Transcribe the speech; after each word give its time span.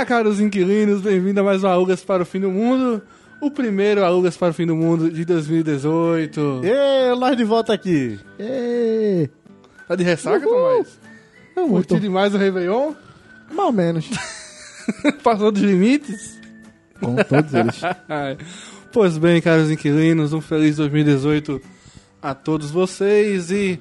Olá, 0.00 0.06
caros 0.06 0.40
inquilinos, 0.40 1.02
bem-vindo 1.02 1.40
a 1.40 1.42
mais 1.42 1.62
um 1.62 1.68
Alugas 1.68 2.02
para 2.02 2.22
o 2.22 2.24
Fim 2.26 2.40
do 2.40 2.50
Mundo. 2.50 3.02
O 3.38 3.50
primeiro 3.50 4.02
Alugas 4.02 4.34
para 4.34 4.48
o 4.48 4.54
Fim 4.54 4.64
do 4.64 4.74
Mundo 4.74 5.10
de 5.10 5.26
2018. 5.26 6.62
Ê, 6.64 7.14
nós 7.14 7.36
de 7.36 7.44
volta 7.44 7.74
aqui. 7.74 8.18
Ê, 8.38 9.28
Tá 9.86 9.94
de 9.94 10.02
ressaca, 10.02 10.40
Tomás? 10.40 10.98
não 11.54 11.68
Curtiu 11.68 11.96
muito. 11.96 12.00
demais 12.00 12.34
o 12.34 12.38
Réveillon? 12.38 12.94
Ou 13.54 13.72
menos. 13.72 14.08
Passou 15.22 15.52
dos 15.52 15.60
limites? 15.60 16.40
Com 16.98 17.16
todos 17.16 17.52
eles. 17.52 17.82
Pois 18.90 19.18
bem, 19.18 19.38
caros 19.42 19.70
inquilinos, 19.70 20.32
um 20.32 20.40
feliz 20.40 20.76
2018 20.76 21.60
a 22.22 22.34
todos 22.34 22.70
vocês 22.70 23.50
e 23.50 23.78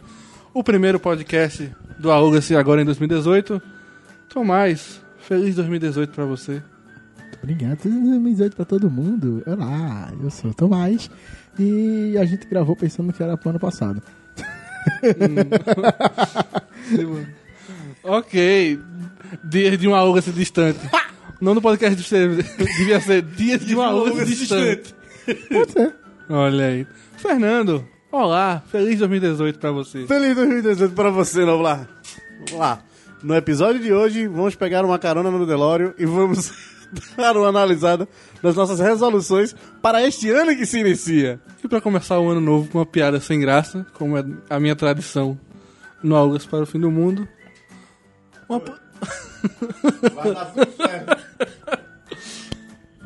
o 0.53 0.65
primeiro 0.65 0.99
podcast 0.99 1.73
do 1.97 2.11
Aluga-se 2.11 2.57
agora 2.57 2.81
em 2.81 2.85
2018. 2.85 3.61
Tomás, 4.27 4.99
feliz 5.29 5.55
2018 5.55 6.11
pra 6.11 6.25
você. 6.25 6.61
Obrigado. 7.43 7.77
Feliz 7.77 7.99
2018 7.99 8.55
pra 8.55 8.65
todo 8.65 8.89
mundo. 8.89 9.43
Olá, 9.45 10.11
eu 10.19 10.31
sou 10.31 10.49
o 10.49 10.53
Tomás. 10.53 11.09
E 11.59 12.17
a 12.17 12.25
gente 12.25 12.47
gravou 12.47 12.75
pensando 12.75 13.13
que 13.13 13.21
era 13.21 13.37
pro 13.37 13.51
ano 13.51 13.59
passado. 13.59 14.01
ok, 18.03 18.79
dias 19.43 19.77
de 19.77 19.87
uma 19.87 19.99
Aluga-se 19.99 20.31
distante. 20.31 20.79
Não 21.39 21.53
no 21.53 21.61
podcast 21.61 21.95
de 21.95 22.03
ser, 22.03 22.43
devia 22.57 22.99
ser 22.99 23.21
dias 23.21 23.63
de 23.63 23.75
uma 23.75 23.85
Aluga-se 23.85 24.35
distante. 24.35 24.95
Pode 25.51 25.71
ser. 25.71 25.95
Olha 26.27 26.65
aí. 26.65 26.87
Fernando, 27.17 27.87
olá, 28.11 28.63
feliz 28.67 28.97
2018 28.97 29.59
pra 29.59 29.71
você. 29.71 30.07
Feliz 30.07 30.35
2018 30.35 30.95
pra 30.95 31.11
você, 31.11 31.45
lá. 31.45 31.87
Vamos 32.39 32.53
lá. 32.53 32.83
No 33.21 33.35
episódio 33.35 33.81
de 33.81 33.91
hoje, 33.91 34.27
vamos 34.27 34.55
pegar 34.55 34.85
uma 34.85 34.97
carona 34.97 35.29
no 35.29 35.45
Delório 35.45 35.93
e 35.97 36.05
vamos 36.05 36.53
dar 37.17 37.35
uma 37.35 37.49
analisada 37.49 38.07
das 38.41 38.55
nossas 38.55 38.79
resoluções 38.79 39.53
para 39.81 40.01
este 40.07 40.29
ano 40.31 40.55
que 40.55 40.65
se 40.65 40.79
inicia. 40.79 41.41
E 41.61 41.67
pra 41.67 41.81
começar 41.81 42.17
o 42.19 42.29
ano 42.29 42.39
novo 42.39 42.69
com 42.69 42.77
uma 42.77 42.85
piada 42.85 43.19
sem 43.19 43.41
graça, 43.41 43.85
como 43.93 44.17
é 44.17 44.23
a 44.49 44.57
minha 44.57 44.73
tradição 44.75 45.37
no 46.01 46.15
Aulas 46.15 46.45
para 46.45 46.63
o 46.63 46.65
Fim 46.65 46.79
do 46.79 46.89
Mundo. 46.89 47.27
Uma... 48.47 48.61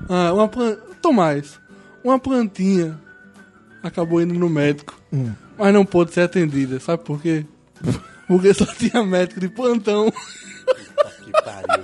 ah, 0.10 0.34
uma 0.34 0.48
plan... 0.48 0.78
Tomás, 1.02 1.60
uma 2.04 2.20
plantinha 2.20 3.02
acabou 3.82 4.22
indo 4.22 4.36
no 4.36 4.48
médico, 4.48 4.98
mas 5.58 5.74
não 5.74 5.84
pôde 5.84 6.14
ser 6.14 6.22
atendida. 6.22 6.80
Sabe 6.80 7.04
por 7.04 7.20
quê? 7.20 7.46
Porque 8.34 8.52
só 8.52 8.66
tinha 8.66 9.04
médico 9.04 9.40
de 9.40 9.48
plantão. 9.48 10.12
Que 11.24 11.32
pariu. 11.44 11.84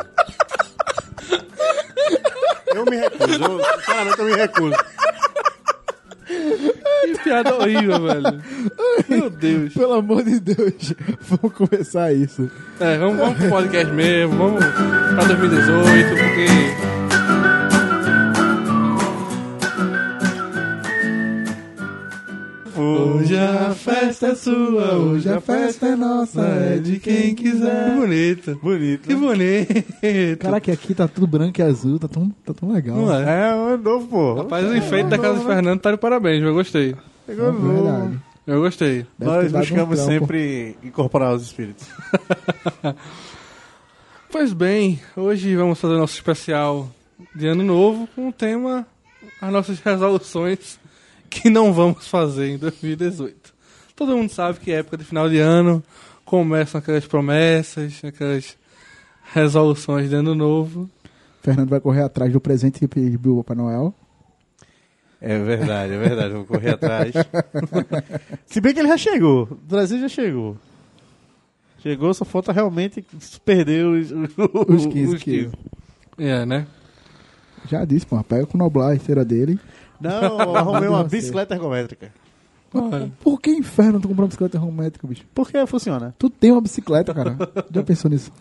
Eu 2.73 2.86
me 2.86 2.97
recuso. 2.97 3.44
Eu, 3.44 3.61
eu 4.17 4.25
me 4.25 4.36
recuso. 4.36 4.75
Que 6.25 7.23
piada 7.23 7.56
horrível, 7.56 8.02
velho. 8.02 8.44
Meu 9.08 9.30
Deus. 9.30 9.73
Pelo 9.75 9.94
amor 9.94 10.23
de 10.23 10.39
Deus, 10.39 10.95
vamos 11.22 11.56
começar 11.56 12.11
isso. 12.14 12.50
É, 12.80 12.97
vamos, 12.97 13.17
vamos 13.19 13.38
pro 13.38 13.50
podcast 13.50 13.94
mesmo, 13.94 14.36
vamos 14.36 14.66
pra 14.66 15.23
2018, 15.25 16.09
porque. 16.09 16.88
Hoje 23.00 23.38
a 23.38 23.73
festa 23.73 24.28
é 24.28 24.36
sua, 24.36 24.95
hoje 24.95 25.30
a 25.30 25.39
festa 25.39 25.88
é 25.88 25.95
nossa, 25.95 26.42
é 26.42 26.78
de 26.78 27.00
quem 27.00 27.33
quiser. 27.36 27.91
Que 27.91 27.95
bonito. 28.00 28.59
Bonito. 28.61 29.07
Que 29.07 29.16
bonito. 29.16 30.38
Caraca, 30.40 30.72
aqui 30.72 30.94
tá 30.94 31.07
tudo 31.07 31.25
branco 31.28 31.59
e 31.59 31.63
azul, 31.63 31.97
tá 32.00 32.07
tão, 32.07 32.29
tá 32.46 32.53
tão 32.53 32.72
legal. 32.72 32.97
Não 32.97 33.13
é? 33.13 33.50
É, 33.50 33.56
um 33.56 33.78
novo, 33.78 34.07
pô. 34.07 34.34
Rapaz, 34.35 34.66
o 34.68 34.75
enfeite 34.75 35.09
da 35.09 35.18
casa 35.18 35.40
do 35.40 35.46
Fernando 35.46 35.79
tá 35.79 35.91
de 35.91 35.97
parabéns, 35.97 36.44
eu 36.44 36.53
gostei. 36.53 36.96
Pegou 37.25 37.47
É 37.50 37.51
novo. 37.51 37.73
verdade. 37.84 38.19
Eu 38.47 38.62
gostei. 38.62 39.06
Deve 39.18 39.31
Nós 39.31 39.53
um 39.53 39.59
buscamos 39.59 40.00
trampo. 40.00 40.12
sempre 40.12 40.75
incorporar 40.84 41.34
os 41.35 41.44
espíritos. 41.44 41.88
Pois 44.31 44.53
bem, 44.53 45.00
hoje 45.18 45.56
vamos 45.56 45.79
fazer 45.79 45.96
nosso 45.97 46.13
especial 46.13 46.88
de 47.35 47.47
ano 47.47 47.63
novo 47.63 48.07
com 48.16 48.29
o 48.29 48.31
tema 48.31 48.85
as 49.41 49.52
nossas 49.52 49.79
resoluções 49.79 50.78
que 51.29 51.50
não 51.50 51.72
vamos 51.72 52.07
fazer 52.07 52.50
em 52.50 52.57
2018. 52.57 53.53
Todo 53.95 54.16
mundo 54.16 54.29
sabe 54.29 54.59
que 54.59 54.72
é 54.72 54.79
época 54.79 54.97
de 54.97 55.03
final 55.03 55.29
de 55.29 55.38
ano, 55.38 55.84
começam 56.25 56.79
aquelas 56.79 57.06
promessas, 57.06 58.01
aquelas 58.03 58.57
resoluções 59.34 60.09
de 60.09 60.16
ano 60.16 60.34
novo. 60.34 60.90
Fernando 61.41 61.69
vai 61.69 61.79
correr 61.79 62.03
atrás 62.03 62.31
do 62.31 62.40
presente 62.40 62.79
que 62.79 62.88
pediu 62.88 63.38
o 63.38 63.44
Papai 63.44 63.57
Noel. 63.57 63.94
É 65.22 65.38
verdade, 65.38 65.94
é 65.94 65.97
verdade. 65.97 66.34
Vou 66.34 66.45
correr 66.45 66.72
atrás. 66.72 67.13
Se 68.47 68.61
bem 68.61 68.73
que 68.73 68.79
ele 68.79 68.88
já 68.88 68.97
chegou. 68.97 69.44
O 69.51 69.56
Brasil 69.56 70.00
já 70.00 70.07
chegou. 70.07 70.57
Chegou, 71.79 72.13
só 72.13 72.25
falta 72.25 72.51
realmente 72.51 73.06
perder 73.44 73.85
os, 73.85 74.11
Os 74.67 74.85
15 74.85 75.17
quilos. 75.17 75.53
É, 76.17 76.46
né? 76.46 76.67
Já 77.69 77.85
disse, 77.85 78.06
pô, 78.06 78.22
pega 78.23 78.46
com 78.46 78.57
o 78.57 78.59
Noblar 78.59 78.91
a 78.91 78.96
esteira 78.96 79.23
dele. 79.23 79.59
Não, 79.99 80.39
eu 80.41 80.55
arrumei 80.55 80.89
uma 80.89 81.03
bicicleta 81.03 81.53
ergométrica. 81.55 82.11
Olha, 82.73 83.11
Por 83.23 83.41
que 83.41 83.49
inferno 83.51 83.99
tu 83.99 84.07
comprou 84.07 84.23
uma 84.25 84.27
bicicleta 84.27 84.57
ergométrica, 84.57 85.07
bicho? 85.07 85.23
Porque 85.33 85.65
funciona. 85.65 86.13
Tu 86.19 86.29
tem 86.29 86.51
uma 86.51 86.61
bicicleta, 86.61 87.13
cara. 87.13 87.35
Já 87.73 87.81
pensou 87.83 88.11
nisso? 88.11 88.31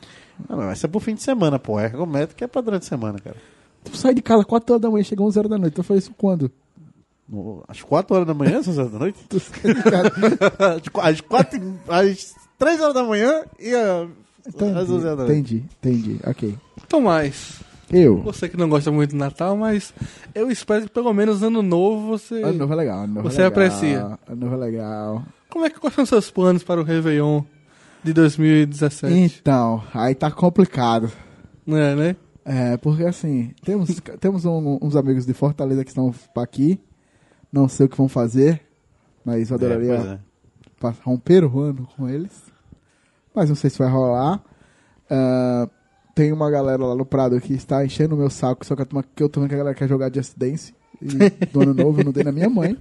Não, 0.49 0.57
mas 0.59 0.67
vai 0.67 0.77
ser 0.77 0.89
pro 0.89 1.01
fim 1.01 1.15
de 1.15 1.23
semana, 1.23 1.59
pô. 1.59 1.81
Ergométrica 1.81 2.45
é 2.45 2.49
pra 2.49 2.61
durante 2.61 2.83
a 2.83 2.89
semana, 2.89 3.19
cara. 3.19 3.37
Tu 3.85 3.97
sai 3.97 4.13
de 4.15 4.21
casa 4.21 4.45
4 4.45 4.75
horas 4.75 4.83
da 4.83 4.91
manhã, 4.91 5.03
chega 5.03 5.23
11 5.23 5.39
horas 5.39 5.51
da 5.51 5.57
noite. 5.59 5.75
Tu 5.75 5.83
faz 5.83 6.03
isso 6.05 6.13
quando? 6.19 6.51
No- 7.27 7.63
Às 7.67 7.81
4 7.83 8.15
horas 8.15 8.27
da 8.27 8.35
manhã, 8.35 8.59
às 8.59 8.69
11 8.69 8.79
horas 8.81 8.93
da 8.93 8.99
noite? 8.99 9.19
Tu 9.29 9.41
sai 9.41 9.75
de 9.75 9.83
casa. 9.83 10.13
Às 10.77 10.89
qu- 10.89 11.01
às 11.01 11.21
4 11.23 11.75
às 11.89 12.35
3 12.59 12.81
horas 12.83 12.95
da 12.95 13.05
manhã 13.05 13.45
e 13.59 13.75
ah, 13.75 14.07
às 14.47 14.91
11 14.91 14.93
horas 14.93 15.03
da 15.05 15.17
noite. 15.25 15.33
Entendi, 15.33 15.65
entendi. 15.81 16.21
Ok. 16.27 16.55
Tomás, 16.87 17.61
Eu. 17.91 18.19
você 18.23 18.49
que 18.49 18.57
não 18.57 18.69
gosta 18.69 18.91
muito 18.93 19.11
do 19.11 19.17
Natal, 19.17 19.57
mas 19.57 19.95
eu 20.35 20.51
espero 20.51 20.83
que 20.87 20.91
pelo 20.91 21.13
menos 21.15 21.43
ano 21.43 21.63
novo 21.63 22.07
você. 22.09 22.43
Ano 22.43 22.59
novo 22.59 22.73
é 22.73 22.77
legal. 22.77 22.99
Ano 23.05 23.15
novo 23.15 23.31
Você 23.31 23.41
é 23.41 23.45
legal, 23.45 23.51
aprecia. 23.65 24.01
Ano 24.29 24.37
novo 24.41 24.55
é 24.55 24.59
legal. 24.59 25.23
Como 25.51 25.65
é 25.65 25.71
que 25.71 25.79
quais 25.81 25.95
são 25.95 26.03
os 26.05 26.09
seus 26.11 26.31
planos 26.31 26.63
para 26.63 26.81
o 26.81 26.85
Réveillon 26.85 27.43
de 28.05 28.13
2017? 28.13 29.15
Então, 29.41 29.83
aí 29.95 30.15
tá 30.15 30.31
complicado. 30.31 31.11
É, 31.67 31.95
né? 31.95 32.17
É, 32.45 32.77
porque 32.79 33.05
assim, 33.05 33.53
temos, 33.65 33.89
temos 34.21 34.45
um- 34.45 34.79
uns 34.83 34.97
amigos 34.97 35.25
de 35.27 35.33
Fortaleza 35.35 35.85
que 35.85 35.91
estão 35.91 36.15
aqui. 36.37 36.81
Não 37.53 37.69
sei 37.69 37.87
o 37.87 37.89
que 37.89 37.97
vão 37.97 38.09
fazer, 38.09 38.61
mas 39.25 39.49
eu 39.51 39.57
adoraria 39.57 39.93
É, 39.95 39.97
pois 39.97 40.11
é. 40.11 40.19
pa- 40.79 40.95
romper 41.03 41.45
o 41.45 41.59
ano 41.61 41.89
com 41.97 42.07
eles. 42.09 42.33
Mas 43.35 43.49
não 43.49 43.57
sei 43.57 43.71
se 43.71 43.79
vai 43.79 43.89
rolar. 43.91 44.43
Ah, 45.11 45.69
tem 46.19 46.33
uma 46.33 46.51
galera 46.51 46.85
lá 46.85 46.97
no 46.97 47.07
Prado 47.07 47.41
que 47.41 47.55
está 47.55 47.85
enchendo 47.85 48.17
o 48.17 48.19
meu 48.19 48.29
saco, 48.29 48.67
só 48.67 48.75
que 48.75 48.83
eu 48.83 48.87
tô, 48.87 49.03
que 49.15 49.23
eu 49.23 49.29
tô 49.29 49.39
vendo 49.41 49.51
que 49.51 49.55
a 49.55 49.59
galera 49.59 49.77
quer 49.77 49.89
jogar 49.89 50.13
Just 50.13 50.33
Dance. 50.37 50.75
E 51.01 51.07
do 51.53 51.61
ano 51.63 51.73
novo 51.73 52.01
eu 52.01 52.07
não 52.07 52.11
dei 52.11 52.25
na 52.25 52.33
minha 52.33 52.51
mãe. 52.51 52.77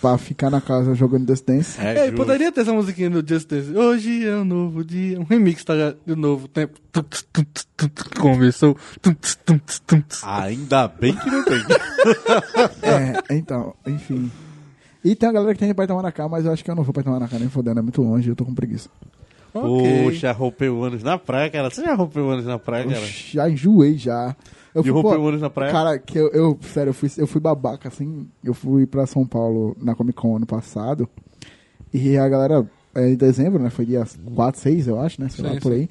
pra 0.00 0.16
ficar 0.16 0.48
na 0.48 0.60
casa 0.60 0.94
jogando 0.94 1.26
Just 1.26 1.44
Dance. 1.44 1.80
É, 1.80 2.04
justo. 2.04 2.14
poderia 2.14 2.52
ter 2.52 2.60
essa 2.60 2.72
musiquinha 2.72 3.10
do 3.10 3.28
Just 3.28 3.48
Dance. 3.48 3.76
Hoje 3.76 4.24
é 4.24 4.36
um 4.36 4.44
novo 4.44 4.84
dia. 4.84 5.18
Um 5.18 5.24
remix 5.24 5.64
tá 5.64 5.74
de 6.06 6.14
novo 6.14 6.46
tempo. 6.46 6.78
Tum, 6.92 7.02
tss, 7.02 7.26
Começou. 8.20 8.76
Ainda 10.24 10.86
bem 10.86 11.16
que 11.16 11.28
não 11.28 11.44
tem. 11.44 11.58
É, 13.28 13.34
então, 13.34 13.74
enfim. 13.84 14.30
E 15.04 15.16
tem 15.16 15.28
a 15.28 15.32
galera 15.32 15.52
que 15.52 15.58
tem 15.58 15.74
pra 15.74 15.84
Itamaracá, 15.84 16.28
mas 16.28 16.44
eu 16.44 16.52
acho 16.52 16.62
que 16.64 16.70
eu 16.70 16.76
não 16.76 16.84
vou 16.84 16.92
pra 16.92 17.00
Itamaracá 17.00 17.40
nem 17.40 17.48
fodendo, 17.48 17.80
é 17.80 17.82
muito 17.82 18.00
longe, 18.00 18.28
eu 18.28 18.36
tô 18.36 18.44
com 18.44 18.54
preguiça. 18.54 18.88
Poxa, 19.62 20.32
rompeu 20.32 20.82
anos 20.84 21.02
na 21.02 21.18
praia, 21.18 21.50
cara. 21.50 21.70
Você 21.70 21.82
já 21.82 21.94
rompeu 21.94 22.28
anos 22.30 22.44
na 22.46 22.58
praia, 22.58 22.84
cara? 22.84 23.06
Já 23.06 23.48
enjoei 23.50 23.96
já. 23.96 24.34
Eu 24.74 24.82
De 24.82 24.90
fui, 24.90 25.02
romper 25.02 25.16
o 25.16 25.22
ônibus 25.22 25.40
na 25.40 25.48
praia? 25.50 25.72
Cara, 25.72 25.98
que 25.98 26.18
eu, 26.18 26.28
eu- 26.32 26.58
sério, 26.62 26.90
eu 26.90 26.94
fui, 26.94 27.10
eu 27.16 27.26
fui 27.26 27.40
babaca, 27.40 27.88
assim. 27.88 28.26
Eu 28.44 28.52
fui 28.52 28.86
pra 28.86 29.06
São 29.06 29.26
Paulo 29.26 29.74
na 29.82 29.94
Comic 29.94 30.18
Con 30.20 30.36
ano 30.36 30.44
passado. 30.46 31.08
E 31.94 32.16
a 32.18 32.28
galera, 32.28 32.68
é, 32.94 33.08
em 33.08 33.16
dezembro, 33.16 33.62
né? 33.62 33.70
Foi 33.70 33.86
dia 33.86 34.04
4, 34.34 34.60
6, 34.60 34.86
eu 34.86 35.00
acho, 35.00 35.20
né? 35.20 35.28
Sei 35.30 35.44
Sim, 35.44 35.54
lá, 35.54 35.60
por 35.60 35.72
aí. 35.72 35.88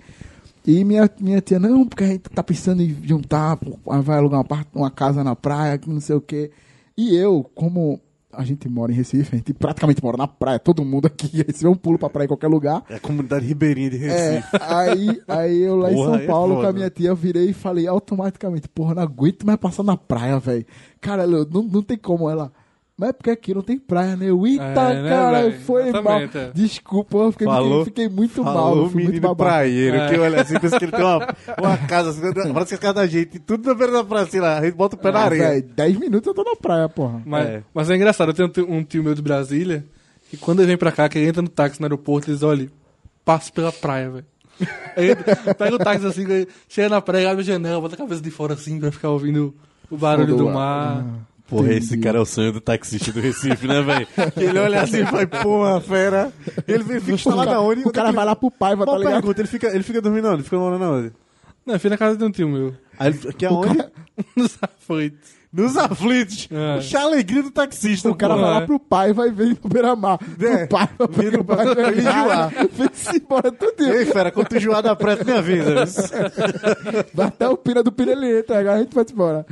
E 0.68 0.84
minha, 0.84 1.10
minha 1.20 1.42
tia, 1.42 1.60
não, 1.60 1.88
porque 1.88 2.04
a 2.04 2.08
gente 2.08 2.30
tá 2.30 2.44
pensando 2.44 2.82
em 2.82 2.96
juntar, 3.04 3.58
vai 4.04 4.18
alugar 4.18 4.42
uma, 4.42 4.66
uma 4.74 4.92
casa 4.92 5.24
na 5.24 5.36
praia, 5.36 5.78
que 5.78 5.90
não 5.90 6.00
sei 6.00 6.16
o 6.16 6.22
quê. 6.22 6.52
E 6.98 7.16
eu, 7.16 7.44
como 7.56 8.00
a 8.38 8.44
gente 8.44 8.68
mora 8.70 8.92
em 8.92 8.96
Recife, 8.96 9.34
a 9.34 9.38
gente 9.38 9.54
praticamente 9.54 10.04
mora 10.04 10.18
na 10.18 10.28
praia, 10.28 10.60
todo 10.60 10.84
mundo 10.86 11.06
aqui, 11.08 11.28
Recife 11.44 11.66
é 11.66 11.70
um 11.70 11.76
pulo 11.76 11.98
pra 11.98 12.10
praia 12.10 12.26
em 12.26 12.28
qualquer 12.28 12.48
lugar. 12.48 12.84
É 12.90 12.96
a 12.96 13.00
comunidade 13.00 13.46
ribeirinha 13.46 13.90
de 13.90 14.04
É, 14.06 14.32
Recife. 14.36 14.58
aí, 14.62 15.22
aí 15.28 15.62
eu 15.62 15.76
lá 15.76 15.90
Porra, 15.90 16.10
em 16.10 16.14
São 16.14 16.16
é 16.16 16.28
Paulo 16.28 16.50
com 16.56 16.62
foda. 16.62 16.70
a 16.70 16.74
minha 16.74 16.90
tia, 16.90 17.14
virei 17.16 17.50
e 17.50 17.54
falei 17.54 17.88
automaticamente, 17.88 18.68
porra, 18.70 18.96
não 18.96 19.04
aguento 19.04 19.46
mais 19.46 19.60
passar 19.60 19.84
na 19.84 19.98
praia, 19.98 20.38
velho. 20.40 20.66
Cara, 21.02 21.26
não, 21.28 21.46
não 21.64 21.82
tem 21.82 21.98
como 21.98 22.30
ela. 22.30 22.52
Mas 22.98 23.10
é 23.10 23.14
porque 23.14 23.30
aqui 23.30 23.54
não 23.54 23.62
tem 23.62 23.78
praia, 23.78 24.16
né? 24.16 24.32
O 24.32 24.48
Ita, 24.48 24.64
É, 24.64 25.02
né, 25.04 25.10
cara, 25.10 25.52
foi 25.66 25.82
mal. 25.92 26.22
Exatamente, 26.22 26.38
é. 26.38 26.52
Desculpa, 26.54 27.18
eu 27.18 27.32
fiquei, 27.34 27.46
Falou- 27.46 27.84
fiquei 27.84 28.08
muito 28.08 28.42
mal. 28.42 28.54
Falou 28.54 28.86
fui 28.90 29.04
muito 29.04 29.08
menino 29.08 29.22
babaca. 29.28 29.50
praieiro, 29.52 29.98
É. 29.98 30.10
que 30.10 30.18
olha 30.18 30.42
assim, 30.42 30.58
pensa 30.60 30.80
que 30.80 30.86
ele 30.86 30.92
tem 30.94 31.04
uma, 31.04 31.36
uma 31.60 31.78
casa, 31.90 32.12
assim, 32.12 32.22
parece 32.54 32.70
que 32.70 32.74
é 32.76 32.78
a 32.78 32.80
casa 32.80 32.94
da 32.94 33.06
gente, 33.08 33.38
tudo 33.40 33.68
na 33.68 33.74
beira 33.76 33.92
da 33.92 34.04
praia, 34.06 34.24
assim, 34.26 34.40
lá, 34.40 34.60
a 34.60 34.64
gente 34.64 34.76
bota 34.76 34.96
o 34.96 35.00
pé 35.00 35.12
na 35.12 35.20
Ah, 35.20 35.24
areia. 35.26 35.44
velho, 35.50 35.70
10 35.76 35.98
minutos 36.00 36.26
eu 36.28 36.34
tô 36.34 36.44
na 36.46 36.56
praia, 36.56 36.88
porra. 36.88 37.22
Mas 37.26 37.46
É. 37.50 37.64
mas 37.74 37.90
é 37.90 37.96
engraçado, 37.98 38.30
eu 38.32 38.50
tenho 38.50 38.72
um 38.72 38.82
tio- 38.82 39.04
meu 39.04 39.14
de 39.14 39.22
Brasília, 39.22 39.86
que 40.30 40.38
quando 40.38 40.60
ele 40.62 40.68
vem 40.68 40.78
pra 40.78 40.92
cá, 40.94 41.10
que 41.10 41.18
ele 41.18 41.28
entra 41.28 41.42
no 41.42 41.50
táxi 41.50 41.82
no 41.82 41.86
aeroporto, 41.86 42.30
eles 42.32 42.44
olham, 42.44 42.70
passa 43.26 43.52
pela 43.52 43.74
praia, 43.74 44.10
velho. 44.10 44.26
Pega 45.58 45.76
o 45.76 45.78
táxi 45.78 46.06
assim, 46.08 46.26
chega 46.70 46.88
na 46.88 47.02
praia, 47.02 47.30
abre 47.30 47.42
a 47.42 47.46
janela, 47.46 47.82
bota 47.82 47.96
a 47.96 47.98
cabeça 47.98 48.22
de 48.22 48.32
fora 48.32 48.54
assim, 48.54 48.80
pra 48.80 48.90
ficar 48.90 49.10
ouvindo 49.10 49.54
o 49.92 49.98
barulho 49.98 50.38
do 50.38 50.48
o- 50.48 50.54
mar. 50.54 51.04
Porra, 51.48 51.66
Entendi. 51.68 51.78
esse 51.86 51.98
cara 51.98 52.18
é 52.18 52.22
o 52.22 52.26
sonho 52.26 52.52
do 52.52 52.60
taxista 52.60 53.12
do 53.12 53.20
Recife, 53.20 53.68
né, 53.68 53.82
velho? 53.82 54.08
Ele 54.36 54.58
olha 54.60 54.82
assim 54.82 55.04
e 55.04 55.06
fala, 55.06 55.28
porra, 55.28 55.80
fera. 55.80 56.34
Ele 56.68 56.84
vem- 56.84 57.00
fica 57.00 57.14
instalado 57.14 57.50
cara, 57.50 57.58
aonde? 57.58 57.82
o 57.88 57.92
cara 57.92 58.12
vai 58.12 58.26
lá 58.26 58.36
pro 58.36 58.50
pai, 58.50 58.76
vai 58.76 58.86
tá 58.86 58.98
ligado? 58.98 59.14
pergunta, 59.14 59.42
ele 59.42 59.48
fica, 59.48 59.68
ele 59.68 59.84
fica 59.84 60.02
dormindo 60.02 60.28
onde? 60.28 60.44
Fica 60.44 60.58
morando 60.58 60.84
onde? 60.86 61.14
Não, 61.66 61.76
eu 61.76 61.80
fui 61.80 61.90
na 61.90 61.98
casa 61.98 62.18
de 62.18 62.24
um 62.24 62.32
tio 62.32 62.50
meu. 62.50 62.74
Aí 62.98 63.10
ele, 63.10 63.34
que 63.34 63.46
é 63.46 63.50
onde? 63.50 63.78
Nos 64.36 64.58
aflitos. 64.62 65.36
Nos 65.52 65.78
aflitos. 65.78 66.50
É. 66.52 66.76
Puxa 66.76 67.00
a 67.00 67.04
alegria 67.04 67.44
do 67.44 67.52
taxista. 67.52 68.10
O 68.10 68.16
cara 68.16 68.36
pô. 68.36 68.42
vai 68.42 68.50
lá 68.50 68.62
é. 68.62 68.66
pro 68.66 68.80
pai 68.80 69.10
e 69.12 69.14
vai 69.14 69.32
ver 69.32 69.58
no 69.64 69.70
beira-mar. 69.70 70.20
É. 70.40 70.64
O 70.66 70.68
pai 70.68 70.90
vai 70.98 71.08
Vira 71.08 71.44
pro 71.44 71.56
pai 71.56 71.76
vai 71.76 71.98
enjoar. 71.98 72.52
Vem-se 72.72 73.18
embora 73.18 73.52
tudo. 73.52 73.84
Ei, 73.84 74.06
fera, 74.06 74.32
quando 74.32 74.48
tu 74.48 74.58
enjoar 74.58 74.84
da 74.84 74.96
pressa, 74.96 75.24
minha 75.24 75.42
vida. 75.42 75.86
Vai 77.14 77.28
até 77.28 77.48
o 77.48 77.56
pira 77.56 77.82
do 77.82 77.92
pira 77.92 78.12
ele 78.12 78.40
entra, 78.40 78.60
agora 78.60 78.76
a 78.76 78.80
gente 78.80 78.94
vai 78.94 79.06
embora. 79.10 79.46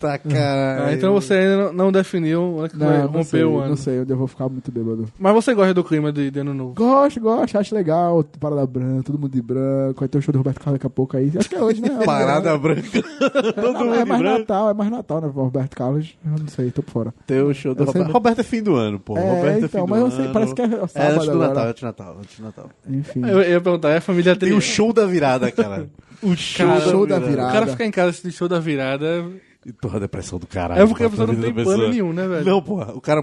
Tá, 0.00 0.16
cara. 0.18 0.86
Ah, 0.86 0.92
então 0.94 1.12
você 1.12 1.34
ainda 1.34 1.72
não, 1.74 1.92
definiu 1.92 2.56
onde 2.56 2.70
que 2.70 2.76
vai 2.78 2.88
Não, 2.88 3.04
não 3.04 3.06
romper 3.12 3.24
sei, 3.24 3.44
o 3.44 3.58
ano. 3.58 3.68
não 3.68 3.76
sei 3.76 4.00
onde 4.00 4.10
eu 4.10 4.16
vou 4.16 4.26
ficar 4.26 4.48
muito 4.48 4.72
bêbado. 4.72 5.06
Mas 5.18 5.34
você 5.34 5.52
gosta 5.54 5.74
do 5.74 5.84
clima 5.84 6.10
de, 6.10 6.30
de 6.30 6.40
ano 6.40 6.54
novo? 6.54 6.74
Gosto, 6.74 7.20
gosto, 7.20 7.58
acho 7.58 7.74
legal. 7.74 8.24
Parada 8.40 8.66
branca, 8.66 9.02
todo 9.02 9.18
mundo 9.18 9.30
de 9.32 9.42
branco. 9.42 10.00
Vai 10.00 10.08
ter 10.08 10.16
o 10.16 10.22
show 10.22 10.32
do 10.32 10.38
Roberto 10.38 10.58
Carlos 10.58 10.78
daqui 10.78 10.86
a 10.86 10.90
pouco 10.90 11.18
aí. 11.18 11.30
Acho 11.38 11.50
que 11.50 11.54
é 11.54 11.62
hoje, 11.62 11.82
né? 11.82 11.90
Parada 12.02 12.56
branca. 12.56 12.80
Todo 13.54 13.72
Não, 13.74 13.84
mundo 13.84 13.94
é 13.94 14.04
mais 14.06 14.22
branco. 14.22 14.38
Natal, 14.38 14.70
é 14.70 14.74
mais 14.74 14.90
Natal, 14.90 15.20
né? 15.20 15.28
Roberto 15.34 15.76
Carlos. 15.76 16.16
Eu 16.24 16.30
não 16.30 16.48
sei, 16.48 16.70
tô 16.70 16.82
por 16.82 16.90
fora. 16.92 17.14
Tem 17.26 17.42
o 17.42 17.52
show 17.52 17.74
do 17.74 17.84
Roberto. 17.84 18.06
né? 18.06 18.12
Roberto 18.12 18.38
é 18.40 18.42
fim 18.42 18.62
do 18.62 18.74
ano, 18.76 18.98
pô. 18.98 19.18
É, 19.18 19.20
Roberto 19.20 19.62
é 19.62 19.66
então, 19.66 19.84
fim 19.84 19.90
mas 19.90 20.00
do 20.00 20.06
eu 20.06 20.10
sei, 20.12 20.24
ano. 20.24 20.32
parece 20.32 20.54
que 20.54 20.62
é 20.62 20.64
É 20.64 20.68
sábado 20.86 21.12
antes 21.14 21.26
do 21.26 21.30
agora. 21.32 21.48
Natal, 21.48 21.66
antes 21.68 21.80
do 21.82 21.86
Natal, 21.86 22.16
antes 22.20 22.38
do 22.38 22.42
Natal. 22.44 22.70
Enfim. 22.88 23.20
Eu, 23.22 23.42
eu 23.42 23.50
ia 23.50 23.60
perguntar, 23.60 23.90
é 23.90 23.96
a 23.98 24.00
família 24.00 24.34
Tem 24.34 24.48
dele. 24.48 24.58
o 24.58 24.62
show 24.62 24.94
da 24.94 25.04
virada, 25.04 25.50
cara. 25.52 25.86
O 26.22 26.36
show, 26.36 26.66
Cara, 26.66 26.80
da, 26.80 26.86
show 26.90 27.06
da 27.06 27.18
virada. 27.18 27.48
O 27.48 27.52
cara 27.54 27.66
ficar 27.66 27.86
em 27.86 27.90
casa 27.90 28.10
assistindo 28.10 28.32
show 28.32 28.46
da 28.46 28.60
virada. 28.60 29.24
E 29.66 29.72
porra, 29.72 29.96
a 29.96 30.00
depressão 30.00 30.38
do 30.38 30.46
caralho. 30.46 30.82
É 30.82 30.86
porque 30.86 31.02
a 31.02 31.06
pô, 31.06 31.10
pessoa 31.10 31.26
não 31.26 31.34
vida 31.34 31.52
tem 31.52 31.64
plano 31.64 31.88
nenhum, 31.88 32.12
né, 32.12 32.26
velho? 32.26 32.44
Não, 32.46 32.62
porra. 32.62 32.92
O 32.94 33.00
cara, 33.00 33.22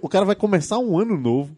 o 0.00 0.08
cara 0.08 0.24
vai 0.24 0.34
começar 0.34 0.78
um 0.78 0.98
ano 0.98 1.16
novo. 1.16 1.50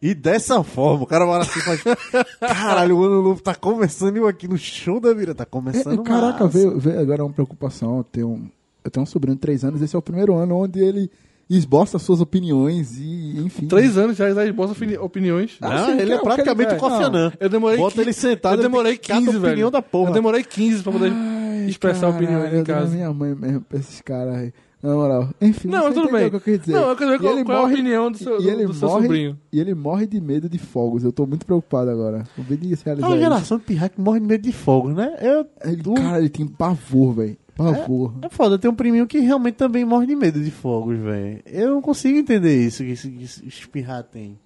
E 0.00 0.14
dessa 0.14 0.62
forma, 0.62 1.02
o 1.02 1.06
cara 1.06 1.26
vai 1.26 1.38
lá 1.38 1.42
assim 1.44 1.58
e 1.58 1.62
faz. 1.62 1.82
Caralho, 2.40 2.96
o 2.96 3.04
ano 3.04 3.20
novo 3.22 3.42
tá 3.42 3.54
começando 3.54 4.14
e 4.16 4.20
eu 4.20 4.28
aqui 4.28 4.46
no 4.46 4.56
show 4.56 5.00
da 5.00 5.12
virada. 5.12 5.34
Tá 5.34 5.42
É, 5.42 5.46
começando. 5.46 6.02
caraca, 6.04 6.44
massa. 6.44 6.56
veio, 6.58 6.78
veio 6.78 7.00
agora 7.00 7.24
uma 7.24 7.32
preocupação. 7.32 7.98
Eu 7.98 8.04
tenho, 8.04 8.28
um, 8.28 8.48
eu 8.84 8.90
tenho 8.92 9.02
um 9.02 9.06
sobrinho 9.06 9.34
de 9.34 9.40
três 9.40 9.64
anos. 9.64 9.82
Esse 9.82 9.96
é 9.96 9.98
o 9.98 10.02
primeiro 10.02 10.36
ano 10.36 10.56
onde 10.56 10.78
ele 10.78 11.10
esboça 11.50 11.98
suas 11.98 12.20
opiniões 12.20 12.96
e, 12.98 13.40
enfim. 13.44 13.66
Três 13.66 13.96
anos 13.98 14.16
já, 14.16 14.32
já 14.32 14.44
esboça 14.46 14.72
opini- 14.72 14.98
opiniões. 14.98 15.56
Não, 15.60 15.68
Ah, 15.72 15.86
sim, 15.86 15.98
ele 15.98 16.12
é 16.12 16.16
é 16.16 16.18
praticamente 16.20 16.74
o 16.74 16.76
Kofi 16.76 17.02
Annan. 17.02 17.32
Eu 17.40 17.48
demorei 17.48 17.78
Bota 17.78 18.00
ele 18.00 18.12
sentado, 18.12 18.58
Eu 18.58 18.62
demorei 18.62 18.92
ele 18.92 18.98
cata 18.98 19.14
15, 19.20 19.28
a 19.30 19.32
velho. 19.32 19.46
opinião 19.46 19.70
da 19.72 19.82
porra. 19.82 20.10
Eu 20.10 20.14
demorei 20.14 20.44
15 20.44 20.82
pra 20.84 20.92
poder 20.92 21.10
Ai, 21.58 21.66
expressar 21.68 22.12
caralho, 22.12 22.24
opiniões 22.24 22.54
em 22.54 22.64
casa. 22.64 22.94
minha 22.94 23.12
mãe 23.12 23.34
mesmo 23.34 23.60
pra 23.62 23.78
esses 23.78 24.00
caras 24.00 24.34
aí. 24.36 24.52
Na 24.80 24.94
moral. 24.94 25.28
Enfim, 25.40 25.66
Não, 25.68 25.82
você 25.88 25.94
tudo 25.94 26.12
bem. 26.12 26.26
o 26.26 26.30
que 26.30 26.36
eu 26.36 26.40
quis 26.40 26.60
dizer. 26.60 26.72
Não, 26.74 26.90
eu 26.90 26.96
quero 26.96 27.10
ver 27.10 27.16
E 27.16 27.18
qual, 27.18 27.32
ele 27.34 27.44
qual 27.44 27.56
é 27.56 27.58
a 27.58 27.62
morre- 27.62 27.74
opinião 27.74 28.12
do 28.12 28.18
seu, 28.18 28.40
e 28.40 28.48
ele 28.48 28.64
do 28.64 28.72
seu 28.74 28.88
morre, 28.88 29.02
sobrinho. 29.02 29.38
E 29.52 29.58
ele 29.60 29.74
morre 29.74 30.06
de 30.06 30.20
medo 30.20 30.48
de 30.48 30.56
fogos. 30.58 31.02
Eu 31.02 31.10
tô 31.10 31.26
muito 31.26 31.44
preocupado 31.44 31.90
agora. 31.90 32.22
O 32.38 32.42
vídeo 32.42 32.68
de 32.68 32.74
É 32.74 32.78
realizar 32.84 33.06
uma 33.08 33.16
isso. 33.16 33.24
geração 33.24 33.58
de 33.58 33.64
pirra 33.64 33.88
que 33.88 34.00
morre 34.00 34.20
de 34.20 34.26
medo 34.28 34.42
de 34.42 34.52
fogo, 34.52 34.90
né? 34.90 35.16
Eu, 35.20 35.44
Ele, 35.64 35.82
tu- 35.82 35.94
cara, 35.94 36.18
ele 36.20 36.28
tem 36.28 36.46
pavor, 36.46 37.12
velho. 37.12 37.36
Pavor. 37.56 38.12
É 38.22 38.28
foda, 38.28 38.56
tem 38.56 38.70
um 38.70 38.74
priminho 38.74 39.04
que 39.08 39.18
realmente 39.18 39.56
também 39.56 39.84
morre 39.84 40.06
de 40.06 40.14
medo 40.14 40.40
de 40.40 40.50
fogos, 40.52 40.96
velho. 40.96 41.40
Eu 41.44 41.70
não 41.70 41.82
consigo 41.82 42.16
entender 42.16 42.64
isso 42.64 42.84
que 42.84 42.92
esse, 42.92 43.10
que 43.10 43.24
esse 43.24 43.44
espirrar 43.48 44.04
tem. 44.04 44.38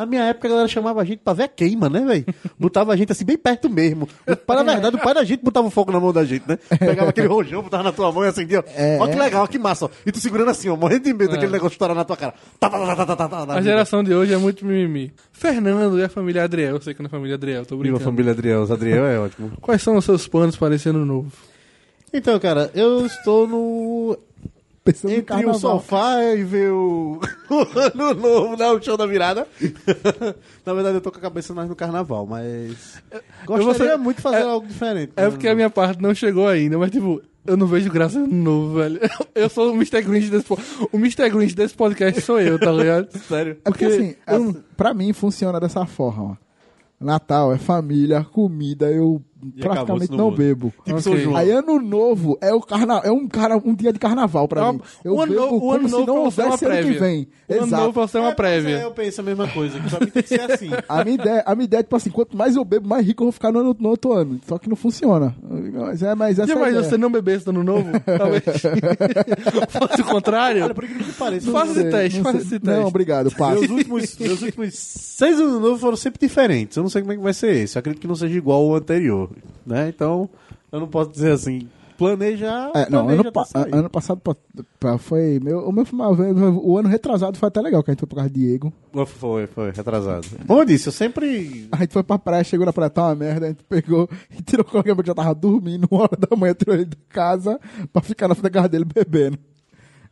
Na 0.00 0.06
minha 0.06 0.22
época 0.22 0.48
a 0.48 0.50
galera 0.50 0.66
chamava 0.66 1.02
a 1.02 1.04
gente 1.04 1.18
pra 1.18 1.34
ver 1.34 1.42
a 1.42 1.48
queima, 1.48 1.90
né, 1.90 2.00
velho? 2.00 2.24
Botava 2.58 2.90
a 2.90 2.96
gente 2.96 3.12
assim 3.12 3.22
bem 3.22 3.36
perto 3.36 3.68
mesmo. 3.68 4.08
O 4.26 4.34
pai, 4.34 4.56
na 4.56 4.72
verdade, 4.72 4.96
o 4.96 4.98
pai 4.98 5.12
da 5.12 5.22
gente 5.22 5.44
botava 5.44 5.66
o 5.66 5.70
fogo 5.70 5.92
na 5.92 6.00
mão 6.00 6.10
da 6.10 6.24
gente, 6.24 6.48
né? 6.48 6.56
Pegava 6.78 7.10
aquele 7.10 7.26
rojão, 7.26 7.62
botava 7.62 7.82
na 7.82 7.92
tua 7.92 8.10
mão 8.10 8.24
e 8.24 8.28
acendia. 8.28 8.60
ó. 8.60 8.70
É, 8.74 8.98
ó 8.98 9.06
que 9.06 9.12
é. 9.12 9.18
legal, 9.18 9.44
ó 9.44 9.46
que 9.46 9.58
massa, 9.58 9.84
ó. 9.84 9.90
E 10.06 10.10
tu 10.10 10.18
segurando 10.18 10.50
assim, 10.50 10.70
ó, 10.70 10.76
morrendo 10.76 11.04
de 11.04 11.12
medo 11.12 11.32
daquele 11.32 11.52
negócio 11.52 11.74
estourar 11.74 11.94
na 11.94 12.02
tua 12.02 12.16
cara. 12.16 12.32
Tá, 12.58 12.70
tá, 12.70 12.78
tá, 12.78 12.96
tá, 12.96 13.04
tá, 13.04 13.16
tá, 13.16 13.28
tá, 13.28 13.44
na 13.44 13.54
A 13.56 13.60
geração 13.60 14.02
de 14.02 14.14
hoje 14.14 14.32
é 14.32 14.38
muito 14.38 14.64
mimimi. 14.64 15.12
Fernando 15.32 15.98
e 15.98 16.02
a 16.02 16.08
família 16.08 16.44
Adriel. 16.44 16.76
Eu 16.76 16.80
sei 16.80 16.94
que 16.94 17.02
não 17.02 17.08
é 17.08 17.08
a 17.08 17.10
família 17.10 17.34
Adriel, 17.34 17.66
tô 17.66 17.76
Viva 17.76 17.82
brincando. 17.82 18.02
a 18.02 18.04
família 18.06 18.32
Adriel. 18.32 18.62
Os 18.62 18.70
Adriel 18.70 19.04
é 19.04 19.18
ótimo. 19.18 19.52
Quais 19.60 19.82
são 19.82 19.98
os 19.98 20.04
seus 20.06 20.26
planos 20.26 20.56
para 20.56 20.74
esse 20.74 20.88
ano 20.88 21.04
novo? 21.04 21.30
Então, 22.10 22.40
cara, 22.40 22.70
eu 22.74 23.04
estou 23.04 23.46
no 23.46 24.18
Pensando 24.82 25.10
no 25.10 25.16
entre 25.18 25.22
o 25.32 25.36
carnaval. 25.36 25.60
sofá 25.60 26.22
e 26.34 26.42
ver 26.42 26.72
o, 26.72 27.20
o 27.50 27.78
ano 27.78 28.14
novo, 28.14 28.56
né? 28.56 28.70
O 28.70 28.82
show 28.82 28.96
da 28.96 29.06
virada. 29.06 29.46
Na 30.64 30.72
verdade, 30.72 30.96
eu 30.96 31.00
tô 31.00 31.10
com 31.12 31.18
a 31.18 31.22
cabeça 31.22 31.52
mais 31.54 31.68
no 31.68 31.76
carnaval, 31.76 32.26
mas. 32.26 33.00
Gostaria 33.46 33.64
vou 33.64 33.74
ser- 33.74 33.98
muito 33.98 34.16
de 34.16 34.22
fazer 34.22 34.38
é- 34.38 34.42
algo 34.42 34.66
diferente. 34.66 35.12
É 35.16 35.28
porque 35.28 35.48
a 35.48 35.54
minha 35.54 35.70
parte 35.70 36.00
não 36.00 36.14
chegou 36.14 36.48
ainda, 36.48 36.78
mas 36.78 36.90
tipo, 36.90 37.20
eu 37.46 37.56
não 37.56 37.66
vejo 37.66 37.90
graça 37.90 38.18
no 38.18 38.26
novo, 38.26 38.74
velho. 38.76 39.00
Eu 39.34 39.48
sou 39.50 39.70
o 39.70 39.74
Mr. 39.74 40.02
Grinch 40.02 40.30
desse 40.30 40.44
po- 40.46 40.58
O 40.92 40.96
Mr. 40.96 41.28
Grinch 41.30 41.54
desse 41.54 41.74
podcast 41.74 42.20
sou 42.22 42.40
eu, 42.40 42.58
tá 42.58 42.70
ligado? 42.72 43.08
Sério. 43.28 43.58
É 43.64 43.70
porque, 43.70 43.86
Porque 43.86 44.02
assim, 44.02 44.14
eu- 44.28 44.56
pra 44.76 44.92
mim 44.94 45.12
funciona 45.12 45.60
dessa 45.60 45.84
forma. 45.86 46.38
Natal 46.98 47.52
é 47.52 47.56
família, 47.58 48.24
comida, 48.24 48.90
eu 48.90 49.22
praticamente 49.60 50.10
não 50.12 50.26
mundo. 50.26 50.36
bebo. 50.36 50.72
Tipo 50.84 51.00
São 51.00 51.12
Ok. 51.12 51.24
João. 51.24 51.36
Aí 51.36 51.50
ano 51.50 51.80
novo 51.80 52.38
é 52.40 52.52
o 52.52 52.60
carna... 52.60 53.00
é 53.04 53.10
um 53.10 53.26
cara 53.28 53.56
um 53.64 53.74
dia 53.74 53.92
de 53.92 53.98
carnaval 53.98 54.46
pra 54.48 54.66
É 54.66 54.72
mim. 54.72 54.80
Eu 55.04 55.14
o 55.14 55.20
ano 55.22 55.32
bebo 55.32 55.58
o 55.64 55.72
ano 55.72 55.88
se 55.88 55.92
novo 55.94 56.06
não 56.06 56.14
é 56.14 56.18
uma 56.18 56.24
houvesse 56.24 56.48
ano 56.48 56.58
que 56.58 56.64
prévia. 56.66 57.00
vem. 57.00 57.28
O 57.48 57.52
ano 57.54 57.62
Exato. 57.66 57.82
novo 57.82 57.92
pra 57.94 58.02
você 58.06 58.18
é 58.18 58.20
uma 58.20 58.30
É, 58.30 58.34
pois 58.34 58.48
é, 58.48 58.60
prévia. 58.62 58.80
eu 58.82 58.90
penso 58.92 59.20
a 59.20 59.24
mesma 59.24 59.48
coisa, 59.48 59.80
que 59.80 59.88
pra 59.90 60.00
mim 60.00 60.06
tem 60.06 60.22
que 60.22 60.28
ser 60.28 60.40
assim. 60.52 60.70
A 60.88 61.04
minha 61.04 61.14
ideia, 61.14 61.42
a 61.46 61.54
minha 61.54 61.64
ideia 61.64 61.80
é 61.80 61.82
tipo 61.82 61.96
assim, 61.96 62.10
quanto 62.10 62.36
mais 62.36 62.56
eu 62.56 62.64
bebo, 62.64 62.88
mais 62.88 63.06
rico 63.06 63.22
eu 63.22 63.26
vou 63.26 63.32
ficar 63.32 63.52
no, 63.52 63.60
ano- 63.60 63.76
no 63.78 63.88
outro 63.88 64.12
ano. 64.12 64.40
Só 64.46 64.58
que 64.58 64.68
não 64.68 64.76
funciona. 64.76 65.34
Mas 65.42 66.02
é, 66.02 66.14
mas 66.14 66.38
essa 66.38 66.50
é 66.52 66.54
imagina 66.54 66.78
ideia. 66.78 66.90
você 66.90 66.98
não 66.98 67.10
bebesse 67.10 67.46
no 67.46 67.60
ano 67.60 67.64
novo? 67.64 67.88
Talvez 68.18 68.42
fosse 69.70 70.00
o 70.00 70.04
contrário. 70.04 70.64
Olha, 70.64 70.74
por 70.74 70.86
que 70.86 71.12
pareça, 71.12 71.46
Não 71.46 71.52
Faça 71.52 71.72
esse 71.80 71.90
teste, 71.90 72.18
não 72.18 72.24
faça 72.24 72.38
esse 72.38 72.60
teste. 72.60 72.66
Não, 72.80 72.86
obrigado, 72.86 73.30
passo. 73.34 73.60
Meus 73.60 73.70
últimos, 73.70 74.18
meus 74.18 74.42
últimos 74.42 74.74
seis 74.74 75.38
anos 75.40 75.60
novos 75.60 75.80
foram 75.80 75.96
sempre 75.96 76.18
diferentes. 76.26 76.76
Eu 76.76 76.82
não 76.82 76.90
sei 76.90 77.02
como 77.02 77.12
é 77.12 77.16
que 77.16 77.22
vai 77.22 77.34
ser 77.34 77.54
esse. 77.56 77.76
Eu 77.76 77.80
acredito 77.80 78.00
que 78.00 78.06
não 78.08 78.14
seja 78.16 78.36
igual 78.36 78.60
ao 78.62 78.74
anterior. 78.76 79.29
Né? 79.66 79.88
Então, 79.88 80.28
eu 80.72 80.80
não 80.80 80.88
posso 80.88 81.10
dizer 81.10 81.32
assim. 81.32 81.68
Planejar. 81.98 82.70
É, 82.74 82.88
não, 82.88 83.00
planeja 83.04 83.20
ano, 83.20 83.22
pra 83.24 83.42
pa- 83.42 83.44
sair. 83.44 83.74
ano 83.74 83.90
passado 83.90 84.20
pa- 84.22 84.34
pa- 84.78 84.96
foi. 84.96 85.38
Meu, 85.38 85.68
o, 85.68 85.70
meu, 85.70 85.84
o 86.64 86.78
ano 86.78 86.88
retrasado 86.88 87.36
foi 87.36 87.48
até 87.48 87.60
legal, 87.60 87.82
que 87.82 87.90
a 87.90 87.92
gente 87.92 88.00
foi 88.00 88.08
por 88.08 88.16
causa 88.16 88.30
de 88.30 88.40
Diego. 88.40 88.72
Foi, 89.06 89.46
foi, 89.46 89.70
retrasado. 89.70 90.26
Como 90.46 90.60
eu 90.62 90.64
disse, 90.64 90.88
eu 90.88 90.92
sempre. 90.92 91.68
A 91.70 91.76
gente 91.76 91.92
foi 91.92 92.02
pra 92.02 92.18
praia, 92.18 92.42
chegou 92.42 92.64
na 92.64 92.72
praia, 92.72 92.88
tá 92.88 93.02
uma 93.08 93.14
merda, 93.14 93.44
a 93.46 93.48
gente 93.50 93.62
pegou 93.64 94.08
e 94.34 94.40
tirou 94.42 94.64
o 94.64 94.70
colega 94.70 94.96
que 95.02 95.06
já 95.08 95.14
tava 95.14 95.34
dormindo, 95.34 95.86
uma 95.90 96.04
hora 96.04 96.16
da 96.16 96.34
manhã, 96.34 96.54
tirou 96.54 96.74
ele 96.74 96.86
de 96.86 96.96
casa 97.10 97.60
pra 97.92 98.00
ficar 98.00 98.28
na 98.28 98.34
frente 98.34 98.44
da 98.44 98.50
casa 98.50 98.68
dele 98.70 98.86
bebendo. 98.86 99.38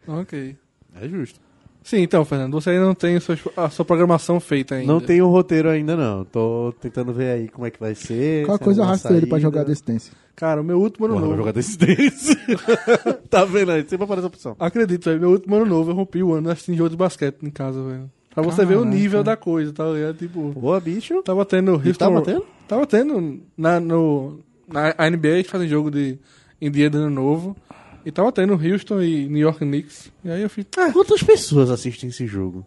Ok. 0.06 0.56
É 1.00 1.08
justo. 1.08 1.40
Sim, 1.88 2.02
então, 2.02 2.22
Fernando, 2.22 2.52
você 2.52 2.68
ainda 2.68 2.84
não 2.84 2.94
tem 2.94 3.16
a 3.16 3.20
sua, 3.20 3.38
a 3.56 3.70
sua 3.70 3.82
programação 3.82 4.38
feita 4.38 4.74
ainda. 4.74 4.92
Não 4.92 5.00
tem 5.00 5.22
um 5.22 5.28
roteiro 5.30 5.70
ainda, 5.70 5.96
não. 5.96 6.22
Tô 6.22 6.70
tentando 6.82 7.14
ver 7.14 7.30
aí 7.30 7.48
como 7.48 7.66
é 7.66 7.70
que 7.70 7.80
vai 7.80 7.94
ser. 7.94 8.44
Qual 8.44 8.58
se 8.58 8.62
coisa 8.62 8.82
arrasta 8.82 9.10
ele 9.14 9.26
pra 9.26 9.38
jogar 9.38 9.64
distância? 9.64 10.12
Cara, 10.36 10.60
o 10.60 10.64
meu 10.64 10.78
último 10.78 11.06
ano 11.06 11.14
Porra, 11.14 11.26
vou 11.26 11.30
novo. 11.30 11.40
jogar 11.40 11.52
Decidência. 11.52 12.36
tá 13.30 13.42
vendo 13.46 13.72
aí? 13.72 13.88
Sempre 13.88 14.04
aparece 14.04 14.26
a 14.26 14.28
opção. 14.28 14.54
Acredito, 14.58 15.02
velho. 15.06 15.18
Meu 15.18 15.30
último 15.30 15.56
ano 15.56 15.64
novo, 15.64 15.90
eu 15.90 15.94
rompi 15.94 16.22
o 16.22 16.34
ano 16.34 16.50
assistindo 16.50 16.76
jogo 16.76 16.90
de 16.90 16.96
basquete 16.98 17.38
em 17.42 17.48
casa, 17.48 17.82
velho. 17.82 18.10
Pra 18.34 18.42
você 18.42 18.66
ver 18.66 18.74
o 18.74 18.80
Caraca. 18.80 18.94
nível 18.94 19.24
da 19.24 19.34
coisa, 19.34 19.72
tá 19.72 19.88
ligado? 19.88 20.18
Tipo, 20.18 20.50
Boa, 20.50 20.78
bicho. 20.78 21.22
tava 21.22 21.46
tendo 21.46 21.72
Houston... 21.72 21.92
tava 21.94 22.20
tendo? 22.20 22.44
Tava 22.68 22.86
tendo 22.86 23.40
na, 23.56 23.80
no, 23.80 24.40
na 24.70 24.94
a 24.98 25.08
NBA, 25.08 25.28
eles 25.28 25.50
fazem 25.50 25.66
jogo 25.66 25.90
de, 25.90 26.18
em 26.60 26.70
dia 26.70 26.90
de 26.90 26.98
ano 26.98 27.08
novo. 27.08 27.56
E 28.08 28.10
tava 28.10 28.32
tendo 28.32 28.54
Houston 28.54 29.02
e 29.02 29.28
New 29.28 29.42
York 29.42 29.58
Knicks. 29.58 30.10
E 30.24 30.30
aí 30.30 30.40
eu 30.40 30.48
fiz, 30.48 30.64
ah, 30.78 30.90
Quantas 30.90 31.22
pessoas 31.22 31.70
assistem 31.70 32.08
esse 32.08 32.26
jogo? 32.26 32.64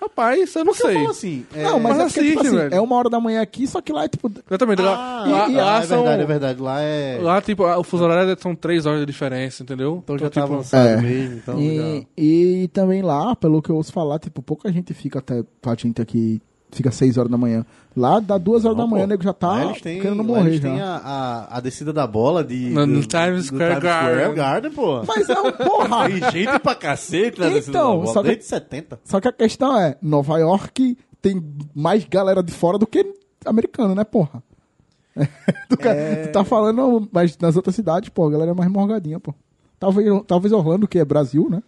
rapaz, 0.00 0.54
eu 0.54 0.64
não 0.64 0.72
Porque 0.72 0.86
eu 0.86 0.90
sei. 0.92 0.96
falo 0.98 1.10
assim. 1.10 1.46
é- 1.54 1.62
Não, 1.64 1.78
mas, 1.80 1.96
mas 1.98 2.00
é 2.00 2.04
porque, 2.06 2.20
tipo 2.28 2.40
assiste, 2.40 2.46
assim, 2.56 2.56
velho. 2.56 2.74
é 2.74 2.80
uma 2.80 2.96
hora 2.96 3.10
da 3.10 3.20
manhã 3.20 3.42
aqui, 3.42 3.66
só 3.66 3.82
que 3.82 3.92
lá 3.92 4.04
é 4.04 4.08
tipo. 4.08 4.32
Exatamente. 4.48 4.80
Lá, 4.80 4.94
Ah, 4.96 5.28
lá, 5.28 5.48
e- 5.50 5.54
lá 5.54 5.78
é 5.78 5.82
são, 5.82 5.96
verdade, 5.98 6.22
é 6.22 6.26
verdade. 6.26 6.62
Lá 6.62 6.80
é. 6.80 7.18
Lá, 7.20 7.42
tipo, 7.42 7.64
o 7.66 7.82
fuso 7.84 8.04
horário 8.04 8.34
são 8.40 8.54
três 8.54 8.86
horas 8.86 9.00
de 9.00 9.06
diferença, 9.06 9.62
entendeu? 9.62 10.00
Então 10.02 10.16
já 10.16 10.30
tá 10.30 10.40
tipo, 10.40 10.54
avançado 10.54 10.88
É. 10.88 10.96
mesmo. 11.02 11.36
Então 11.36 11.60
e, 11.60 11.76
já... 12.00 12.06
e 12.16 12.68
também 12.72 13.02
lá, 13.02 13.36
pelo 13.36 13.60
que 13.60 13.68
eu 13.70 13.76
ouço 13.76 13.92
falar, 13.92 14.18
tipo, 14.20 14.40
pouca 14.40 14.72
gente 14.72 14.94
fica 14.94 15.18
até 15.18 15.42
pra 15.60 15.74
gente 15.74 16.00
aqui 16.00 16.40
fica 16.72 16.90
6 16.90 17.18
horas 17.18 17.30
da 17.30 17.36
manhã. 17.38 17.64
Lá 17.96 18.20
dá 18.20 18.38
2 18.38 18.64
horas 18.64 18.76
Não, 18.76 18.84
da 18.84 18.90
manhã, 18.90 19.02
pô. 19.02 19.06
o 19.06 19.10
nego 19.10 19.22
já 19.24 19.32
tá 19.32 19.64
eles 19.64 19.80
têm, 19.80 20.00
querendo 20.00 20.22
morrer 20.22 20.48
eles 20.50 20.60
já. 20.60 20.70
têm 20.70 20.80
a, 20.80 20.96
a, 20.96 21.56
a 21.56 21.60
descida 21.60 21.92
da 21.92 22.06
bola 22.06 22.44
de, 22.44 22.70
No- 22.70 22.86
no 22.86 23.00
Times 23.02 23.46
Square 23.46 23.80
Garden. 23.80 24.34
Garden, 24.34 24.70
pô. 24.70 25.02
Mas 25.06 25.28
é 25.28 25.40
um 25.40 25.50
porra! 25.52 26.08
Tem 26.08 26.30
gente 26.30 26.58
pra 26.60 26.74
cacete 26.74 27.40
na 27.40 27.48
descida 27.48 27.78
Então, 27.78 27.90
da 27.90 27.96
bola, 28.02 28.12
só 28.12 28.22
que- 28.22 28.28
desde 28.28 28.44
70. 28.44 29.00
Só 29.04 29.20
que 29.20 29.28
a 29.28 29.32
questão 29.32 29.76
é, 29.76 29.96
Nova 30.00 30.38
York 30.38 30.96
tem 31.20 31.42
mais 31.74 32.04
galera 32.04 32.42
de 32.42 32.52
fora 32.52 32.78
do 32.78 32.86
que 32.86 33.04
americano, 33.44 33.94
né, 33.94 34.04
porra? 34.04 34.42
tu, 35.68 35.76
É. 35.88 36.26
tu 36.26 36.32
tá 36.32 36.44
falando, 36.44 37.08
mas 37.12 37.36
nas 37.38 37.56
outras 37.56 37.74
cidades, 37.74 38.08
pô, 38.08 38.28
a 38.28 38.30
galera 38.30 38.52
é 38.52 38.54
mais 38.54 38.70
morgadinha, 38.70 39.18
pô. 39.18 39.34
Talvez, 39.78 40.06
talvez 40.26 40.52
Orlando, 40.52 40.86
que 40.86 40.98
é 40.98 41.04
Brasil, 41.04 41.48
né? 41.50 41.62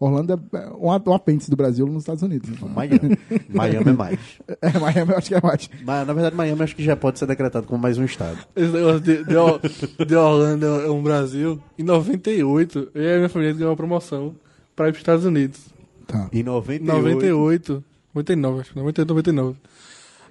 Orlando 0.00 0.32
é 0.32 0.68
um, 0.78 0.88
um 0.88 1.12
apêndice 1.12 1.50
do 1.50 1.56
Brasil 1.56 1.84
nos 1.86 2.02
Estados 2.02 2.22
Unidos. 2.22 2.48
então. 2.50 2.68
Miami. 2.68 3.18
Miami 3.48 3.90
é 3.90 3.92
mais. 3.92 4.18
É, 4.60 4.78
Miami 4.78 5.12
eu 5.12 5.18
acho 5.18 5.28
que 5.28 5.34
é 5.34 5.40
mais. 5.40 5.70
Mas, 5.84 6.06
na 6.06 6.12
verdade, 6.12 6.36
Miami 6.36 6.62
acho 6.62 6.76
que 6.76 6.82
já 6.82 6.96
pode 6.96 7.18
ser 7.18 7.26
decretado 7.26 7.66
como 7.66 7.82
mais 7.82 7.98
um 7.98 8.04
estado. 8.04 8.38
Esse 8.56 8.72
negócio 8.72 9.00
de, 9.00 9.24
de, 9.24 10.04
de 10.06 10.16
Orlando 10.16 10.66
é 10.66 10.90
um 10.90 11.02
Brasil. 11.02 11.60
Em 11.78 11.82
98, 11.82 12.90
eu 12.94 13.02
e 13.02 13.12
a 13.14 13.16
minha 13.16 13.28
família 13.28 13.54
ganhou 13.54 13.70
uma 13.70 13.76
promoção 13.76 14.34
pra 14.74 14.88
ir 14.88 14.92
pros 14.92 15.00
Estados 15.00 15.24
Unidos. 15.24 15.60
Tá. 16.06 16.28
Em 16.32 16.42
98. 16.42 16.84
98, 17.02 17.84
99, 18.14 18.60
acho 18.60 18.70
que 18.70 18.78
98, 18.78 19.08
99. 19.08 19.56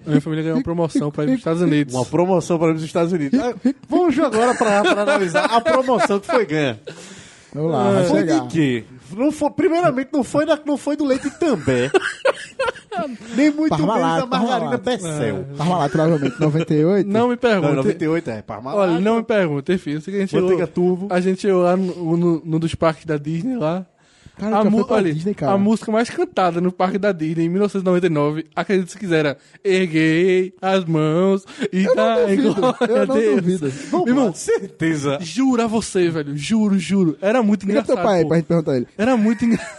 A 0.05 0.09
minha 0.09 0.21
família 0.21 0.43
ganhou 0.43 0.57
uma 0.57 0.63
promoção 0.63 1.11
pra 1.11 1.23
ir 1.23 1.27
pros 1.27 1.39
Estados 1.39 1.61
Unidos. 1.61 1.93
Uma 1.93 2.05
promoção 2.05 2.57
para 2.59 2.73
os 2.73 2.83
Estados 2.83 3.11
Unidos. 3.11 3.39
Ah, 3.39 3.53
vamos 3.89 4.17
agora 4.19 4.55
para 4.55 4.79
analisar 5.01 5.45
a 5.45 5.61
promoção 5.61 6.19
que 6.19 6.27
foi 6.27 6.45
ganha. 6.45 6.79
Vamos 7.53 7.71
lá, 7.71 7.91
vai 7.91 8.05
Foi 8.05 8.23
de 8.23 8.47
quê? 8.47 8.85
Não 9.15 9.31
foi, 9.31 9.49
primeiramente, 9.51 10.09
não 10.11 10.23
foi, 10.23 10.45
da, 10.45 10.59
não 10.65 10.77
foi 10.77 10.95
do 10.95 11.05
leite 11.05 11.29
também. 11.39 11.89
Nem 13.35 13.51
muito 13.51 13.69
Parmalat, 13.77 14.15
menos 14.15 14.29
da 14.29 14.39
margarina. 14.39 14.77
Bessel. 14.77 15.45
Parmalat, 15.55 15.91
provavelmente, 15.91 16.39
98. 16.41 17.07
Não 17.07 17.27
me 17.27 17.29
Não, 17.33 17.37
pergunte. 17.37 17.75
98 17.75 18.29
é 18.31 18.41
Parmalat. 18.41 18.79
Olha, 18.89 18.99
não 18.99 19.17
me 19.17 19.23
pergunte, 19.23 19.71
enfim. 19.73 19.91
Eu 19.91 20.01
sei 20.01 20.13
que 20.13 20.17
a 20.17 20.21
gente 20.21 20.35
Manteiga 20.35 20.65
turvo. 20.67 21.07
a 21.11 21.19
gente 21.21 21.41
chegou 21.41 21.61
lá 21.61 21.77
no, 21.77 22.17
no, 22.17 22.41
no 22.43 22.59
dos 22.59 22.73
parques 22.73 23.05
da 23.05 23.17
Disney 23.17 23.55
lá. 23.55 23.85
Cara, 24.39 24.59
a, 24.59 24.63
mu- 24.63 24.85
pra 24.85 24.97
olha, 24.97 25.13
Disney, 25.13 25.35
a 25.41 25.57
música 25.57 25.91
mais 25.91 26.09
cantada 26.09 26.61
no 26.61 26.71
parque 26.71 26.97
da 26.99 27.11
Disney 27.11 27.45
em 27.45 27.49
1999, 27.49 28.45
acredite 28.55 28.91
se 28.91 28.97
quiser, 28.97 29.17
era 29.19 29.37
Erguei 29.63 30.53
as 30.61 30.85
mãos 30.85 31.43
e 31.73 31.85
Eu 31.85 31.95
não 31.95 32.15
duvido, 32.27 32.53
glória 32.53 32.77
eu 32.87 33.07
não 33.07 33.15
Deus. 33.15 33.35
duvido. 33.41 33.73
Vamos 33.89 34.07
Irmão, 34.07 34.33
certeza. 34.33 35.17
Juro 35.21 35.61
a 35.63 35.67
você, 35.67 36.09
velho. 36.09 36.37
Juro, 36.37 36.77
juro. 36.77 37.17
Era 37.21 37.41
muito 37.41 37.61
Liga 37.65 37.79
engraçado. 37.79 37.95
teu 37.95 38.03
pai 38.05 38.21
pô. 38.21 38.27
pra 38.27 38.37
gente 38.37 38.45
perguntar 38.45 38.75
ele. 38.77 38.87
Era 38.97 39.17
muito 39.17 39.43
engraçado. 39.45 39.77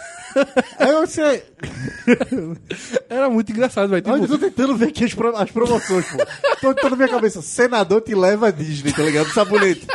Eu 0.79 1.07
sei. 1.07 1.41
Era 3.09 3.29
muito 3.29 3.51
engraçado, 3.51 3.89
velho. 3.89 4.03
Eu 4.07 4.15
Tipo, 4.21 4.27
tô 4.27 4.37
tentando 4.37 4.75
ver 4.75 4.89
aqui 4.89 5.03
as, 5.05 5.13
pro- 5.13 5.35
as 5.35 5.49
promoções, 5.51 6.05
pô. 6.05 6.17
Tô 6.61 6.73
tentando 6.73 6.91
na 6.91 6.95
minha 6.97 7.07
cabeça. 7.09 7.41
Senador 7.41 8.01
te 8.01 8.13
leva 8.13 8.49
a 8.49 8.51
Disney, 8.51 8.91
tá 8.93 9.01
ligado? 9.03 9.29
Sabonete. 9.29 9.87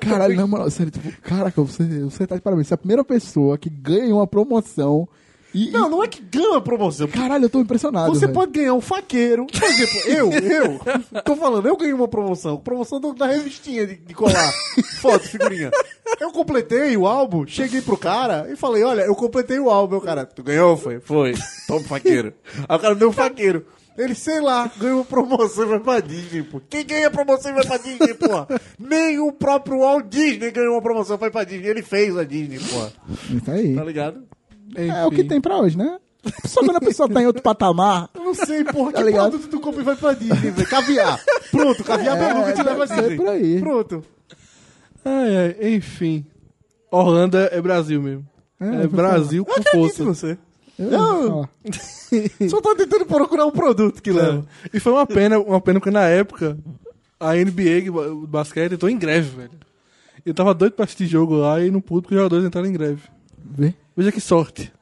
Caralho, 0.00 0.36
na 0.36 0.46
moral, 0.46 0.70
sério, 0.70 0.90
tipo, 0.92 1.10
caraca, 1.22 1.62
você, 1.62 1.84
você 2.04 2.26
tá 2.26 2.36
de 2.36 2.42
parabéns. 2.42 2.66
Você 2.68 2.74
é 2.74 2.76
a 2.76 2.78
primeira 2.78 3.04
pessoa 3.04 3.56
que 3.58 3.68
ganha 3.70 4.14
uma 4.14 4.26
promoção 4.26 5.08
e. 5.52 5.70
Não, 5.70 5.88
não 5.90 6.04
é 6.04 6.06
que 6.06 6.22
ganha 6.22 6.58
a 6.58 6.60
promoção. 6.60 7.08
e- 7.08 7.10
Caralho, 7.10 7.44
eu 7.46 7.50
tô 7.50 7.58
impressionado. 7.60 8.14
Você 8.14 8.20
velho. 8.26 8.32
pode 8.32 8.52
ganhar 8.52 8.72
um 8.74 8.80
faqueiro. 8.80 9.46
Por 9.46 9.62
exemplo, 9.64 10.00
eu, 10.06 10.30
eu, 10.32 10.80
tô 11.24 11.34
falando, 11.36 11.66
eu 11.66 11.76
ganhei 11.76 11.92
uma 11.92 12.06
promoção. 12.08 12.56
Promoção 12.56 13.00
do- 13.00 13.14
da 13.14 13.26
revistinha 13.26 13.86
de, 13.86 13.96
de 13.96 14.14
colar. 14.14 14.52
Foto, 15.00 15.26
figurinha. 15.28 15.70
Eu 16.20 16.30
completei 16.30 16.96
o 16.96 17.06
álbum, 17.06 17.46
cheguei 17.46 17.80
pro 17.82 17.96
cara 17.96 18.48
e 18.52 18.56
falei, 18.56 18.82
olha, 18.84 19.02
eu 19.02 19.14
completei 19.14 19.58
o 19.58 19.70
álbum. 19.70 19.96
O 19.96 20.00
cara, 20.00 20.24
tu 20.24 20.42
ganhou? 20.42 20.76
Foi? 20.76 21.00
Foi. 21.00 21.34
Toma 21.66 21.80
faqueiro. 21.80 22.32
Aí 22.68 22.76
o 22.76 22.80
cara 22.80 22.94
me 22.94 23.00
deu 23.00 23.08
um 23.08 23.12
faqueiro. 23.12 23.64
Ele, 24.02 24.14
sei 24.14 24.40
lá, 24.40 24.70
ganhou 24.78 25.04
promoção 25.04 25.64
e 25.64 25.66
vai 25.66 25.80
pra 25.80 26.00
Disney, 26.00 26.42
pô. 26.42 26.60
Quem 26.70 26.86
ganha 26.86 27.10
promoção 27.10 27.50
e 27.50 27.54
vai 27.54 27.66
pra 27.66 27.76
Disney, 27.76 28.14
pô? 28.14 28.46
Nem 28.78 29.18
o 29.18 29.32
próprio 29.32 29.80
Walt 29.80 30.06
Disney 30.08 30.50
ganhou 30.50 30.74
uma 30.74 30.82
promoção 30.82 31.16
e 31.16 31.18
foi 31.18 31.30
pra 31.30 31.44
Disney. 31.44 31.68
Ele 31.68 31.82
fez 31.82 32.16
a 32.16 32.24
Disney, 32.24 32.58
pô. 32.58 32.86
Isso 33.34 33.50
aí. 33.50 33.74
Tá 33.74 33.84
ligado? 33.84 34.22
É 34.74 35.04
o 35.04 35.10
que 35.10 35.24
tem 35.24 35.40
pra 35.40 35.58
hoje, 35.58 35.76
né? 35.76 35.98
Só 36.46 36.60
quando 36.60 36.76
a 36.76 36.80
pessoa 36.80 37.08
tá 37.08 37.20
em 37.22 37.26
outro 37.26 37.42
patamar. 37.42 38.08
Eu 38.14 38.22
não 38.24 38.34
sei, 38.34 38.62
porra, 38.62 38.92
Tá 38.92 38.98
que 38.98 39.04
ligado? 39.04 39.30
produto 39.30 39.50
tu 39.50 39.58
compra 39.60 39.80
e 39.80 39.84
vai 39.84 39.96
pra 39.96 40.12
Disney, 40.12 40.50
velho? 40.50 40.68
Caviar. 40.68 41.20
Pronto, 41.50 41.82
caviar 41.82 42.16
É, 42.16 42.28
beluga 42.34 42.52
te 42.52 42.62
leva 42.62 42.84
a 42.84 42.86
ser 42.86 43.00
Disney. 43.02 43.16
por 43.16 43.28
aí. 43.28 43.58
Pronto. 43.60 44.04
Ai, 45.04 45.36
ai, 45.60 45.74
enfim. 45.74 46.24
Orlando 46.90 47.36
é 47.38 47.48
é 47.52 47.60
Brasil 47.62 48.02
mesmo. 48.02 48.26
É, 48.60 48.82
É, 48.84 48.86
Brasil 48.86 49.44
com 49.44 49.62
força. 49.62 50.04
você. 50.04 50.38
Eu- 50.80 50.90
Não. 50.90 51.40
ó, 51.40 51.46
Só 52.48 52.60
tô 52.60 52.74
tentando 52.74 53.06
procurar 53.06 53.44
um 53.46 53.50
produto 53.50 54.02
que 54.02 54.10
leva. 54.10 54.46
É. 54.64 54.76
E 54.76 54.80
foi 54.80 54.92
uma 54.92 55.06
pena, 55.06 55.38
uma 55.38 55.60
pena 55.60 55.78
porque 55.78 55.90
na 55.92 56.06
época 56.06 56.58
a 57.18 57.34
NBA, 57.36 57.90
o 57.92 58.26
basquete, 58.26 58.72
entrou 58.72 58.90
em 58.90 58.98
greve, 58.98 59.36
velho. 59.36 59.50
Eu 60.24 60.34
tava 60.34 60.52
doido 60.54 60.72
pra 60.72 60.84
assistir 60.84 61.06
jogo 61.06 61.34
lá 61.36 61.60
e 61.62 61.70
não 61.70 61.80
pude 61.80 62.02
porque 62.02 62.14
os 62.14 62.18
jogadores 62.20 62.44
entraram 62.44 62.68
em 62.68 62.72
greve. 62.72 63.02
Vê. 63.44 63.74
Veja 63.96 64.10
que 64.12 64.20
sorte. 64.20 64.72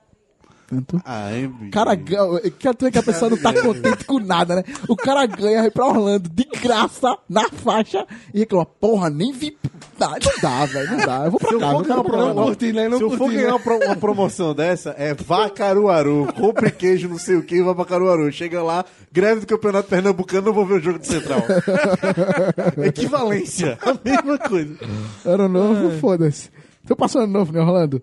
Tanto. 0.68 1.00
Ah, 1.04 1.30
NBA. 1.32 1.70
Cara, 1.70 1.94
ganha- 1.94 2.40
quer 2.58 2.74
dizer 2.74 2.90
que 2.92 2.98
a 2.98 3.02
pessoa 3.02 3.30
não 3.30 3.38
tá 3.38 3.52
contente 3.62 4.04
com 4.04 4.18
nada, 4.20 4.56
né? 4.56 4.64
O 4.88 4.94
cara 4.96 5.24
ganha, 5.26 5.62
vai 5.62 5.70
pra 5.70 5.86
Orlando 5.86 6.28
de 6.28 6.44
graça, 6.60 7.16
na 7.28 7.48
faixa, 7.48 8.06
e 8.34 8.40
reclama, 8.40 8.66
porra, 8.66 9.08
nem 9.08 9.32
vi. 9.32 9.56
Dá, 9.98 10.10
não 10.10 10.32
dá, 10.40 10.64
velho, 10.66 10.90
não 10.92 11.06
dá. 11.06 11.24
Eu 11.24 11.30
vou 11.32 11.40
pra 11.40 11.48
Se 11.48 11.54
eu 11.54 11.60
casa, 11.60 11.82
quero 11.82 11.94
uma, 11.94 12.04
pra 12.04 12.12
pro- 12.12 12.12
casa. 12.22 12.34
Não 12.34 12.44
curti, 12.44 12.72
né? 12.72 12.88
Não 12.88 12.98
se 12.98 13.02
eu 13.04 13.10
for 13.10 13.18
curti, 13.18 13.34
ganhar 13.34 13.46
né? 13.48 13.52
uma, 13.52 13.60
pro- 13.60 13.84
uma 13.84 13.96
promoção 13.96 14.54
dessa, 14.54 14.94
é 14.96 15.12
vá 15.14 15.50
Caruaru, 15.50 16.28
compre 16.36 16.70
queijo, 16.70 17.08
não 17.08 17.18
sei 17.18 17.36
o 17.36 17.42
que, 17.42 17.56
e 17.56 17.62
vá 17.62 17.74
pra 17.74 17.84
Caruaru. 17.84 18.30
Chega 18.30 18.62
lá, 18.62 18.84
greve 19.12 19.40
do 19.40 19.46
Campeonato 19.46 19.88
Pernambucano, 19.88 20.46
não 20.46 20.52
vou 20.52 20.64
ver 20.64 20.74
o 20.74 20.80
jogo 20.80 20.98
de 21.00 21.06
Central. 21.08 21.42
Equivalência, 22.84 23.78
a 23.82 23.94
mesma 24.08 24.38
coisa. 24.38 24.74
Ano 25.24 25.48
novo, 25.48 25.90
foda-se. 25.98 26.50
Tu 26.86 26.94
passou 26.96 27.22
ano 27.22 27.32
novo 27.32 27.56
em 27.56 27.60
Orlando? 27.60 28.00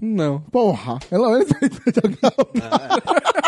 Não. 0.00 0.40
Porra, 0.40 0.98
pelo 1.08 1.30
menos 1.30 1.48
vai 1.48 1.70
jogar. 1.94 3.41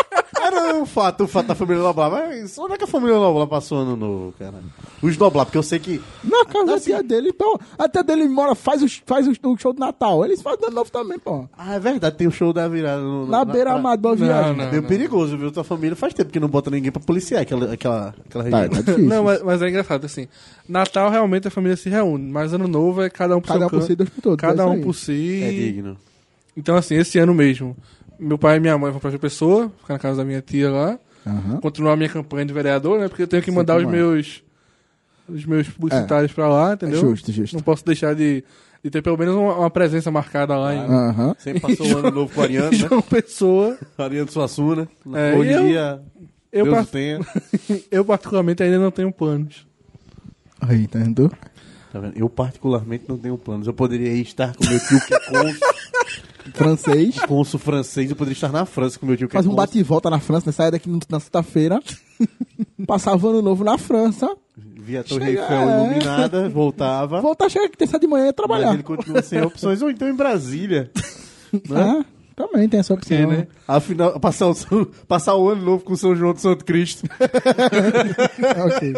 O 0.73 0.85
fato, 0.85 1.23
o 1.23 1.27
fato 1.27 1.47
da 1.47 1.55
família 1.55 1.81
Noblar. 1.81 2.09
Mas 2.11 2.57
onde 2.57 2.73
é 2.73 2.77
que 2.77 2.83
a 2.83 2.87
família 2.87 3.15
Noblar 3.15 3.47
passou 3.47 3.79
ano 3.79 3.95
novo, 3.95 4.33
cara? 4.37 4.55
Os 5.01 5.17
Noblar, 5.17 5.45
porque 5.45 5.57
eu 5.57 5.63
sei 5.63 5.79
que. 5.79 6.01
Na 6.23 6.45
casa 6.45 6.65
da 6.65 6.79
tia 6.79 7.03
dele, 7.03 7.31
pô. 7.33 7.59
A 7.77 7.87
tia 7.87 8.03
dele 8.03 8.27
mora, 8.27 8.55
faz, 8.55 8.81
os, 8.83 9.01
faz 9.05 9.27
os- 9.27 9.37
o 9.43 9.57
show 9.57 9.73
de 9.73 9.79
Natal. 9.79 10.23
Eles 10.25 10.41
fazem 10.41 10.65
ano 10.67 10.75
novo 10.75 10.91
também, 10.91 11.19
pô. 11.19 11.47
Ah, 11.57 11.75
é 11.75 11.79
verdade, 11.79 12.15
tem 12.15 12.27
o 12.27 12.31
show 12.31 12.51
da 12.53 12.67
virada. 12.67 13.01
No, 13.01 13.25
Na 13.27 13.43
beira-mar, 13.45 13.97
boa 13.97 14.15
Não, 14.15 14.25
viagem. 14.25 14.55
não. 14.57 14.69
Meio 14.71 14.83
perigoso, 14.83 15.37
viu? 15.37 15.51
Tua 15.51 15.63
família 15.63 15.95
faz 15.95 16.13
tempo 16.13 16.31
que 16.31 16.39
não 16.39 16.47
bota 16.47 16.69
ninguém 16.71 16.91
pra 16.91 17.01
policiar 17.01 17.41
aquela, 17.41 17.73
aquela, 17.73 18.15
aquela 18.25 18.43
Tá, 18.49 18.57
região. 18.61 18.69
tá 18.69 18.81
difícil. 18.91 19.09
Não, 19.09 19.23
mas, 19.23 19.41
mas 19.43 19.61
é 19.61 19.69
engraçado, 19.69 20.05
assim. 20.05 20.27
Natal 20.67 21.09
realmente 21.11 21.47
a 21.47 21.51
família 21.51 21.77
se 21.77 21.89
reúne, 21.89 22.29
mas 22.31 22.53
ano 22.53 22.67
novo 22.67 23.01
é 23.01 23.09
cada 23.09 23.37
um 23.37 23.41
por 23.41 23.47
Cada 23.47 23.59
seu 23.59 23.67
um 23.67 23.69
por 23.69 23.75
canto, 23.79 23.87
si, 23.87 23.95
Deus 23.95 24.09
por 24.09 24.21
todos, 24.21 24.37
é 24.43 24.47
Cada 24.47 24.67
um 24.67 24.71
aí. 24.73 24.81
por 24.81 24.93
si. 24.93 25.41
É 25.43 25.49
digno. 25.51 25.97
Então, 26.57 26.75
assim, 26.75 26.95
esse 26.95 27.19
ano 27.19 27.33
mesmo, 27.33 27.75
meu 28.19 28.37
pai 28.37 28.57
e 28.57 28.59
minha 28.59 28.77
mãe 28.77 28.91
vão 28.91 28.99
pra 28.99 29.09
João 29.09 29.19
Pessoa, 29.19 29.71
ficar 29.79 29.93
na 29.95 29.99
casa 29.99 30.17
da 30.17 30.25
minha 30.25 30.41
tia 30.41 30.69
lá, 30.69 30.99
Aham. 31.25 31.59
continuar 31.61 31.93
a 31.93 31.95
minha 31.97 32.09
campanha 32.09 32.45
de 32.45 32.53
vereador, 32.53 32.99
né? 32.99 33.07
Porque 33.07 33.23
eu 33.23 33.27
tenho 33.27 33.41
que 33.43 33.51
mandar 33.51 33.77
os 33.77 33.83
é. 33.83 33.87
meus 33.87 34.43
os 35.27 35.43
meus 35.45 35.67
publicitários 35.67 36.31
pra 36.31 36.47
lá, 36.47 36.73
entendeu? 36.73 36.99
Justo, 37.01 37.31
justo. 37.31 37.55
Não 37.55 37.63
posso 37.63 37.83
deixar 37.83 38.13
de, 38.13 38.43
de 38.83 38.89
ter 38.91 39.01
pelo 39.01 39.17
menos 39.17 39.33
uma, 39.35 39.55
uma 39.57 39.69
presença 39.71 40.11
marcada 40.11 40.55
lá 40.55 40.75
em, 40.75 40.79
Aham. 40.79 41.35
Sempre 41.39 41.61
passou 41.61 41.87
o 41.87 41.97
ano 41.97 42.11
novo 42.11 42.31
com 42.33 42.41
o 42.41 42.43
Ariano, 42.43 42.69
né? 42.71 42.77
João 42.77 43.01
Pessoa. 43.01 43.77
Ariano 43.97 44.31
Suassuna. 44.31 44.87
É, 45.13 45.35
Hoje 45.35 45.49
e 45.49 45.53
eu- 45.53 45.63
em 45.63 45.67
dia, 45.67 46.01
Eu, 46.51 46.65
Deus 46.65 46.89
tenha. 46.91 47.19
eu, 47.89 48.05
particularmente, 48.05 48.61
ainda 48.61 48.77
não 48.77 48.91
tenho 48.91 49.11
planos. 49.11 49.65
Aí, 50.61 50.87
tá 50.87 50.99
vendo? 50.99 51.31
Tá 51.91 51.99
vendo? 51.99 52.13
Eu, 52.15 52.29
particularmente, 52.29 53.05
não 53.07 53.17
tenho 53.17 53.35
planos. 53.37 53.65
Eu 53.65 53.73
poderia 53.73 54.13
ir 54.13 54.21
estar 54.21 54.55
com 54.55 54.63
meu 54.63 54.79
tio 54.79 55.01
que 55.07 55.13
é 55.15 55.19
cônsul, 55.21 55.67
Francês. 56.53 57.15
cônsul 57.27 57.59
francês. 57.59 58.09
Eu 58.09 58.15
poderia 58.15 58.35
estar 58.35 58.51
na 58.51 58.65
França 58.65 58.99
com 58.99 59.05
meu 59.05 59.17
tio 59.17 59.29
Faz 59.29 59.45
é 59.45 59.49
um 59.49 59.55
bate 59.55 59.77
e 59.79 59.83
volta 59.83 60.09
na 60.09 60.19
França, 60.19 60.45
né? 60.47 60.51
Saia 60.51 60.71
daqui 60.71 60.89
na 61.09 61.19
sexta-feira. 61.19 61.79
Passava 62.85 63.25
o 63.25 63.29
ano 63.29 63.41
novo 63.41 63.63
na 63.63 63.77
França. 63.77 64.35
Via 64.57 65.01
a 65.01 65.03
Torre 65.03 65.25
Chega- 65.25 65.41
Eiffel 65.41 65.69
é. 65.69 65.85
iluminada, 65.85 66.49
voltava. 66.49 67.19
Voltar, 67.21 67.49
chega 67.49 67.67
que 67.69 67.77
terça 67.77 67.97
de 67.99 68.05
manhã 68.07 68.25
e 68.25 68.27
ia 68.27 68.29
Mas 68.29 68.35
trabalhar. 68.35 68.73
ele 68.73 68.83
continua 68.83 69.21
sem 69.21 69.41
opções. 69.41 69.81
Ou 69.81 69.89
então 69.89 70.07
em 70.07 70.15
Brasília. 70.15 70.91
Ah, 71.71 72.03
também 72.35 72.67
tem 72.67 72.81
essa 72.81 72.93
opção. 72.93 73.15
É, 73.15 73.25
né? 73.25 73.47
Afinal, 73.65 74.19
passar 74.19 74.49
o, 74.49 74.85
passar 75.07 75.35
o 75.35 75.47
ano 75.49 75.61
novo 75.63 75.85
com 75.85 75.95
São 75.95 76.13
João 76.13 76.33
do 76.33 76.39
Santo 76.41 76.65
Cristo. 76.65 77.07
ok. 78.65 78.93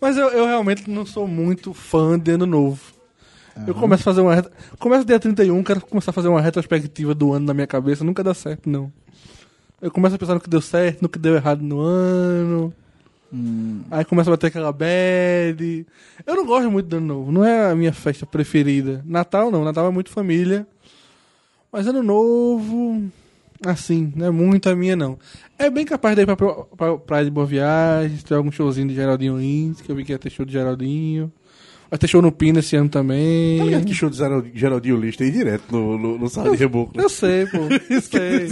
Mas 0.00 0.16
eu, 0.16 0.28
eu 0.30 0.46
realmente 0.46 0.88
não 0.88 1.04
sou 1.04 1.26
muito 1.28 1.74
fã 1.74 2.18
de 2.18 2.30
ano 2.32 2.46
novo. 2.46 2.80
Eu 3.66 3.74
começo 3.74 4.02
a 4.02 4.04
fazer 4.04 4.20
uma. 4.20 4.42
Começo 4.78 5.04
dia 5.04 5.18
31, 5.20 5.62
quero 5.62 5.80
começar 5.80 6.10
a 6.10 6.14
fazer 6.14 6.28
uma 6.28 6.40
retrospectiva 6.40 7.14
do 7.14 7.32
ano 7.32 7.46
na 7.46 7.54
minha 7.54 7.66
cabeça, 7.66 8.04
nunca 8.04 8.22
dá 8.22 8.34
certo, 8.34 8.68
não. 8.68 8.92
Eu 9.80 9.90
começo 9.90 10.16
a 10.16 10.18
pensar 10.18 10.34
no 10.34 10.40
que 10.40 10.50
deu 10.50 10.60
certo, 10.60 11.02
no 11.02 11.08
que 11.08 11.18
deu 11.18 11.34
errado 11.34 11.62
no 11.62 11.80
ano. 11.80 12.72
Aí 13.90 14.04
começa 14.04 14.30
a 14.30 14.32
bater 14.32 14.46
aquela 14.46 14.72
bad. 14.72 15.86
Eu 16.24 16.36
não 16.36 16.46
gosto 16.46 16.70
muito 16.70 16.86
do 16.86 16.96
ano 16.96 17.06
novo, 17.06 17.32
não 17.32 17.44
é 17.44 17.70
a 17.70 17.74
minha 17.74 17.92
festa 17.92 18.24
preferida. 18.24 19.02
Natal 19.04 19.50
não, 19.50 19.64
Natal 19.64 19.86
é 19.86 19.90
muito 19.90 20.10
família. 20.10 20.66
Mas 21.72 21.86
ano 21.86 22.02
novo. 22.02 23.02
Assim, 23.66 24.12
não 24.14 24.26
é 24.26 24.30
muito 24.30 24.68
a 24.68 24.76
minha, 24.76 24.94
não. 24.94 25.18
É 25.58 25.70
bem 25.70 25.84
capaz 25.84 26.14
de 26.14 26.22
ir 26.22 26.26
pra, 26.26 26.36
pra, 26.36 26.54
pra 26.64 26.98
Praia 26.98 27.24
de 27.24 27.30
Boa 27.30 27.46
Viagem, 27.46 28.16
tiver 28.18 28.36
algum 28.36 28.52
showzinho 28.52 28.88
de 28.88 28.94
Geraldinho 28.94 29.38
Lins, 29.38 29.80
que 29.80 29.90
eu 29.90 29.96
vi 29.96 30.04
que 30.04 30.12
ia 30.12 30.18
ter 30.18 30.30
show 30.30 30.44
de 30.44 30.52
Geraldinho. 30.52 31.32
Vai 31.94 31.98
ter 32.00 32.08
show 32.08 32.20
no 32.20 32.32
Pina 32.32 32.58
esse 32.58 32.74
ano 32.74 32.88
também. 32.88 33.56
Tá 33.58 33.64
ligado 33.66 33.84
que 33.84 33.94
show 33.94 34.10
de 34.10 34.16
Gerald- 34.16 34.50
Geraldinho 34.52 34.96
Lista 34.96 35.22
aí 35.22 35.30
direto 35.30 35.62
no, 35.70 35.96
no, 35.96 36.18
no 36.18 36.28
Sala 36.28 36.50
de 36.50 36.56
Reboco. 36.56 36.90
Eu 37.00 37.08
sei, 37.08 37.46
pô. 37.46 37.58
Eu 37.88 38.00
sei. 38.02 38.48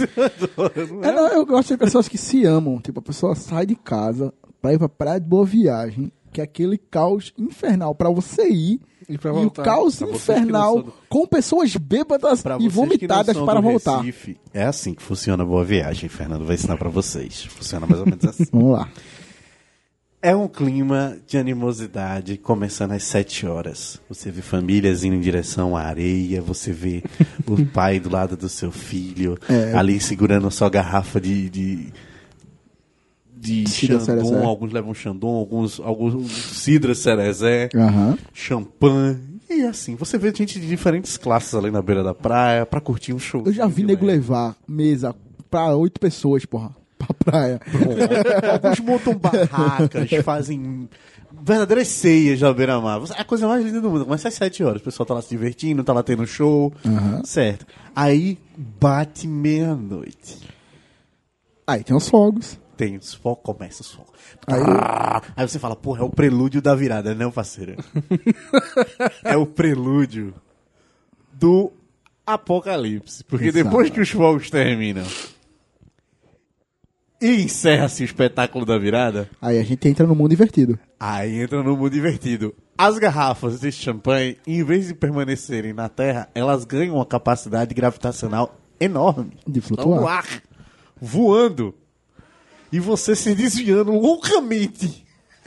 É, 1.03 1.11
não, 1.11 1.27
eu 1.27 1.45
gosto 1.45 1.73
de 1.73 1.77
pessoas 1.77 2.07
que 2.07 2.17
se 2.17 2.45
amam. 2.45 2.79
Tipo, 2.79 2.99
a 2.99 3.03
pessoa 3.03 3.35
sai 3.35 3.65
de 3.65 3.75
casa 3.75 4.33
pra 4.61 4.71
ir 4.73 4.77
pra 4.79 4.87
praia 4.87 5.19
de 5.19 5.27
boa 5.27 5.45
viagem, 5.45 6.09
que 6.31 6.39
é 6.39 6.43
aquele 6.45 6.77
caos 6.77 7.33
infernal 7.37 7.93
pra 7.93 8.09
você 8.09 8.47
ir. 8.47 8.79
E 9.09 9.17
pra 9.17 9.31
E 9.31 9.33
o 9.33 9.35
voltar. 9.35 9.63
caos 9.63 9.97
Pra 9.97 10.07
infernal 10.11 10.81
do- 10.81 10.93
com 11.09 11.27
pessoas 11.27 11.75
bêbadas 11.75 12.41
Pra 12.41 12.57
e 12.57 12.69
vomitadas 12.69 13.37
para 13.37 13.59
voltar. 13.59 13.97
Recife, 13.97 14.37
é 14.53 14.63
assim 14.63 14.93
que 14.93 15.03
funciona 15.03 15.43
a 15.43 15.45
Boa 15.45 15.65
Viagem. 15.65 16.07
Fernando 16.07 16.45
vai 16.45 16.55
ensinar 16.55 16.77
pra 16.77 16.89
vocês. 16.89 17.43
Funciona 17.43 17.85
mais 17.85 17.99
ou 17.99 18.05
menos 18.05 18.23
assim. 18.23 18.45
Vamos 18.53 18.71
lá. 18.71 18.87
É 20.25 20.33
um 20.33 20.47
clima 20.47 21.17
de 21.27 21.37
animosidade 21.37 22.37
começando 22.37 22.93
às 22.93 23.03
7 23.03 23.45
horas. 23.45 23.99
Você 24.07 24.31
vê 24.31 24.41
famílias 24.41 25.03
indo 25.03 25.15
em 25.17 25.19
direção 25.19 25.75
à 25.75 25.81
areia, 25.81 26.41
você 26.41 26.71
vê 26.71 27.03
o 27.45 27.65
pai 27.73 27.99
do 27.99 28.09
lado 28.09 28.37
do 28.37 28.47
seu 28.47 28.71
filho, 28.71 29.37
É. 29.49 29.73
ali 29.77 29.99
segurando 29.99 30.47
a 30.47 30.51
sua 30.51 30.69
garrafa 30.69 31.19
de. 31.19 31.49
de 31.49 31.93
de 33.35 33.69
Cidra 33.69 33.99
Xandão, 33.99 34.25
Cerezé. 34.25 34.45
alguns 34.45 34.71
levam 34.71 34.93
Xandão, 34.93 35.29
alguns, 35.31 35.77
alguns 35.81 36.31
Cidra 36.31 36.95
Cerezé, 36.95 37.67
Aham. 37.75 38.17
champanhe. 38.33 39.19
E 39.49 39.63
assim, 39.65 39.95
você 39.95 40.17
vê 40.17 40.33
gente 40.33 40.57
de 40.57 40.65
diferentes 40.65 41.17
classes 41.17 41.53
ali 41.53 41.69
na 41.69 41.81
beira 41.81 42.01
da 42.01 42.13
praia 42.13 42.65
pra 42.65 42.79
curtir 42.79 43.11
um 43.11 43.19
show. 43.19 43.43
Eu 43.45 43.51
já 43.51 43.67
vi 43.67 43.83
nego 43.83 44.05
levar 44.05 44.55
mesa 44.65 45.13
pra 45.51 45.75
oito 45.75 45.99
pessoas, 45.99 46.45
porra. 46.45 46.73
Pra 47.07 47.15
praia. 47.31 47.61
Alguns 48.53 48.79
montam 48.79 49.15
barracas, 49.15 50.09
fazem 50.23 50.89
verdadeiras 51.41 51.87
ceias 51.89 52.39
na 52.41 52.53
beira-mar. 52.53 53.01
É 53.17 53.21
a 53.21 53.25
coisa 53.25 53.47
mais 53.47 53.65
linda 53.65 53.81
do 53.81 53.89
mundo. 53.89 54.05
Começa 54.05 54.27
às 54.27 54.33
7 54.35 54.63
horas. 54.63 54.81
O 54.81 54.85
pessoal 54.85 55.05
tá 55.05 55.13
lá 55.13 55.21
se 55.21 55.29
divertindo, 55.29 55.83
tá 55.83 55.93
lá 55.93 56.03
tendo 56.03 56.25
show. 56.25 56.73
Certo. 57.23 57.65
Aí 57.95 58.37
bate 58.57 59.27
meia-noite. 59.27 60.37
Aí 61.67 61.83
tem 61.83 61.95
os 61.95 62.07
fogos. 62.09 62.59
Tem 62.75 62.97
os 62.97 63.13
fogos, 63.13 63.43
começa 63.43 63.81
os 63.81 63.91
fogos. 63.91 64.11
Aí- 64.47 64.59
Ah, 64.61 65.21
Aí 65.35 65.47
você 65.47 65.59
fala, 65.59 65.75
porra, 65.75 66.01
é 66.01 66.03
o 66.03 66.09
prelúdio 66.09 66.61
da 66.61 66.73
virada, 66.75 67.13
não, 67.13 67.31
parceiro? 67.31 67.75
é 69.23 69.37
o 69.37 69.45
prelúdio 69.45 70.33
do 71.31 71.71
apocalipse. 72.25 73.23
Porque 73.25 73.45
Exato. 73.49 73.63
depois 73.65 73.89
que 73.89 74.01
os 74.01 74.09
fogos 74.09 74.49
terminam 74.49 75.03
e 77.23 77.41
encerra-se 77.41 78.03
o 78.03 78.05
espetáculo 78.05 78.65
da 78.65 78.77
virada, 78.77 79.29
Aí 79.41 79.57
a 79.57 79.63
gente 79.63 79.87
entra 79.87 80.05
no 80.05 80.13
mundo 80.13 80.33
invertido. 80.33 80.77
Aí 80.99 81.41
entra 81.41 81.63
no 81.63 81.77
mundo 81.77 81.89
divertido. 81.89 82.53
As 82.77 82.99
garrafas 82.99 83.61
de 83.61 83.71
champanhe, 83.71 84.37
em 84.45 84.61
vez 84.61 84.87
de 84.87 84.93
permanecerem 84.93 85.71
na 85.71 85.87
Terra, 85.87 86.27
elas 86.35 86.65
ganham 86.65 86.95
uma 86.95 87.05
capacidade 87.05 87.73
gravitacional 87.73 88.59
enorme. 88.77 89.37
De 89.47 89.61
flutuar. 89.61 90.01
no 90.01 90.07
ar, 90.07 90.43
voando. 90.99 91.73
E 92.69 92.79
você 92.79 93.15
se 93.15 93.33
desviando 93.33 93.93
loucamente 93.93 95.05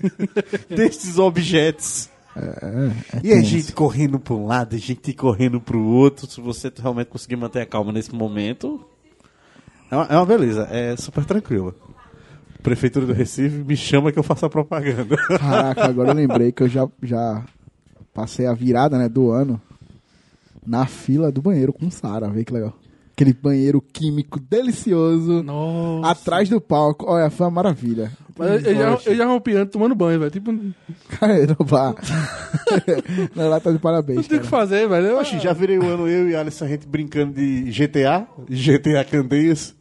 destes 0.74 1.18
objetos. 1.18 2.08
É 2.34 3.20
e 3.22 3.32
a 3.32 3.42
gente 3.42 3.72
correndo 3.72 4.18
para 4.18 4.34
um 4.34 4.46
lado, 4.46 4.76
a 4.76 4.78
gente 4.78 5.12
correndo 5.12 5.60
para 5.60 5.76
o 5.76 5.86
outro. 5.86 6.26
Se 6.26 6.40
você 6.40 6.72
realmente 6.74 7.08
conseguir 7.08 7.36
manter 7.36 7.60
a 7.60 7.66
calma 7.66 7.92
nesse 7.92 8.14
momento, 8.14 8.82
é 9.90 9.96
uma, 9.96 10.04
é 10.06 10.16
uma 10.16 10.26
beleza. 10.26 10.68
É 10.70 10.96
super 10.96 11.24
tranquilo. 11.24 11.74
Prefeitura 12.62 13.06
do 13.06 13.12
Recife 13.12 13.58
me 13.58 13.76
chama 13.76 14.10
que 14.10 14.18
eu 14.18 14.22
faço 14.22 14.46
a 14.46 14.50
propaganda. 14.50 15.16
Caraca, 15.38 15.84
agora 15.84 16.10
eu 16.10 16.14
lembrei 16.14 16.50
que 16.50 16.62
eu 16.62 16.68
já, 16.68 16.88
já 17.02 17.44
passei 18.12 18.46
a 18.46 18.52
virada 18.52 18.98
né, 18.98 19.08
do 19.08 19.30
ano 19.30 19.60
na 20.66 20.86
fila 20.86 21.30
do 21.30 21.40
banheiro 21.40 21.72
com 21.72 21.90
Sara. 21.90 22.28
Vê 22.28 22.44
que 22.44 22.52
legal. 22.52 22.74
Aquele 23.16 23.32
banheiro 23.32 23.80
químico 23.80 24.38
delicioso 24.38 25.42
Nossa. 25.42 26.10
atrás 26.10 26.50
do 26.50 26.60
palco. 26.60 27.06
Olha, 27.08 27.30
foi 27.30 27.46
uma 27.46 27.50
maravilha. 27.50 28.12
Mas 28.38 28.62
eu, 28.66 28.74
já, 28.74 28.98
eu 29.06 29.16
já 29.16 29.24
rompi 29.24 29.54
antes 29.56 29.72
tomando 29.72 29.94
banho, 29.94 30.18
velho. 30.18 30.30
Tipo, 30.30 30.52
não 30.52 30.74
Cara, 31.18 31.46
não 31.46 31.56
vá. 31.66 31.94
não, 33.34 33.48
lá 33.48 33.58
tá 33.58 33.72
de 33.72 33.78
parabéns. 33.78 34.28
tem 34.28 34.36
o 34.36 34.42
que 34.42 34.46
fazer, 34.46 34.86
velho. 34.86 35.06
Eu, 35.06 35.18
Oxi, 35.18 35.38
já 35.38 35.54
virei 35.54 35.78
o 35.78 35.86
ano 35.86 36.06
eu 36.06 36.28
e 36.28 36.36
Alisson 36.36 36.66
a 36.66 36.68
gente 36.68 36.86
brincando 36.86 37.32
de 37.32 37.70
GTA, 37.70 38.26
GTA 38.50 39.02
Candeias. 39.02 39.74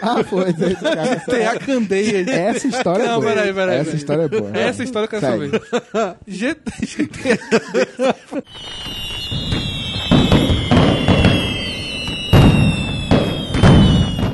Ah, 0.00 0.22
foi. 0.22 0.52
tem 0.52 1.46
a 1.48 1.58
candeia. 1.58 2.30
Essa 2.30 2.68
história 2.68 3.02
é 3.02 3.06
Não, 3.08 3.20
boa. 3.20 3.32
peraí, 3.32 3.52
peraí, 3.52 3.78
Essa 3.78 3.96
história 3.96 4.22
é 4.22 4.28
boa. 4.28 4.56
Essa 4.56 4.84
história 4.84 5.06
eu 5.06 5.10
quero 5.10 5.22
saber. 5.26 5.50
GT, 6.28 6.86
GT. 6.86 7.40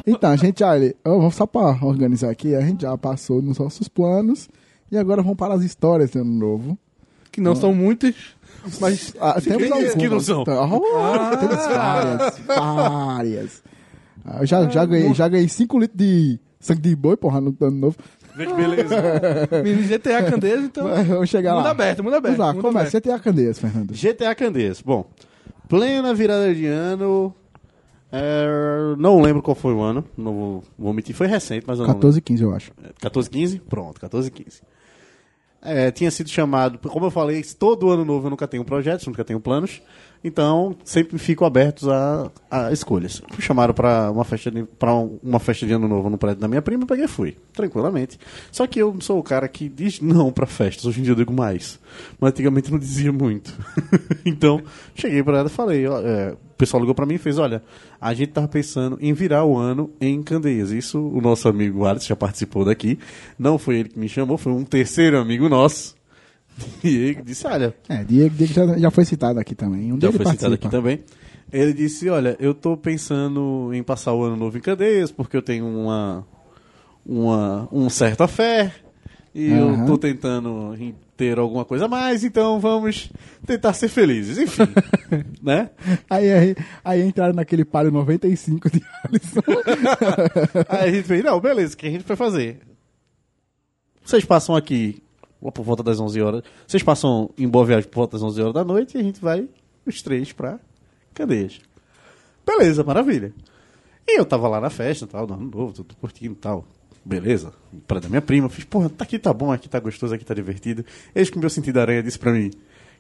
Então, 0.07 0.31
a 0.31 0.37
gente 0.37 0.61
já. 0.61 0.71
ó, 1.05 1.17
Vamos 1.19 1.35
só 1.35 1.47
pra 1.47 1.79
organizar 1.83 2.31
aqui. 2.31 2.55
A 2.55 2.61
gente 2.61 2.83
já 2.83 2.97
passou 2.97 3.43
nos 3.43 3.59
nossos 3.59 3.89
planos. 3.89 4.49
E 4.91 4.97
agora 4.97 5.21
vamos 5.23 5.37
para 5.37 5.55
as 5.55 5.63
histórias 5.65 6.11
de 6.13 6.19
ano 6.19 6.31
novo. 6.33 6.79
Que 7.33 7.41
não 7.41 7.57
são 7.57 7.75
muitas, 7.75 8.15
mas. 8.81 9.15
Ah, 9.21 9.41
temos 9.41 9.65
que- 9.65 9.73
algumas. 9.73 9.95
que 9.95 10.09
não 10.09 10.21
são? 10.21 10.43
Então, 10.43 10.73
oh, 10.83 11.37
Temos 11.37 11.67
várias, 11.67 12.39
várias. 12.47 13.63
Ah, 14.25 14.39
eu 14.41 14.47
já, 14.47 14.69
já, 14.69 14.85
ganhei, 14.87 15.13
já 15.13 15.29
ganhei 15.29 15.49
5 15.49 15.79
litros 15.79 15.99
de 15.99 16.39
sangue 16.61 16.81
de 16.81 16.97
boi, 16.97 17.17
porra, 17.17 17.41
no 17.41 17.55
ano 17.61 17.71
novo. 17.77 17.97
Vê 18.37 18.47
que 18.47 18.53
beleza. 18.55 18.95
GTA 19.99 20.23
Candeias, 20.31 20.63
então. 20.65 20.87
Vamos 21.05 21.29
chegar 21.29 21.55
Mundo 21.55 21.65
lá. 21.65 21.71
aberto, 21.71 22.05
mundo 22.05 22.15
aberto. 22.17 22.37
Vamos 22.37 22.55
lá, 22.57 22.63
começa. 22.63 22.79
aberto. 22.79 22.91
Você 22.93 23.01
tem 23.01 23.13
a 23.13 23.19
Candeias, 23.19 23.59
Fernando. 23.59 23.93
GTA 23.93 24.35
Candeias. 24.35 24.81
Bom, 24.81 25.05
plena 25.69 26.15
virada 26.15 26.55
de 26.55 26.67
ano. 26.67 27.35
É, 28.17 28.97
não 28.97 29.21
lembro 29.21 29.43
qual 29.43 29.55
foi 29.55 29.75
o 29.75 29.81
ano. 29.81 30.05
Não 30.17 30.35
vou, 30.35 30.65
vou 30.79 30.91
omitir. 30.91 31.15
Foi 31.15 31.27
recente, 31.27 31.65
mas 31.67 31.79
eu 31.79 31.87
não 31.87 31.95
14 31.95 32.19
e 32.19 32.23
15, 32.23 32.43
eu 32.43 32.55
acho. 32.55 32.73
lembro. 32.79 32.95
14, 33.01 33.29
15? 33.31 33.59
Pronto, 33.61 34.01
14, 34.01 34.31
15. 34.31 34.63
É, 35.63 35.91
tinha 35.91 36.11
sido 36.11 36.31
chamado, 36.31 36.79
como 36.79 37.07
eu 37.07 37.11
falei, 37.11 37.43
todo 37.59 37.91
ano 37.91 38.05
novo 38.05 38.27
eu 38.27 38.31
nunca 38.31 38.47
tenho 38.47 38.65
projetos, 38.65 39.05
nunca 39.07 39.25
tenho 39.25 39.41
planos, 39.41 39.83
então 40.23 40.77
sempre 40.85 41.19
fico 41.19 41.45
abertos 41.45 41.89
a, 41.89 42.31
a 42.49 42.73
escolhas. 42.73 43.21
Fui 43.33 43.43
chamado 43.43 43.75
para 43.75 44.11
uma 44.13 44.23
festa 44.23 44.49
de 44.49 44.65
uma 45.23 45.41
festa 45.41 45.67
de 45.67 45.73
ano 45.73 45.89
novo 45.89 46.09
no 46.09 46.17
prédio 46.17 46.41
da 46.41 46.47
minha 46.47 46.63
prima, 46.63 46.87
peguei 46.87 47.07
e 47.07 47.09
fui, 47.09 47.37
tranquilamente. 47.53 48.17
Só 48.53 48.65
que 48.69 48.79
eu 48.79 48.97
sou 49.01 49.19
o 49.19 49.25
cara 49.25 49.49
que 49.49 49.69
diz 49.69 50.01
não 50.01 50.31
para 50.31 50.47
festas, 50.47 50.85
hoje 50.85 51.01
em 51.01 51.03
dia 51.03 51.13
eu 51.13 51.17
digo 51.17 51.33
mais, 51.33 51.81
mas 52.21 52.31
antigamente 52.31 52.71
não 52.71 52.79
dizia 52.79 53.13
muito. 53.13 53.53
então, 54.25 54.63
cheguei 54.95 55.23
para 55.25 55.39
ela 55.39 55.49
e 55.49 55.53
falei, 55.53 55.85
ó, 55.89 55.99
é, 56.01 56.37
pessoal 56.57 56.81
ligou 56.81 56.95
para 56.95 57.07
mim 57.07 57.15
e 57.15 57.19
fez, 57.19 57.39
olha, 57.39 57.63
a 58.01 58.13
gente 58.15 58.33
tava 58.33 58.49
pensando 58.49 58.99
em 59.01 59.13
virar 59.13 59.45
o 59.45 59.57
ano 59.57 59.91
em 60.01 60.23
Candeias. 60.23 60.71
Isso 60.71 60.99
o 61.01 61.21
nosso 61.21 61.49
amigo 61.49 61.85
Alisson 61.85 62.09
já 62.09 62.17
participou 62.17 62.65
daqui. 62.65 62.99
Não 63.39 63.59
foi 63.59 63.81
ele 63.81 63.89
que 63.91 63.99
me 63.99 64.09
chamou, 64.09 64.39
foi 64.39 64.53
um 64.53 64.65
terceiro 64.65 65.19
amigo 65.19 65.49
nosso. 65.49 65.95
E 66.83 66.89
ele 66.89 67.23
disse, 67.23 67.47
olha, 67.47 67.75
É, 67.87 68.03
Diego, 68.03 68.35
Diego 68.35 68.53
já, 68.53 68.79
já 68.79 68.91
foi 68.91 69.05
citado 69.05 69.39
aqui 69.39 69.55
também. 69.55 69.93
Um 69.93 70.01
já 70.01 70.11
foi 70.11 70.25
citado 70.25 70.55
aqui 70.55 70.63
participa. 70.63 70.71
também. 70.71 71.01
Ele 71.53 71.73
disse, 71.75 72.09
olha, 72.09 72.35
eu 72.41 72.55
tô 72.55 72.77
pensando 72.77 73.71
em 73.75 73.83
passar 73.83 74.15
o 74.15 74.23
ano 74.25 74.37
novo 74.37 74.57
em 74.57 74.61
Candeias, 74.61 75.13
porque 75.13 75.37
eu 75.37 75.43
tenho 75.43 75.67
uma, 75.67 76.27
uma 77.05 77.69
um 77.71 77.89
certa 77.91 78.27
fé, 78.27 78.73
e 79.39 79.53
Aham. 79.53 79.81
eu 79.81 79.87
tô 79.87 79.99
tentando 79.99 80.75
ter 81.15 81.39
alguma 81.39 81.63
coisa 81.63 81.85
a 81.85 81.89
mais, 81.89 82.25
então 82.25 82.59
vamos 82.59 83.13
tentar 83.45 83.75
ser 83.75 83.89
felizes. 83.89 84.39
Enfim, 84.39 84.63
né? 85.43 85.69
Aí, 86.09 86.33
aí, 86.33 86.57
aí 86.83 87.03
entraram 87.03 87.35
naquele 87.35 87.63
palio 87.63 87.93
95 87.93 88.71
de 88.71 88.83
Alisson. 89.05 89.41
Aí 90.71 90.89
a 90.89 90.91
gente 90.91 91.07
fez, 91.07 91.23
não, 91.23 91.39
beleza, 91.39 91.75
o 91.75 91.77
que 91.77 91.87
a 91.87 91.91
gente 91.91 92.07
vai 92.07 92.17
fazer? 92.17 92.61
Vocês 94.03 94.25
passam 94.25 94.57
aqui 94.57 95.03
por 95.53 95.63
volta 95.63 95.83
das 95.83 96.01
11 96.01 96.19
horas. 96.23 96.43
Vocês 96.67 96.83
passam 96.83 97.29
em 97.37 97.47
Boa 97.47 97.67
Viagem 97.67 97.91
por 97.91 97.97
volta 97.97 98.17
das 98.17 98.23
11 98.23 98.41
horas 98.41 98.55
da 98.55 98.65
noite 98.65 98.97
e 98.97 99.01
a 99.01 99.03
gente 99.03 99.21
vai, 99.21 99.47
os 99.85 100.01
três, 100.01 100.33
pra 100.33 100.59
Candeias. 101.13 101.61
Beleza, 102.47 102.83
maravilha. 102.83 103.35
E 104.09 104.19
eu 104.19 104.25
tava 104.25 104.49
lá 104.49 104.63
na 104.63 104.71
festa, 104.71 105.07
tal, 105.07 105.27
no 105.27 105.35
ano 105.35 105.51
novo, 105.51 105.75
tudo 105.75 105.95
curtindo 105.97 106.33
e 106.33 106.37
tal. 106.37 106.65
Beleza. 107.07 107.53
Pra 107.87 108.01
da 108.01 108.09
minha 108.09 108.21
prima, 108.21 108.49
fiz, 108.49 108.65
porra, 108.65 108.91
tá 108.91 109.05
aqui 109.05 109.17
tá 109.17 109.33
bom, 109.33 109.53
aqui 109.53 109.69
tá 109.69 109.79
gostoso, 109.79 110.13
aqui 110.13 110.25
tá 110.25 110.35
divertido. 110.35 110.85
Eis 111.15 111.31
que 111.31 111.37
o 111.37 111.41
meu 111.41 111.49
sentido 111.49 111.79
aranha 111.79 112.03
disse 112.03 112.19
pra 112.19 112.33
mim, 112.33 112.51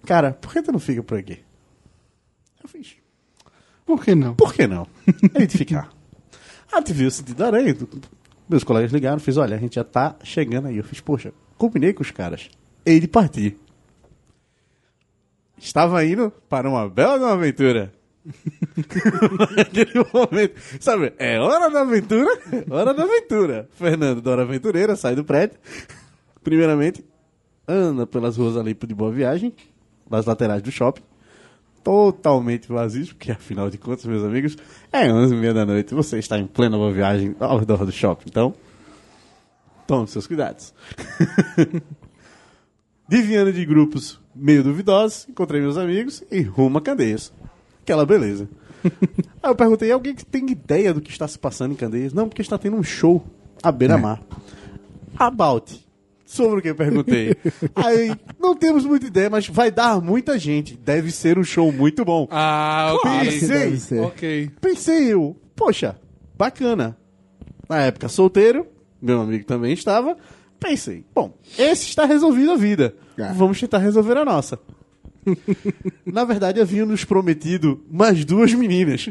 cara, 0.07 0.33
por 0.33 0.53
que 0.53 0.63
tu 0.63 0.71
não 0.71 0.79
fica 0.79 1.03
por 1.03 1.19
aqui? 1.19 1.41
Eu 2.63 2.69
fiz, 2.69 2.97
Por 3.85 4.05
que 4.05 4.15
não? 4.15 4.35
por 4.37 4.55
que 4.55 4.65
não? 4.65 4.87
A 5.35 5.41
gente 5.41 5.59
ficar. 5.59 5.91
A 6.73 6.77
gente 6.79 6.93
viu 6.93 7.09
o 7.09 7.11
sentido 7.11 7.45
aranha. 7.45 7.77
Meus 8.49 8.63
colegas 8.63 8.93
ligaram, 8.93 9.19
fiz, 9.19 9.37
olha, 9.37 9.57
a 9.57 9.59
gente 9.59 9.75
já 9.77 9.83
tá 9.85 10.15
chegando 10.23 10.69
aí. 10.69 10.77
Eu 10.77 10.85
fiz, 10.85 11.01
poxa, 11.01 11.33
combinei 11.59 11.93
com 11.93 12.03
os 12.03 12.11
caras. 12.13 12.49
Hei 12.85 13.01
de 13.01 13.09
partir. 13.09 13.57
Estava 15.59 16.05
indo 16.05 16.31
para 16.49 16.69
uma 16.69 16.89
bela 16.89 17.19
de 17.19 17.25
aventura. 17.25 17.93
Naquele 19.57 20.05
momento, 20.13 20.55
sabe? 20.81 21.13
É 21.19 21.39
hora 21.39 21.71
da 21.71 21.83
aventura, 21.83 22.31
hora 22.69 22.93
da 22.93 23.05
aventura. 23.05 23.69
Fernando, 23.73 24.21
da 24.21 24.31
hora 24.33 24.43
aventureira, 24.43 24.97
sai 24.97 25.15
do 25.15 25.25
prédio. 25.25 25.59
Primeiramente, 26.43 27.05
anda 27.67 28.07
pelas 28.07 28.37
ruas 28.37 28.57
ali 28.57 28.75
de 28.75 28.95
Boa 28.95 29.11
Viagem, 29.11 29.53
das 30.09 30.27
laterais 30.27 30.63
do 30.63 30.71
shopping. 30.71 31.03
Totalmente 31.83 32.69
vazios, 32.69 33.13
porque 33.13 33.31
afinal 33.31 33.71
de 33.71 33.79
contas, 33.79 34.05
meus 34.07 34.25
amigos, 34.25 34.57
é 34.93 35.13
11 35.13 35.35
e 35.35 35.37
meia 35.37 35.55
da 35.55 35.65
noite. 35.65 35.95
Você 35.95 36.19
está 36.19 36.39
em 36.39 36.47
plena 36.47 36.77
Boa 36.77 36.93
Viagem 36.93 37.37
ao 37.39 37.59
redor 37.59 37.85
do 37.85 37.93
shopping. 37.93 38.25
Então, 38.29 38.55
tome 39.87 40.09
seus 40.09 40.27
cuidados. 40.27 40.75
Desviando 43.09 43.53
de 43.53 43.65
grupos 43.65 44.21
meio 44.35 44.65
duvidosos, 44.65 45.29
encontrei 45.29 45.61
meus 45.61 45.77
amigos 45.77 46.25
e 46.31 46.43
rumo 46.43 46.79
a 46.79 46.81
Candeias. 46.81 47.33
Aquela 47.87 48.05
beleza. 48.05 48.49
Aí 49.41 49.49
eu 49.49 49.55
perguntei, 49.55 49.93
alguém 49.93 50.13
que 50.13 50.27
tem 50.27 50.51
ideia 50.51 50.93
do 50.93 51.01
que 51.01 51.09
está 51.09 51.29
se 51.29 51.39
passando 51.39 51.71
em 51.71 51.77
Candeias? 51.77 52.13
Não, 52.13 52.29
porque 52.29 52.43
está 52.43 52.59
tendo 52.59 52.77
um 52.77 52.83
show 52.83 53.25
à 53.63 53.71
beira-mar. 53.71 54.21
About. 55.17 55.87
Sobre 56.25 56.59
o 56.59 56.63
que 56.63 56.71
eu 56.71 56.75
perguntei. 56.75 57.37
Aí, 57.77 58.13
não 58.41 58.57
temos 58.57 58.85
muita 58.85 59.07
ideia, 59.07 59.31
mas 59.31 59.47
vai 59.47 59.71
dar 59.71 60.01
muita 60.01 60.37
gente. 60.37 60.77
Deve 60.77 61.13
ser 61.13 61.39
um 61.39 61.45
show 61.45 61.71
muito 61.71 62.05
bom. 62.05 62.27
Ah, 62.29 62.91
ok. 62.97 63.39
Pensei. 63.39 64.01
Ok. 64.01 64.51
Pensei 64.61 65.13
eu, 65.13 65.37
poxa, 65.55 65.97
bacana. 66.37 66.99
Na 67.69 67.83
época 67.83 68.09
solteiro, 68.09 68.67
meu 69.01 69.21
amigo 69.21 69.45
também 69.45 69.73
estava. 69.73 70.17
Pensei, 70.59 71.05
bom, 71.15 71.39
esse 71.57 71.85
está 71.85 72.05
resolvido 72.05 72.51
a 72.51 72.57
vida. 72.57 72.97
É. 73.17 73.33
Vamos 73.33 73.61
tentar 73.61 73.79
resolver 73.79 74.17
a 74.17 74.25
nossa. 74.25 74.59
Na 76.07 76.25
verdade, 76.25 76.61
haviam 76.61 76.87
nos 76.87 77.05
prometido 77.05 77.83
mais 77.91 78.25
duas 78.25 78.53
meninas. 78.55 79.09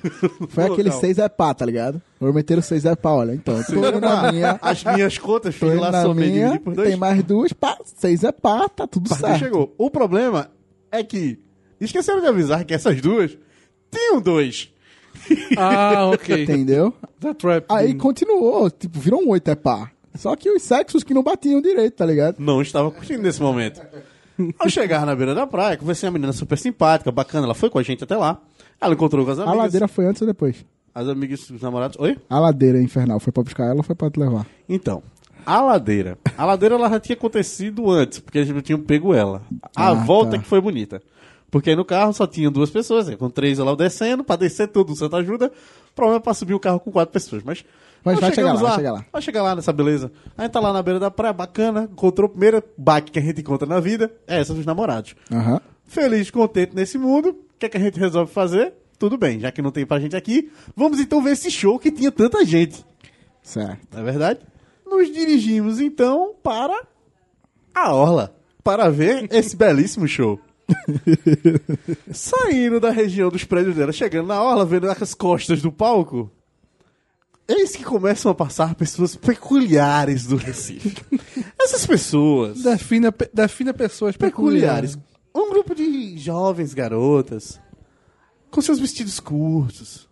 Foi 0.48 0.64
No 0.66 0.72
aquele 0.72 0.88
local. 0.88 1.00
6 1.00 1.18
é 1.18 1.28
pá, 1.28 1.52
tá 1.54 1.64
ligado? 1.66 2.00
Prometeram 2.18 2.62
6 2.62 2.84
é 2.84 2.96
pá, 2.96 3.10
olha. 3.10 3.32
Então, 3.34 3.62
tô 3.64 3.74
indo 3.74 4.00
na 4.00 4.30
minha, 4.32 4.58
As 4.62 4.82
minhas 4.84 5.18
contas, 5.18 5.56
tô 5.58 5.70
fiz 5.70 5.78
lá 5.80 5.90
na 5.90 6.02
somente 6.02 6.30
minha, 6.32 6.60
por 6.60 6.74
dois. 6.74 6.88
tem 6.88 6.96
mais 6.96 7.22
duas, 7.22 7.52
pá, 7.52 7.76
6 7.84 8.24
é 8.24 8.32
pá, 8.32 8.68
tá 8.68 8.86
tudo 8.86 9.08
Partiu 9.08 9.26
certo. 9.26 9.38
chegou. 9.44 9.74
O 9.76 9.90
problema 9.90 10.50
é 10.90 11.02
que 11.04 11.38
esqueceram 11.80 12.20
de 12.20 12.26
avisar 12.26 12.64
que 12.64 12.74
essas 12.74 13.00
duas 13.00 13.36
tinham 13.90 14.20
dois. 14.20 14.72
Ah, 15.56 16.06
ok. 16.12 16.44
Entendeu? 16.44 16.94
Trap. 17.38 17.64
Aí 17.68 17.94
continuou, 17.94 18.70
tipo, 18.70 18.98
virou 19.00 19.20
um 19.22 19.30
8 19.30 19.50
é 19.50 19.54
pá. 19.54 19.90
Só 20.14 20.34
que 20.34 20.50
os 20.50 20.62
sexos 20.62 21.04
que 21.04 21.12
não 21.14 21.22
batiam 21.22 21.60
direito, 21.60 21.94
tá 21.94 22.06
ligado? 22.06 22.36
não 22.40 22.60
estava 22.62 22.90
curtindo 22.90 23.22
nesse 23.22 23.40
momento. 23.42 23.80
Ao 24.58 24.68
chegar 24.68 25.04
na 25.04 25.14
beira 25.16 25.34
da 25.34 25.46
praia, 25.46 25.76
conversei 25.76 26.08
uma 26.08 26.12
menina 26.14 26.32
super 26.32 26.56
simpática, 26.58 27.10
bacana, 27.10 27.46
ela 27.46 27.54
foi 27.54 27.68
com 27.70 27.78
a 27.78 27.82
gente 27.82 28.04
até 28.04 28.16
lá. 28.16 28.40
Ela 28.80 28.94
encontrou 28.94 29.24
com 29.24 29.32
as 29.32 29.38
A 29.38 29.42
amigas. 29.42 29.58
ladeira 29.58 29.88
foi 29.88 30.06
antes 30.06 30.22
ou 30.22 30.28
depois? 30.28 30.64
As 30.94 31.08
amigas 31.08 31.46
dos 31.48 31.60
namorados. 31.60 31.96
Oi? 31.98 32.16
A 32.30 32.38
ladeira 32.38 32.80
infernal 32.80 33.18
foi 33.20 33.32
pra 33.32 33.42
buscar 33.42 33.64
ela 33.66 33.76
ou 33.78 33.82
foi 33.82 33.94
pra 33.96 34.10
te 34.10 34.18
levar? 34.20 34.46
Então, 34.68 35.02
a 35.44 35.60
ladeira. 35.60 36.16
A 36.36 36.44
ladeira 36.44 36.74
ela 36.76 36.88
já 36.88 37.00
tinha 37.00 37.16
acontecido 37.16 37.90
antes, 37.90 38.20
porque 38.20 38.38
eles 38.38 38.50
não 38.50 38.60
tinham 38.60 38.80
pego 38.80 39.12
ela. 39.14 39.42
A 39.74 39.88
Ah, 39.88 39.94
volta 39.94 40.32
tá. 40.32 40.38
que 40.38 40.44
foi 40.48 40.60
bonita. 40.60 41.02
Porque 41.50 41.70
aí 41.70 41.76
no 41.76 41.84
carro 41.84 42.12
só 42.12 42.26
tinham 42.26 42.52
duas 42.52 42.70
pessoas, 42.70 43.08
aí, 43.08 43.16
com 43.16 43.30
três 43.30 43.58
lá 43.58 43.74
descendo, 43.74 44.22
pra 44.22 44.36
descer 44.36 44.68
tudo, 44.68 44.94
Santa 44.94 45.16
ajuda. 45.16 45.50
O 45.90 45.94
problema 45.94 46.18
é 46.18 46.22
pra 46.22 46.34
subir 46.34 46.54
o 46.54 46.60
carro 46.60 46.78
com 46.78 46.90
quatro 46.90 47.12
pessoas. 47.12 47.42
Mas, 47.42 47.64
Mas 48.04 48.20
vai 48.20 48.30
chegar 48.30 48.34
chegamos 48.34 48.60
lá, 48.60 48.68
vai 48.68 48.76
chegar 48.76 48.92
lá. 48.92 49.06
Vai 49.12 49.22
chegar 49.22 49.42
lá 49.42 49.56
nessa 49.56 49.72
beleza. 49.72 50.12
A 50.36 50.42
gente 50.42 50.52
tá 50.52 50.60
lá 50.60 50.72
na 50.72 50.82
beira 50.82 51.00
da 51.00 51.10
praia, 51.10 51.32
bacana, 51.32 51.88
encontrou 51.90 52.26
o 52.26 52.30
primeiro 52.30 52.62
baque 52.76 53.10
que 53.10 53.18
a 53.18 53.22
gente 53.22 53.40
encontra 53.40 53.66
na 53.66 53.80
vida, 53.80 54.12
é 54.26 54.40
essa 54.40 54.52
dos 54.52 54.66
namorados. 54.66 55.14
Aham. 55.32 55.60
Feliz, 55.86 56.30
contente 56.30 56.76
nesse 56.76 56.98
mundo, 56.98 57.30
o 57.30 57.58
que, 57.58 57.64
é 57.64 57.68
que 57.68 57.78
a 57.78 57.80
gente 57.80 57.98
resolve 57.98 58.30
fazer? 58.30 58.74
Tudo 58.98 59.16
bem, 59.16 59.40
já 59.40 59.50
que 59.50 59.62
não 59.62 59.70
tem 59.70 59.86
pra 59.86 59.98
gente 59.98 60.14
aqui, 60.14 60.50
vamos 60.76 61.00
então 61.00 61.22
ver 61.22 61.30
esse 61.32 61.50
show 61.50 61.78
que 61.78 61.90
tinha 61.90 62.12
tanta 62.12 62.44
gente. 62.44 62.84
Certo. 63.42 63.78
Não 63.90 64.00
é 64.00 64.04
verdade? 64.04 64.40
Nos 64.84 65.10
dirigimos 65.10 65.80
então 65.80 66.34
para 66.42 66.78
a 67.74 67.94
Orla 67.94 68.34
para 68.62 68.90
ver 68.90 69.28
esse 69.32 69.56
belíssimo 69.56 70.06
show. 70.06 70.38
Saindo 72.12 72.80
da 72.80 72.90
região 72.90 73.30
dos 73.30 73.44
prédios 73.44 73.76
dela, 73.76 73.92
chegando 73.92 74.26
na 74.28 74.42
Orla, 74.42 74.64
vendo 74.64 74.90
as 74.90 75.14
costas 75.14 75.62
do 75.62 75.72
palco, 75.72 76.30
eis 77.46 77.74
que 77.74 77.84
começam 77.84 78.30
a 78.30 78.34
passar 78.34 78.74
pessoas 78.74 79.16
peculiares 79.16 80.26
do 80.26 80.36
Recife. 80.36 80.96
Essas 81.60 81.86
pessoas 81.86 82.62
Defina, 82.62 83.12
defina 83.32 83.72
pessoas 83.74 84.16
peculiares. 84.16 84.96
peculiares. 84.96 85.08
Um 85.34 85.50
grupo 85.50 85.74
de 85.74 86.16
jovens 86.18 86.74
garotas 86.74 87.60
com 88.50 88.60
seus 88.62 88.78
vestidos 88.80 89.20
curtos, 89.20 90.08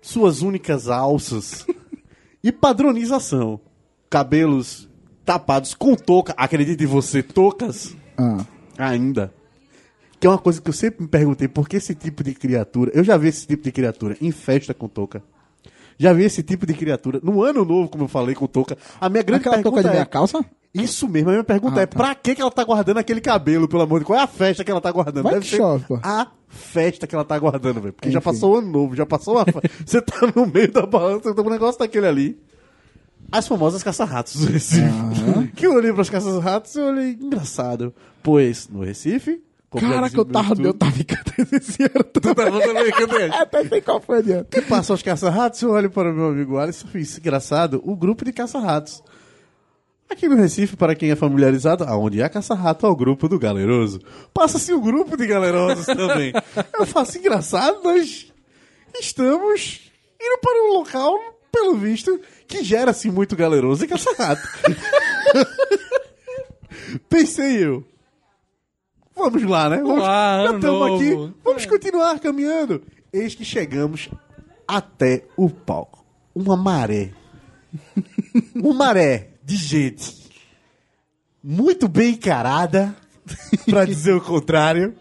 suas 0.00 0.40
únicas 0.42 0.88
alças 0.88 1.66
e 2.42 2.50
padronização. 2.50 3.60
Cabelos 4.08 4.88
tapados 5.24 5.72
com 5.74 5.94
touca. 5.94 6.34
Acredite 6.36 6.84
você, 6.86 7.22
toucas 7.22 7.94
Ah. 8.18 8.44
ainda. 8.76 9.32
Que 10.20 10.26
é 10.26 10.30
uma 10.30 10.38
coisa 10.38 10.60
que 10.60 10.68
eu 10.68 10.74
sempre 10.74 11.02
me 11.02 11.08
perguntei, 11.08 11.48
por 11.48 11.66
que 11.66 11.76
esse 11.76 11.94
tipo 11.94 12.22
de 12.22 12.34
criatura... 12.34 12.90
Eu 12.94 13.02
já 13.02 13.16
vi 13.16 13.28
esse 13.28 13.46
tipo 13.46 13.64
de 13.64 13.72
criatura 13.72 14.16
em 14.20 14.30
festa 14.30 14.74
com 14.74 14.86
touca. 14.86 15.22
Já 15.98 16.12
vi 16.12 16.24
esse 16.24 16.42
tipo 16.42 16.66
de 16.66 16.74
criatura 16.74 17.20
no 17.22 17.42
ano 17.42 17.64
novo, 17.64 17.88
como 17.88 18.04
eu 18.04 18.08
falei, 18.08 18.34
com 18.34 18.46
touca. 18.46 18.76
A 19.00 19.08
minha 19.08 19.22
grande 19.22 19.40
Aquela 19.48 19.62
touca 19.62 19.70
pergunta 19.70 19.82
de 19.82 19.88
é... 19.88 19.92
minha 19.92 20.06
calça? 20.06 20.44
Isso 20.72 21.08
mesmo, 21.08 21.30
a 21.30 21.32
minha 21.32 21.44
pergunta 21.44 21.80
Ah, 21.80 21.82
é, 21.82 21.86
tá. 21.86 21.96
pra 21.96 22.14
que, 22.14 22.34
que 22.34 22.40
ela 22.40 22.50
tá 22.50 22.62
guardando 22.62 22.98
aquele 22.98 23.20
cabelo, 23.20 23.66
pelo 23.66 23.82
amor 23.82 23.98
de 23.98 24.04
Deus? 24.04 24.06
Qual 24.08 24.18
é 24.18 24.22
a 24.22 24.26
festa 24.26 24.62
que 24.62 24.70
ela 24.70 24.80
tá 24.80 24.92
guardando? 24.92 25.24
Vai 25.24 25.34
Deve 25.34 25.46
ser 25.46 25.56
chove, 25.56 25.84
pô. 25.86 25.98
a 26.02 26.30
festa 26.48 27.06
que 27.06 27.14
ela 27.14 27.24
tá 27.24 27.38
guardando, 27.38 27.80
velho. 27.80 27.92
Porque 27.92 28.10
já 28.10 28.18
Enfim. 28.18 28.24
passou 28.24 28.54
o 28.54 28.58
ano 28.58 28.70
novo, 28.70 28.94
já 28.94 29.04
passou 29.06 29.38
a... 29.38 29.44
Você 29.84 30.00
tá 30.00 30.30
no 30.36 30.46
meio 30.46 30.70
da 30.70 30.86
balança, 30.86 31.30
então 31.30 31.44
o 31.44 31.50
negócio 31.50 31.78
daquele 31.78 32.06
ali. 32.06 32.38
As 33.32 33.48
famosas 33.48 33.82
caça-ratos 33.82 34.36
do 34.44 34.52
Recife. 34.52 34.82
Que 35.56 35.66
eu 35.66 35.74
olhei 35.74 35.92
pras 35.92 36.08
caça-ratos 36.10 36.74
e 36.76 36.78
eu 36.78 36.86
olhei, 36.86 37.18
engraçado. 37.20 37.92
Pois, 38.22 38.68
no 38.68 38.84
Recife... 38.84 39.42
como 39.70 39.86
já 39.86 39.94
Cara, 39.94 40.08
dizia 40.08 40.14
que 40.16 40.20
eu 40.20 40.24
tava, 40.24 40.62
eu 40.62 40.74
tava 40.74 40.98
encantando 40.98 41.48
esse 41.56 41.82
ano. 41.84 42.04
Tu 42.12 42.20
tava 42.20 42.60
também, 42.60 42.90
cadê? 42.90 43.24
Até 43.26 43.64
sei 43.64 43.80
qual 43.80 44.00
foi 44.00 44.18
adiante. 44.18 44.48
que 44.50 44.62
passam 44.62 44.96
os 44.96 45.02
caça-ratos, 45.02 45.62
eu 45.62 45.70
olho 45.70 45.88
para 45.88 46.10
o 46.10 46.12
meu 46.12 46.26
amigo 46.26 46.58
Alisson 46.58 46.88
e 46.88 46.90
fiz, 46.90 47.16
engraçado, 47.16 47.80
o 47.84 47.94
grupo 47.94 48.24
de 48.24 48.32
caça-ratos. 48.32 49.00
Aqui 50.10 50.28
no 50.28 50.34
Recife, 50.34 50.76
para 50.76 50.96
quem 50.96 51.12
é 51.12 51.14
familiarizado, 51.14 51.84
aonde 51.84 52.20
há 52.20 52.28
caça-rato, 52.28 52.84
há 52.84 52.90
o 52.90 52.96
grupo 52.96 53.28
do 53.28 53.38
galeroso. 53.38 54.00
Passa-se 54.34 54.72
o 54.72 54.80
grupo 54.80 55.16
de 55.16 55.24
galerosos 55.24 55.86
também. 55.86 56.32
Eu 56.76 56.84
faço 56.84 57.16
engraçado, 57.16 57.80
nós 57.84 58.26
estamos 58.98 59.82
indo 60.20 60.38
para 60.42 60.64
um 60.64 60.72
local, 60.78 61.16
pelo 61.52 61.76
visto, 61.76 62.20
que 62.48 62.64
gera-se 62.64 63.08
muito 63.08 63.36
galeroso 63.36 63.84
e 63.84 63.88
caça-rato. 63.88 64.42
Pensei 67.08 67.62
eu. 67.64 67.84
Vamos 69.20 69.42
lá, 69.42 69.68
né? 69.68 69.82
Vamos, 69.82 70.02
já 70.02 70.54
estamos 70.54 70.94
aqui, 70.94 71.34
vamos 71.44 71.66
continuar 71.66 72.18
caminhando. 72.18 72.82
Eis 73.12 73.34
que 73.34 73.44
chegamos 73.44 74.08
até 74.66 75.24
o 75.36 75.50
palco. 75.50 76.04
Uma 76.34 76.56
maré. 76.56 77.10
Uma 78.54 78.72
maré 78.72 79.28
de 79.44 79.56
gente 79.56 80.20
muito 81.42 81.86
bem 81.86 82.12
encarada, 82.12 82.96
pra 83.66 83.84
dizer 83.84 84.14
o 84.14 84.20
contrário. 84.20 84.94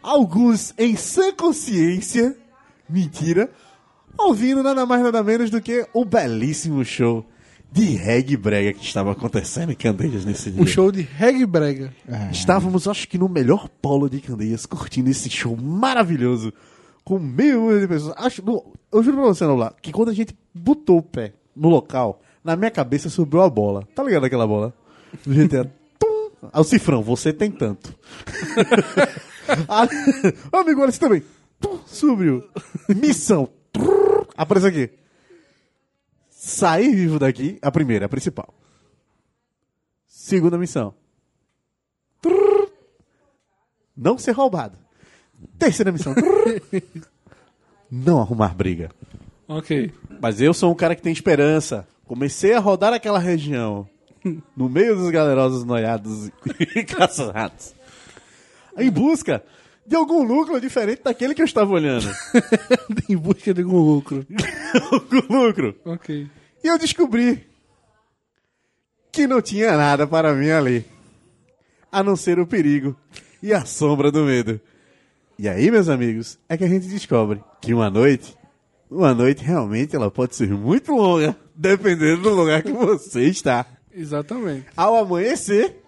Alguns 0.00 0.72
em 0.78 0.94
sã 0.96 1.32
consciência, 1.32 2.36
mentira, 2.88 3.50
ouvindo 4.16 4.62
nada 4.62 4.86
mais 4.86 5.02
nada 5.02 5.22
menos 5.22 5.50
do 5.50 5.60
que 5.60 5.86
o 5.92 6.04
belíssimo 6.04 6.84
show 6.84 7.26
de 7.70 7.84
reggae 7.96 8.36
brega 8.36 8.72
que 8.72 8.84
estava 8.84 9.12
acontecendo 9.12 9.72
em 9.72 9.74
Candeias 9.74 10.24
nesse 10.24 10.50
dia. 10.50 10.62
Um 10.62 10.66
show 10.66 10.90
de 10.90 11.02
reggae 11.02 11.46
brega. 11.46 11.92
Estávamos, 12.32 12.88
acho 12.88 13.06
que 13.06 13.18
no 13.18 13.28
melhor 13.28 13.68
polo 13.68 14.08
de 14.08 14.20
Candeias, 14.20 14.66
curtindo 14.66 15.10
esse 15.10 15.28
show 15.28 15.56
maravilhoso, 15.56 16.52
com 17.04 17.18
milhão 17.18 17.78
de 17.78 17.86
pessoas. 17.86 18.14
Acho, 18.16 18.42
eu 18.92 19.02
juro 19.02 19.18
pra 19.18 19.26
você, 19.26 19.44
lá, 19.44 19.72
que 19.82 19.92
quando 19.92 20.10
a 20.10 20.14
gente 20.14 20.34
botou 20.54 20.98
o 20.98 21.02
pé 21.02 21.34
no 21.54 21.68
local, 21.68 22.20
na 22.42 22.56
minha 22.56 22.70
cabeça 22.70 23.10
subiu 23.10 23.42
a 23.42 23.50
bola. 23.50 23.86
Tá 23.94 24.02
ligado 24.02 24.24
aquela 24.24 24.46
bola? 24.46 24.72
Do 25.26 25.34
GTA. 25.34 25.64
Tum! 25.98 26.30
Ah, 26.52 26.60
o 26.60 26.64
cifrão, 26.64 27.02
você 27.02 27.32
tem 27.32 27.50
tanto. 27.50 27.94
ah, 29.68 29.88
amigo 30.52 30.82
Alice 30.82 30.98
também. 30.98 31.22
Tum, 31.60 31.78
subiu. 31.86 32.44
Missão. 32.88 33.48
Aparece 34.36 34.66
aqui. 34.66 34.90
Sair 36.48 36.94
vivo 36.94 37.18
daqui, 37.18 37.58
a 37.60 37.70
primeira, 37.70 38.06
a 38.06 38.08
principal. 38.08 38.54
Segunda 40.06 40.56
missão. 40.56 40.94
Trrr. 42.22 42.70
Não 43.94 44.16
ser 44.16 44.32
roubado. 44.32 44.78
Terceira 45.58 45.92
missão. 45.92 46.14
Trrr. 46.14 46.82
Não 47.90 48.18
arrumar 48.18 48.54
briga. 48.54 48.90
Ok. 49.46 49.92
Mas 50.22 50.40
eu 50.40 50.54
sou 50.54 50.72
um 50.72 50.74
cara 50.74 50.96
que 50.96 51.02
tem 51.02 51.12
esperança. 51.12 51.86
Comecei 52.06 52.54
a 52.54 52.60
rodar 52.60 52.94
aquela 52.94 53.18
região. 53.18 53.86
No 54.56 54.70
meio 54.70 54.96
dos 54.96 55.10
galerosos 55.10 55.64
noiados 55.64 56.30
e 56.74 56.82
caça-ratos. 56.88 57.74
Em 58.78 58.90
busca 58.90 59.44
de 59.86 59.94
algum 59.94 60.26
núcleo 60.26 60.58
diferente 60.58 61.02
daquele 61.02 61.34
que 61.34 61.42
eu 61.42 61.46
estava 61.46 61.70
olhando. 61.70 62.08
em 63.06 63.18
busca 63.18 63.52
de 63.52 63.60
algum 63.60 63.80
lucro. 63.80 64.26
algum 64.90 65.46
lucro. 65.46 65.76
Ok. 65.84 66.26
E 66.62 66.68
eu 66.68 66.78
descobri 66.78 67.46
que 69.12 69.26
não 69.26 69.40
tinha 69.40 69.76
nada 69.76 70.06
para 70.06 70.34
mim 70.34 70.50
ali, 70.50 70.84
a 71.90 72.02
não 72.02 72.16
ser 72.16 72.38
o 72.38 72.46
perigo 72.46 72.96
e 73.42 73.52
a 73.52 73.64
sombra 73.64 74.10
do 74.10 74.24
medo. 74.24 74.60
E 75.38 75.48
aí, 75.48 75.70
meus 75.70 75.88
amigos, 75.88 76.38
é 76.48 76.56
que 76.56 76.64
a 76.64 76.68
gente 76.68 76.88
descobre 76.88 77.42
que 77.60 77.72
uma 77.72 77.88
noite, 77.88 78.36
uma 78.90 79.14
noite 79.14 79.42
realmente 79.44 79.94
ela 79.94 80.10
pode 80.10 80.34
ser 80.34 80.50
muito 80.50 80.92
longa, 80.92 81.36
dependendo 81.54 82.22
do 82.22 82.34
lugar 82.34 82.62
que 82.62 82.72
você 82.72 83.22
está. 83.22 83.66
Exatamente. 83.92 84.66
Ao 84.76 84.96
amanhecer, 84.96 85.82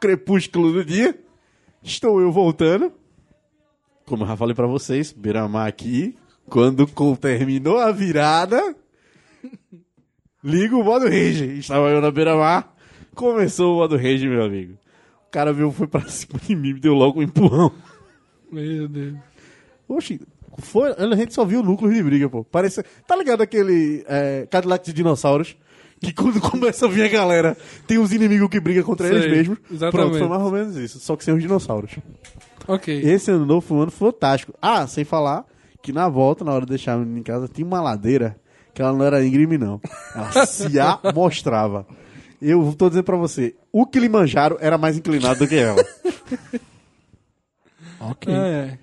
crepúsculo 0.00 0.72
do 0.72 0.84
dia, 0.84 1.18
estou 1.82 2.20
eu 2.20 2.32
voltando. 2.32 2.92
Como 4.06 4.24
eu 4.24 4.28
já 4.28 4.36
falei 4.36 4.54
pra 4.54 4.66
vocês, 4.66 5.12
Beira-Mar 5.12 5.68
aqui, 5.68 6.16
quando 6.46 6.86
terminou 7.16 7.78
a 7.78 7.92
virada, 7.92 8.74
liga 10.42 10.76
o 10.76 10.84
modo 10.84 11.06
rage. 11.06 11.58
Estava 11.58 11.88
eu 11.90 12.00
na 12.00 12.10
beira-mar, 12.10 12.74
começou 13.14 13.74
o 13.74 13.76
modo 13.78 13.96
rage, 13.96 14.28
meu 14.28 14.44
amigo. 14.44 14.74
O 15.28 15.30
cara 15.30 15.52
veio, 15.52 15.70
foi 15.70 15.86
pra 15.86 16.02
cima 16.08 16.38
de 16.40 16.54
mim, 16.56 16.74
me 16.74 16.80
deu 16.80 16.94
logo 16.94 17.20
um 17.20 17.22
empurrão. 17.22 17.72
Meu 18.50 18.88
Deus. 18.88 19.16
Oxi, 19.88 20.20
foi, 20.58 20.92
a 20.92 21.16
gente 21.16 21.34
só 21.34 21.44
viu 21.44 21.62
núcleos 21.62 21.94
de 21.94 22.02
briga, 22.02 22.28
pô. 22.28 22.44
Parece, 22.44 22.82
tá 23.06 23.16
ligado 23.16 23.42
aquele 23.42 24.04
é, 24.08 24.46
Cadillac 24.50 24.84
de 24.84 24.92
dinossauros? 24.92 25.56
Que 26.00 26.12
quando 26.12 26.40
começa 26.42 26.86
a 26.86 26.88
vir 26.88 27.04
a 27.04 27.08
galera, 27.08 27.56
tem 27.86 27.98
uns 27.98 28.12
inimigos 28.12 28.48
que 28.48 28.58
brigam 28.58 28.82
contra 28.82 29.06
Sei, 29.06 29.16
eles 29.16 29.30
mesmos. 29.30 29.58
exatamente. 29.70 29.92
Pronto, 29.92 30.18
foi 30.18 30.28
mais 30.28 30.42
ou 30.42 30.50
menos 30.50 30.76
isso. 30.76 30.98
Só 30.98 31.14
que 31.14 31.24
sem 31.24 31.34
os 31.34 31.42
dinossauros. 31.42 31.92
Ok. 32.66 33.02
Esse 33.04 33.30
ano 33.30 33.44
novo 33.44 33.60
foi 33.60 33.76
um 33.76 33.82
ano 33.82 33.90
fantástico. 33.90 34.54
Ah, 34.60 34.86
sem 34.86 35.04
falar 35.04 35.44
que 35.82 35.92
na 35.92 36.08
volta, 36.08 36.44
na 36.44 36.52
hora 36.52 36.64
de 36.64 36.70
deixar 36.70 36.98
em 36.98 37.22
casa, 37.22 37.48
tinha 37.48 37.66
uma 37.66 37.80
ladeira 37.80 38.36
que 38.80 38.82
ela 38.82 38.96
não 38.96 39.04
era 39.04 39.22
íngreme, 39.24 39.58
não. 39.58 39.78
Ela 40.14 40.46
se 40.46 40.78
amostrava. 41.04 41.86
Eu 42.40 42.74
tô 42.76 42.88
dizendo 42.88 43.04
pra 43.04 43.16
você, 43.18 43.54
o 43.70 43.84
Kilimanjaro 43.84 44.56
era 44.58 44.78
mais 44.78 44.96
inclinado 44.96 45.40
do 45.40 45.46
que 45.48 45.56
ela. 45.56 45.84
Ok. 48.02 48.32
É, 48.32 48.38
é. 48.38 48.78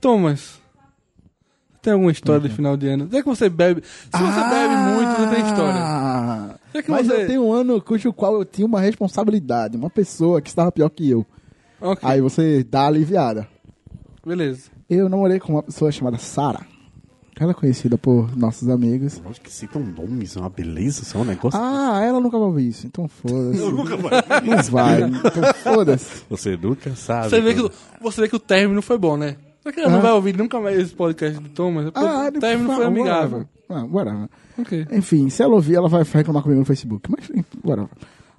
Thomas, 0.00 0.60
tem 1.80 1.92
alguma 1.92 2.10
história 2.10 2.48
de 2.48 2.52
final 2.52 2.76
de 2.76 2.88
ano? 2.88 3.08
Já 3.10 3.22
que 3.22 3.28
você 3.28 3.48
bebe. 3.48 3.82
Se 3.84 4.10
você 4.10 4.40
bebe 4.50 4.74
muito, 4.76 5.20
não 5.20 5.30
tem 5.32 5.44
história. 5.46 5.74
Ah, 5.80 6.54
Já 6.74 6.82
que 6.82 6.90
Mas 6.90 7.06
você... 7.06 7.22
eu 7.22 7.26
tenho 7.28 7.44
um 7.44 7.52
ano 7.52 7.80
cujo 7.80 8.12
qual 8.12 8.34
eu 8.34 8.44
tinha 8.44 8.66
uma 8.66 8.80
responsabilidade, 8.80 9.76
uma 9.76 9.88
pessoa 9.88 10.42
que 10.42 10.48
estava 10.48 10.72
pior 10.72 10.88
que 10.88 11.08
eu. 11.08 11.24
Ok, 11.80 12.00
Aí 12.02 12.20
você 12.20 12.64
dá 12.64 12.86
aliviada. 12.88 13.46
beleza. 14.26 14.70
Eu 14.90 15.08
namorei 15.08 15.38
com 15.38 15.52
uma 15.52 15.62
pessoa 15.62 15.92
chamada 15.92 16.18
Sara. 16.18 16.66
Ela 17.40 17.52
é 17.52 17.54
conhecida 17.54 17.96
por 17.96 18.36
nossos 18.36 18.68
amigos. 18.68 19.20
Lógico 19.24 19.46
que 19.46 19.52
citam 19.52 19.80
nomes, 19.82 20.36
é 20.36 20.40
uma 20.40 20.48
beleza, 20.50 21.02
isso 21.02 21.16
é 21.16 21.20
um 21.20 21.24
negócio. 21.24 21.58
Ah, 21.60 22.00
ela 22.04 22.20
nunca 22.20 22.36
vai 22.38 22.46
ouvir 22.48 22.68
isso, 22.68 22.86
então 22.86 23.06
foda-se. 23.08 23.60
Nunca 23.70 23.96
vai. 23.96 24.22
Mas 24.46 24.68
vai, 24.68 25.02
então 25.02 25.54
foda-se. 25.62 26.22
Você 26.28 26.56
nunca 26.56 26.94
sabe. 26.96 27.30
Você 27.30 27.40
vê, 27.40 27.54
que, 27.54 27.70
você 28.00 28.20
vê 28.22 28.28
que 28.28 28.36
o 28.36 28.40
término 28.40 28.82
foi 28.82 28.98
bom, 28.98 29.16
né? 29.16 29.36
Só 29.62 29.70
que 29.72 29.80
ela 29.80 29.90
não 29.90 30.00
vai 30.00 30.12
ouvir 30.12 30.36
nunca 30.36 30.58
mais 30.60 30.78
esse 30.78 30.94
podcast 30.94 31.38
do 31.40 31.48
Thomas. 31.50 31.84
porque 31.90 31.98
Ah, 32.00 32.30
o 32.34 32.40
término 32.40 32.74
foi 32.74 32.84
amigável. 32.84 33.46
Ah, 33.68 33.84
whatever. 33.84 34.28
Ok. 34.58 34.86
Enfim, 34.92 35.28
se 35.28 35.42
ela 35.42 35.54
ouvir, 35.54 35.74
ela 35.74 35.88
vai 35.88 36.02
reclamar 36.02 36.42
comigo 36.42 36.60
no 36.60 36.66
Facebook. 36.66 37.08
Mas, 37.10 37.28
enfim, 37.30 37.44
whatever. 37.64 37.90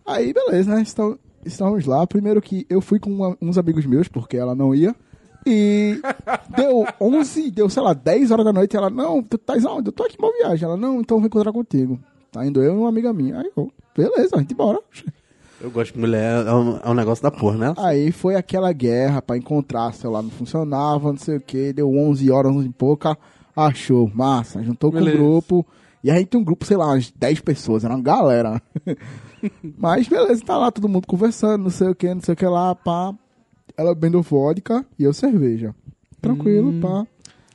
Aí, 0.06 0.34
beleza, 0.34 0.74
né? 0.74 0.84
Então, 0.92 1.18
estávamos 1.46 1.86
lá. 1.86 2.06
Primeiro 2.08 2.42
que 2.42 2.66
eu 2.70 2.82
fui 2.82 3.00
com 3.00 3.12
uma- 3.12 3.38
uns 3.42 3.58
amigos 3.58 3.86
meus, 3.86 4.08
porque 4.08 4.36
ela 4.38 4.56
não 4.56 4.74
ia. 4.74 4.96
E 5.46 6.02
deu 6.56 6.86
11, 7.00 7.52
deu, 7.52 7.70
sei 7.70 7.82
lá, 7.82 7.94
10 7.94 8.32
horas 8.32 8.46
da 8.46 8.54
noite. 8.54 8.76
Ela, 8.76 8.90
não, 8.90 9.24
tu 9.24 9.38
tá 9.38 9.54
onde? 9.54 9.90
Eu 9.90 9.94
tô 9.94 10.04
aqui 10.04 10.18
em 10.20 10.24
uma 10.24 10.34
viagem. 10.34 10.66
Ela, 10.66 10.78
não, 10.78 11.00
então 11.00 11.18
eu 11.18 11.22
vou 11.22 11.28
encontrar 11.28 11.52
contigo. 11.52 12.00
Tá 12.32 12.46
indo 12.46 12.62
eu 12.62 12.74
e 12.74 12.78
uma 12.78 12.90
amiga 12.90 13.12
minha. 13.12 13.40
Aí 13.40 13.52
eu, 13.56 13.72
beleza, 13.96 14.36
a 14.36 14.40
gente 14.40 14.54
bora. 14.54 14.80
Eu 15.62 15.70
gosto 15.70 15.94
de 15.94 16.00
mulher, 16.00 16.48
é 16.48 16.54
um, 16.54 16.78
é 16.78 16.90
um 16.90 16.94
negócio 16.94 17.22
da 17.22 17.30
porra, 17.30 17.58
né? 17.58 17.74
Aí 17.78 18.14
foi 18.14 18.36
aquela 18.36 18.72
guerra 18.72 19.22
pra 19.22 19.36
encontrar, 19.36 19.94
celular 19.94 20.22
não 20.22 20.30
funcionava, 20.30 21.10
não 21.10 21.18
sei 21.18 21.36
o 21.36 21.42
que, 21.42 21.74
deu 21.74 21.90
11 21.90 22.32
horas, 22.32 22.52
11 22.54 22.68
e 22.68 22.72
pouca, 22.72 23.18
achou, 23.54 24.10
massa, 24.14 24.64
juntou 24.64 24.90
Beleza. 24.90 25.18
com 25.18 25.24
o 25.24 25.28
grupo, 25.28 25.68
e 26.02 26.10
a 26.10 26.16
gente 26.16 26.28
tem 26.28 26.40
um 26.40 26.46
grupo, 26.46 26.66
sei 26.66 26.78
lá, 26.78 26.88
umas 26.88 27.12
10 27.12 27.42
pessoas, 27.42 27.84
era 27.84 27.94
uma 27.94 28.02
galera. 28.02 28.62
Mas 29.78 30.08
beleza, 30.08 30.46
tá 30.46 30.58
lá 30.58 30.72
todo 30.72 30.88
mundo 30.88 31.06
conversando, 31.06 31.64
não 31.64 31.70
sei 31.70 31.90
o 31.90 31.96
que, 31.96 32.14
não 32.14 32.22
sei 32.22 32.34
o 32.34 32.38
que 32.38 32.46
lá, 32.46 32.74
pá. 32.74 33.14
Ela 33.80 33.96
bebendo 33.96 34.22
vodka 34.22 34.86
e 35.00 35.06
eu 35.06 35.14
cerveja. 35.14 35.74
Tranquilo, 36.22 36.82
pá. 36.82 37.08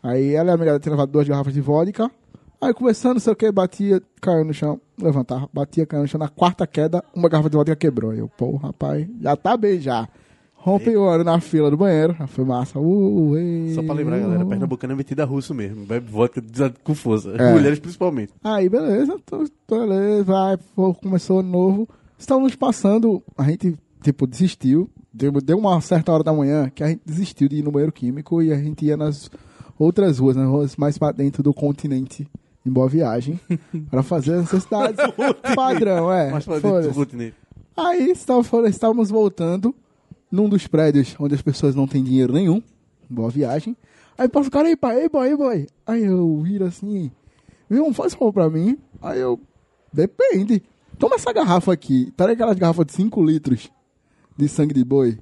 Aí 0.03 0.33
ela 0.33 0.49
e 0.49 0.51
a 0.53 0.55
amiga 0.55 0.71
dela 0.71 0.81
tinham 0.81 0.95
levado 0.95 1.11
duas 1.11 1.29
garrafas 1.29 1.53
de 1.53 1.61
vodka. 1.61 2.11
Aí 2.63 2.73
conversando, 2.73 3.15
não 3.15 3.21
sei 3.21 3.35
o 3.35 3.37
que, 3.37 3.53
batia, 3.53 4.01
caiu 4.23 4.43
no 4.43 4.55
chão, 4.55 4.81
levantava, 4.99 5.51
batia, 5.53 5.85
caiu 5.85 6.01
no 6.01 6.09
chão. 6.09 6.19
Na 6.19 6.31
quarta 6.31 6.67
queda, 6.67 7.05
uma 7.15 7.29
garrafa 7.29 7.51
de 7.51 7.59
vodka 7.59 7.77
quebrou. 7.77 8.15
Eu, 8.15 8.27
pô, 8.27 8.57
rapaz, 8.57 9.07
já 9.21 9.37
tá 9.37 9.55
bem 9.55 9.79
já. 9.79 10.09
Rompe 10.55 10.97
o 10.97 11.03
olho 11.03 11.25
na 11.25 11.39
fila 11.41 11.71
do 11.71 11.77
banheiro, 11.77 12.17
foi 12.29 12.43
massa. 12.43 12.79
Uh, 12.81 13.37
ei, 13.37 13.75
Só 13.75 13.83
pra 13.83 13.93
lembrar, 13.93 14.19
galera, 14.19 14.47
uh. 14.47 14.49
pernambucano 14.49 14.95
é 14.95 14.97
metida 14.97 15.27
russo 15.27 15.53
mesmo. 15.53 15.85
Bebe 15.85 16.11
vodka 16.11 16.43
com 16.83 16.95
força. 16.95 17.33
É. 17.37 17.53
Mulheres 17.53 17.79
principalmente. 17.79 18.33
Aí, 18.43 18.67
beleza, 18.67 19.21
tô, 19.27 19.45
tô, 19.67 19.87
beleza, 19.87 20.25
vai, 20.25 20.59
começou 21.03 21.43
novo. 21.43 21.87
Estávamos 22.19 22.57
passando, 22.57 23.23
a 23.37 23.45
gente, 23.45 23.77
tipo, 24.03 24.27
desistiu. 24.27 24.89
Deu, 25.17 25.57
uma 25.57 25.81
certa 25.81 26.13
hora 26.13 26.25
da 26.25 26.33
manhã 26.33 26.69
que 26.69 26.83
a 26.83 26.89
gente 26.89 27.03
desistiu 27.07 27.49
de 27.49 27.59
ir 27.59 27.63
no 27.63 27.71
banheiro 27.71 27.93
químico 27.93 28.43
e 28.43 28.53
a 28.53 28.59
gente 28.59 28.85
ia 28.85 28.97
nas 28.97 29.31
outras 29.79 30.19
ruas, 30.19 30.35
nas 30.35 30.49
ruas 30.49 30.77
mais 30.77 30.99
pra 30.99 31.13
dentro 31.13 31.41
do 31.41 31.55
continente, 31.55 32.29
em 32.67 32.71
Boa 32.71 32.89
Viagem, 32.89 33.39
para 33.89 34.03
fazer 34.03 34.35
as 34.35 34.41
necessidades. 34.41 34.97
Padrão, 35.55 36.13
é. 36.13 36.33
Mas 36.33 36.45
pra 36.45 36.55
dentro 36.55 36.71
do 36.71 36.75
foda-se. 36.75 36.95
continente. 36.95 37.37
Aí 37.77 38.11
estávamos 38.11 39.09
voltando 39.09 39.73
num 40.33 40.49
dos 40.49 40.67
prédios 40.67 41.15
onde 41.21 41.37
as 41.37 41.43
pessoas 41.43 41.77
não 41.77 41.87
têm 41.87 42.03
dinheiro 42.03 42.33
nenhum. 42.33 42.61
Boa 43.09 43.31
viagem. 43.31 43.77
Aí 44.19 44.29
passa 44.29 44.49
o 44.49 44.51
cara, 44.51 44.67
aí, 44.67 44.77
pai, 44.77 45.03
aí, 45.03 45.09
boy, 45.09 45.29
aí, 45.29 45.37
boy. 45.37 45.67
Aí 45.87 46.05
eu 46.05 46.41
viro 46.41 46.65
assim, 46.65 47.09
viu, 47.71 47.93
faz 47.95 48.15
favor 48.15 48.33
pra 48.33 48.51
mim. 48.51 48.77
Aí 49.01 49.21
eu, 49.21 49.39
depende. 49.93 50.61
Toma 50.99 51.15
essa 51.15 51.33
garrafa 51.33 51.73
aqui. 51.73 52.13
Tá 52.17 52.29
aquelas 52.29 52.59
garrafas 52.59 52.87
de 52.87 52.93
5 52.95 53.23
litros 53.23 53.71
de 54.37 54.49
sangue 54.49 54.75
de 54.75 54.85
boi? 54.85 55.19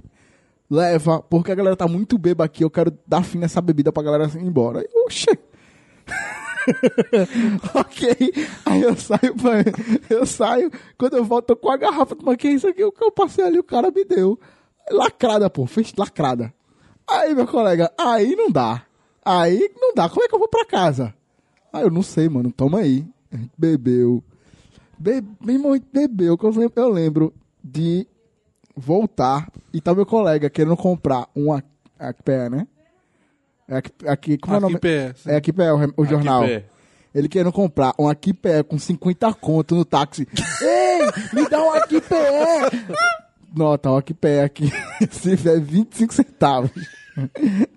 Leva, 0.71 1.21
porque 1.23 1.53
a 1.53 1.55
galera 1.55 1.77
tá 1.77 1.87
muito 1.87 2.17
beba 2.17 2.45
aqui. 2.45 2.65
Eu 2.65 2.71
quero 2.71 2.97
dar 3.07 3.23
fim 3.23 3.39
nessa 3.39 3.61
bebida 3.61 3.93
pra 3.93 4.03
galera 4.03 4.25
ir 4.35 4.43
embora. 4.43 4.83
Oxê. 5.05 5.39
ok. 7.75 8.33
Aí 8.65 8.83
eu 8.83 8.97
saio, 8.97 9.35
pra, 9.37 9.63
eu 10.09 10.25
saio, 10.25 10.71
quando 10.97 11.17
eu 11.17 11.25
volto 11.25 11.55
com 11.57 11.71
a 11.71 11.77
garrafa, 11.77 12.17
mas 12.23 12.37
que 12.37 12.49
é 12.49 12.53
isso 12.53 12.69
aqui? 12.69 12.83
O 12.83 12.93
que 12.93 13.05
eu 13.05 13.13
passei 13.13 13.45
ali, 13.45 13.59
o 13.59 13.65
cara 13.65 13.91
me 13.91 14.05
deu. 14.05 14.39
Lacrada, 14.91 15.51
pô, 15.51 15.67
fez 15.67 15.93
lacrada. 15.97 16.53
Aí, 17.07 17.35
meu 17.35 17.47
colega, 17.47 17.93
aí 17.99 18.35
não 18.35 18.51
dá. 18.51 18.87
Aí 19.25 19.71
não 19.77 19.95
dá. 19.95 20.09
Como 20.09 20.25
é 20.25 20.29
que 20.29 20.35
eu 20.35 20.39
vou 20.39 20.49
pra 20.49 20.65
casa? 20.65 21.15
Aí 21.73 21.83
eu 21.83 21.91
não 21.91 22.03
sei, 22.03 22.29
mano, 22.29 22.51
toma 22.51 22.79
aí. 22.79 23.07
Bebeu. 23.57 24.23
Be 24.99 25.21
muito 25.59 25.87
bebeu, 25.93 26.39
eu 26.77 26.89
lembro 26.89 27.35
de 27.63 28.07
voltar 28.77 29.49
e 29.73 29.81
tá 29.81 29.95
meu 29.95 30.07
colega 30.07 30.49
querendo 30.51 30.77
comprar 30.77 31.27
um 31.35 31.53
Ac- 31.53 31.67
Acpé, 31.99 32.49
né? 32.51 32.67
É 33.69 34.11
Aqui, 34.11 34.37
como 34.39 34.55
é 34.55 34.59
o 34.59 34.61
nome? 34.61 34.75
Aquipé, 34.77 35.15
sim. 35.17 35.31
É 35.31 35.37
Acpé, 35.37 35.73
o, 35.73 35.95
o 35.97 36.05
jornal. 36.05 36.43
Aquipé. 36.43 36.65
Ele 37.15 37.29
querendo 37.29 37.53
comprar 37.53 37.95
um 37.99 38.09
Aquipé 38.09 38.63
com 38.63 38.79
50 38.79 39.33
conto 39.35 39.75
no 39.75 39.85
táxi. 39.85 40.27
Ei, 40.63 41.07
me 41.33 41.49
dá 41.49 41.63
um 41.63 41.71
Aquipé! 41.73 42.71
Nota, 43.55 43.91
um 43.91 43.97
Aquipé 43.97 44.43
aqui. 44.43 44.71
Se 45.11 45.37
tiver 45.37 45.61
25 45.61 46.15
centavos. 46.15 46.71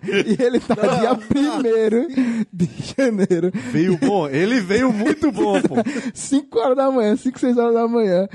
E 0.02 0.42
ele 0.42 0.58
tá 0.60 0.74
dia 0.74 1.12
1 1.12 2.46
de 2.50 2.68
janeiro. 2.96 3.50
Veio 3.70 3.98
bom, 3.98 4.26
ele 4.28 4.60
veio 4.60 4.90
muito 4.90 5.30
bom, 5.30 5.60
pô. 5.60 5.74
5 6.14 6.58
horas 6.58 6.76
da 6.76 6.90
manhã, 6.90 7.14
5, 7.16 7.38
6 7.38 7.58
horas 7.58 7.74
da 7.74 7.86
manhã, 7.86 8.26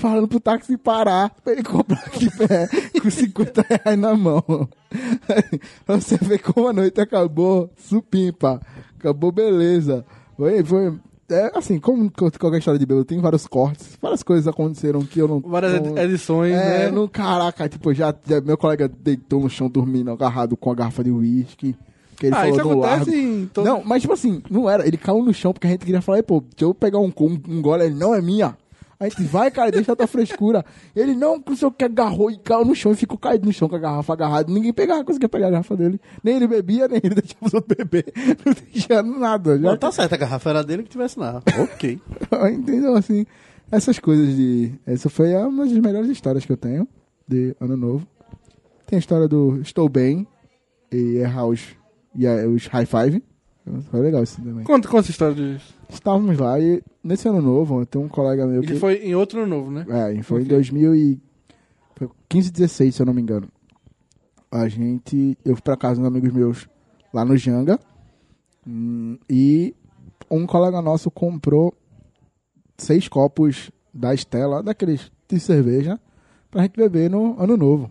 falando 0.00 0.26
pro 0.26 0.40
táxi 0.40 0.76
parar 0.76 1.30
pra 1.44 1.52
ele 1.52 1.62
comprar 1.62 1.98
aqui 2.00 2.28
pé 2.36 2.68
com 3.00 3.10
50 3.10 3.64
reais 3.68 3.98
na 3.98 4.14
mão. 4.16 4.42
pra 5.86 6.00
você 6.00 6.16
ver 6.16 6.38
como 6.40 6.68
a 6.68 6.72
noite 6.72 7.00
acabou, 7.00 7.70
supimpa. 7.76 8.60
Acabou 8.98 9.30
beleza. 9.32 10.04
Foi, 10.36 10.64
foi. 10.64 10.94
É, 11.30 11.52
assim, 11.56 11.78
como 11.78 12.10
qualquer 12.10 12.58
história 12.58 12.78
de 12.78 12.84
bêbado, 12.84 13.04
tem 13.04 13.20
vários 13.20 13.46
cortes, 13.46 13.96
várias 14.02 14.20
coisas 14.20 14.48
aconteceram 14.48 15.00
que 15.02 15.20
eu 15.20 15.28
não. 15.28 15.38
Várias 15.40 15.74
ed- 15.74 15.88
não- 15.88 15.96
edições, 15.98 16.52
é, 16.52 16.86
né? 16.86 16.90
no, 16.90 17.08
caraca, 17.08 17.68
tipo, 17.68 17.94
já, 17.94 18.12
já- 18.26 18.40
meu 18.40 18.58
colega 18.58 18.88
deitou 18.88 19.40
no 19.40 19.48
chão 19.48 19.68
dormindo, 19.70 20.10
agarrado 20.10 20.56
com 20.56 20.72
a 20.72 20.74
garrafa 20.74 21.04
de 21.04 21.10
uísque. 21.12 21.76
Que 22.16 22.26
ele 22.26 22.34
Ah, 22.34 22.40
falou 22.40 22.50
isso 22.58 22.60
acontece 22.60 23.10
largo. 23.10 23.12
em 23.12 23.46
todo... 23.46 23.64
Não, 23.64 23.82
mas 23.84 24.02
tipo 24.02 24.12
assim, 24.12 24.42
não 24.50 24.68
era. 24.68 24.84
Ele 24.86 24.96
caiu 24.96 25.22
no 25.24 25.32
chão 25.32 25.52
porque 25.52 25.68
a 25.68 25.70
gente 25.70 25.86
queria 25.86 26.02
falar, 26.02 26.18
"Ei, 26.18 26.22
pô, 26.24 26.40
deixa 26.40 26.64
eu 26.64 26.74
pegar 26.74 26.98
um, 26.98 27.12
um, 27.16 27.40
um 27.48 27.62
gole. 27.62 27.84
Ele, 27.84 27.94
não 27.94 28.12
é 28.14 28.20
minha. 28.20 28.56
A 29.00 29.08
gente 29.08 29.22
vai, 29.22 29.50
cara, 29.50 29.70
deixa 29.70 29.92
a 29.92 29.96
tua 29.96 30.06
frescura. 30.06 30.62
Ele 30.94 31.14
não, 31.16 31.42
não 31.44 31.56
sei 31.56 31.66
o 31.66 31.72
que, 31.72 31.84
agarrou 31.86 32.30
e 32.30 32.36
caiu 32.38 32.66
no 32.66 32.74
chão 32.74 32.92
e 32.92 32.94
ficou 32.94 33.16
caído 33.16 33.46
no 33.46 33.52
chão 33.52 33.66
com 33.66 33.74
a 33.76 33.78
garrafa 33.78 34.12
agarrada. 34.12 34.52
Ninguém 34.52 34.74
pegava, 34.74 35.02
conseguia 35.02 35.26
pegar 35.28 35.46
a 35.46 35.50
garrafa 35.50 35.74
dele. 35.74 35.98
Nem 36.22 36.36
ele 36.36 36.46
bebia, 36.46 36.86
nem 36.86 37.00
ele 37.02 37.14
deixava 37.16 37.46
os 37.46 37.54
outros 37.54 37.74
beber. 37.78 38.12
Não 38.44 38.52
deixava 38.70 39.02
nada. 39.02 39.58
Já 39.58 39.70
Não, 39.70 39.76
tá 39.78 39.90
certo, 39.90 40.12
a 40.12 40.16
garrafa 40.18 40.50
era 40.50 40.62
dele 40.62 40.82
que 40.82 40.90
tivesse 40.90 41.18
lá. 41.18 41.42
Ok. 41.58 41.98
Entendeu? 42.52 42.94
Assim, 42.94 43.24
essas 43.72 43.98
coisas 43.98 44.36
de. 44.36 44.72
Essa 44.86 45.08
foi 45.08 45.34
uma 45.34 45.64
das 45.64 45.78
melhores 45.78 46.10
histórias 46.10 46.44
que 46.44 46.52
eu 46.52 46.56
tenho 46.58 46.86
de 47.26 47.56
Ano 47.58 47.78
Novo. 47.78 48.06
Tem 48.86 48.96
a 48.98 49.00
história 49.00 49.26
do 49.26 49.60
Estou 49.62 49.88
Bem 49.88 50.26
e 50.92 51.16
errar 51.16 51.46
os, 51.46 51.60
e 52.14 52.26
a- 52.26 52.46
os 52.46 52.66
high 52.66 52.84
five. 52.84 53.22
Foi 53.90 54.00
legal 54.00 54.22
isso 54.24 54.36
também. 54.42 54.64
Conta, 54.64 54.88
conta 54.88 55.00
essa 55.04 55.10
história 55.10 55.34
disso. 55.34 55.74
Estávamos 55.92 56.38
lá 56.38 56.58
e 56.60 56.82
nesse 57.02 57.28
ano 57.28 57.40
novo, 57.42 57.84
tem 57.86 58.00
um 58.00 58.08
colega 58.08 58.46
meu 58.46 58.62
que. 58.62 58.70
Ele 58.72 58.78
foi 58.78 58.94
em 59.04 59.14
outro 59.14 59.40
ano 59.40 59.48
novo, 59.56 59.70
né? 59.70 59.84
É, 59.88 60.22
foi 60.22 60.40
em 60.42 60.44
Ok. 60.44 60.56
2015, 60.56 62.50
16, 62.52 62.94
se 62.94 63.02
eu 63.02 63.06
não 63.06 63.14
me 63.14 63.20
engano. 63.22 63.48
A 64.50 64.68
gente. 64.68 65.36
Eu 65.44 65.54
fui 65.54 65.62
pra 65.62 65.76
casa 65.76 66.00
uns 66.00 66.06
amigos 66.06 66.32
meus 66.32 66.68
lá 67.12 67.24
no 67.24 67.36
Janga. 67.36 67.78
hum, 68.66 69.18
E 69.28 69.74
um 70.30 70.46
colega 70.46 70.80
nosso 70.80 71.10
comprou 71.10 71.74
seis 72.78 73.08
copos 73.08 73.70
da 73.92 74.14
Estela, 74.14 74.62
daqueles 74.62 75.10
de 75.28 75.38
cerveja, 75.40 75.98
pra 76.50 76.62
gente 76.62 76.76
beber 76.76 77.10
no 77.10 77.38
ano 77.40 77.56
novo. 77.56 77.90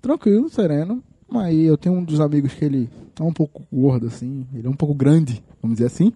Tranquilo, 0.00 0.48
sereno. 0.48 1.02
Aí 1.30 1.64
eu 1.64 1.76
tenho 1.76 1.94
um 1.96 2.04
dos 2.04 2.20
amigos 2.20 2.52
que 2.54 2.64
ele 2.64 2.88
é 3.18 3.22
um 3.22 3.32
pouco 3.32 3.62
gordo, 3.72 4.06
assim. 4.06 4.46
Ele 4.54 4.66
é 4.66 4.70
um 4.70 4.74
pouco 4.76 4.94
grande, 4.94 5.42
vamos 5.60 5.78
dizer 5.78 5.86
assim. 5.86 6.12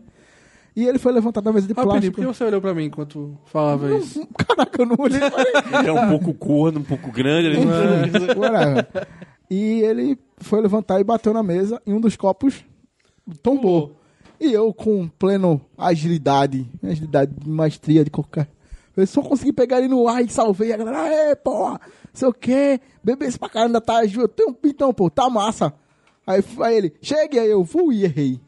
E 0.78 0.86
ele 0.86 0.96
foi 0.96 1.10
levantado 1.10 1.42
da 1.42 1.52
mesa 1.52 1.66
de 1.66 1.72
Rapidinho, 1.72 1.90
plástico. 1.90 2.14
por 2.14 2.20
que 2.20 2.34
você 2.36 2.44
olhou 2.44 2.60
pra 2.60 2.72
mim 2.72 2.84
enquanto 2.84 3.36
falava 3.46 3.92
isso? 3.96 4.24
Caraca, 4.38 4.80
eu 4.80 4.86
não 4.86 4.94
olhei 4.96 5.18
pra 5.18 5.42
ele. 5.42 5.88
É 5.88 5.92
um 5.92 6.08
pouco 6.08 6.32
corno, 6.32 6.78
um 6.78 6.84
pouco 6.84 7.10
grande. 7.10 7.48
Ele... 7.48 7.66
Whatever. 8.38 8.86
E 9.50 9.80
ele 9.80 10.16
foi 10.36 10.60
levantar 10.60 11.00
e 11.00 11.04
bateu 11.04 11.32
na 11.32 11.42
mesa 11.42 11.82
e 11.86 11.92
um 11.92 12.00
dos 12.00 12.14
copos 12.16 12.62
tombou. 13.42 13.96
E 14.38 14.52
eu, 14.52 14.72
com 14.74 15.08
pleno 15.08 15.60
agilidade, 15.76 16.70
agilidade 16.84 17.32
de 17.34 17.48
maestria 17.48 18.04
de 18.04 18.10
qualquer. 18.10 18.46
Eu 18.94 19.06
só 19.06 19.22
consegui 19.22 19.52
pegar 19.52 19.78
ele 19.78 19.88
no 19.88 20.06
ar 20.06 20.22
e 20.22 20.28
salvei. 20.28 20.70
A 20.72 20.76
galera, 20.76 21.02
aê, 21.02 21.34
porra, 21.34 21.80
sei 22.12 22.28
o 22.28 22.32
quê, 22.32 22.78
bebê 23.02 23.24
esse 23.24 23.38
pra 23.38 23.48
caramba, 23.48 23.80
tá, 23.80 24.04
eu 24.04 24.28
tenho 24.28 24.50
um 24.50 24.54
pintão, 24.54 24.92
pô, 24.92 25.10
tá 25.10 25.30
massa. 25.30 25.72
Aí, 26.26 26.44
aí 26.60 26.76
ele, 26.76 26.94
chegue, 27.00 27.38
aí 27.38 27.50
eu 27.50 27.64
fui 27.64 27.96
e 27.96 28.04
errei. 28.04 28.40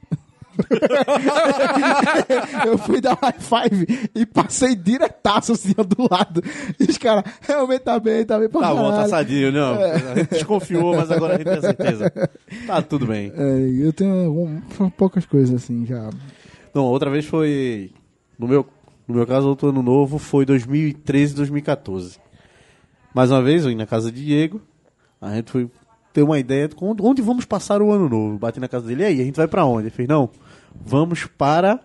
eu 2.67 2.79
fui 2.79 3.01
dar 3.01 3.19
high 3.21 3.35
five 3.39 4.09
e 4.15 4.27
passei 4.27 4.75
diretaço 4.75 5.53
assim, 5.53 5.73
do 5.75 6.07
lado. 6.11 6.43
E 6.79 6.85
os 6.85 6.99
caras, 6.99 7.25
realmente 7.41 7.81
tá 7.81 7.99
bem, 7.99 8.25
tá 8.25 8.39
bem 8.39 8.49
pra 8.49 8.61
Tá 8.61 8.75
bom, 8.75 8.91
tá 8.91 9.09
sadio, 9.09 9.53
não. 9.53 9.75
A 9.75 10.15
gente 10.17 10.31
desconfiou, 10.31 10.97
mas 10.97 11.11
agora 11.11 11.35
a 11.35 11.39
gente 11.39 11.47
tem 11.49 11.61
certeza. 11.61 12.13
Tá 12.67 12.83
tudo 12.83 13.07
bem. 13.07 13.33
É, 13.37 13.69
eu 13.87 13.93
tenho 13.93 14.13
um- 14.33 14.91
poucas 14.91 15.25
coisas 15.27 15.55
assim 15.55 15.85
já. 15.87 16.11
Não, 16.75 16.85
outra 16.85 17.11
vez 17.11 17.25
foi. 17.27 17.91
No 18.39 18.47
meu, 18.49 18.67
no 19.07 19.15
meu 19.15 19.27
caso, 19.27 19.49
outro 19.49 19.69
ano 19.69 19.83
novo 19.83 20.19
foi 20.19 20.45
2013, 20.47 21.35
2014. 21.35 22.19
Mais 23.15 23.31
uma 23.31 23.43
vez, 23.43 23.65
eu 23.65 23.71
ia 23.71 23.77
na 23.77 23.87
casa 23.87 24.11
de 24.13 24.25
Diego. 24.25 24.61
A 25.21 25.35
gente 25.35 25.51
foi 25.51 25.69
ter 26.13 26.23
uma 26.23 26.39
ideia 26.39 26.67
de 26.69 26.75
onde, 26.81 27.03
onde 27.03 27.21
vamos 27.23 27.45
passar 27.45 27.83
o 27.83 27.91
ano 27.93 28.09
novo. 28.09 28.39
Bati 28.39 28.59
na 28.61 28.69
casa 28.69 28.87
dele, 28.87 29.03
e 29.03 29.07
aí, 29.07 29.21
a 29.21 29.25
gente 29.25 29.37
vai 29.37 29.47
pra 29.49 29.65
onde? 29.65 29.83
Ele 29.85 29.91
fez, 29.91 30.09
não, 30.09 30.31
vamos 30.75 31.27
para 31.27 31.81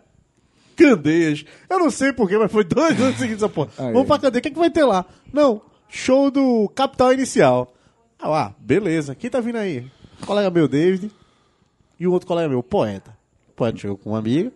Candeias. 0.75 1.45
Eu 1.69 1.79
não 1.79 1.89
sei 1.89 2.11
porquê, 2.13 2.37
mas 2.37 2.51
foi 2.51 2.63
dois 2.63 2.99
anos 2.99 3.17
seguidos 3.17 3.43
essa 3.43 3.51
porra. 3.51 3.69
Aí. 3.77 3.93
Vamos 3.93 4.07
pra 4.07 4.17
Candeias, 4.19 4.39
o 4.39 4.41
que, 4.41 4.47
é 4.49 4.51
que 4.51 4.59
vai 4.59 4.69
ter 4.69 4.83
lá? 4.83 5.05
Não, 5.31 5.61
show 5.87 6.29
do 6.29 6.69
Capital 6.75 7.13
Inicial. 7.13 7.73
Ah, 8.19 8.27
lá, 8.29 8.55
beleza. 8.59 9.15
Quem 9.15 9.29
tá 9.29 9.39
vindo 9.39 9.57
aí? 9.57 9.85
Um 10.21 10.25
colega 10.25 10.49
meu, 10.49 10.67
David, 10.67 11.11
e 11.99 12.07
o 12.07 12.11
outro 12.11 12.27
colega 12.27 12.49
meu, 12.49 12.59
o 12.59 12.63
Poeta. 12.63 13.15
O 13.49 13.53
Poeta 13.53 13.77
chegou 13.77 13.97
com 13.97 14.09
uma 14.11 14.19
amiga. 14.19 14.51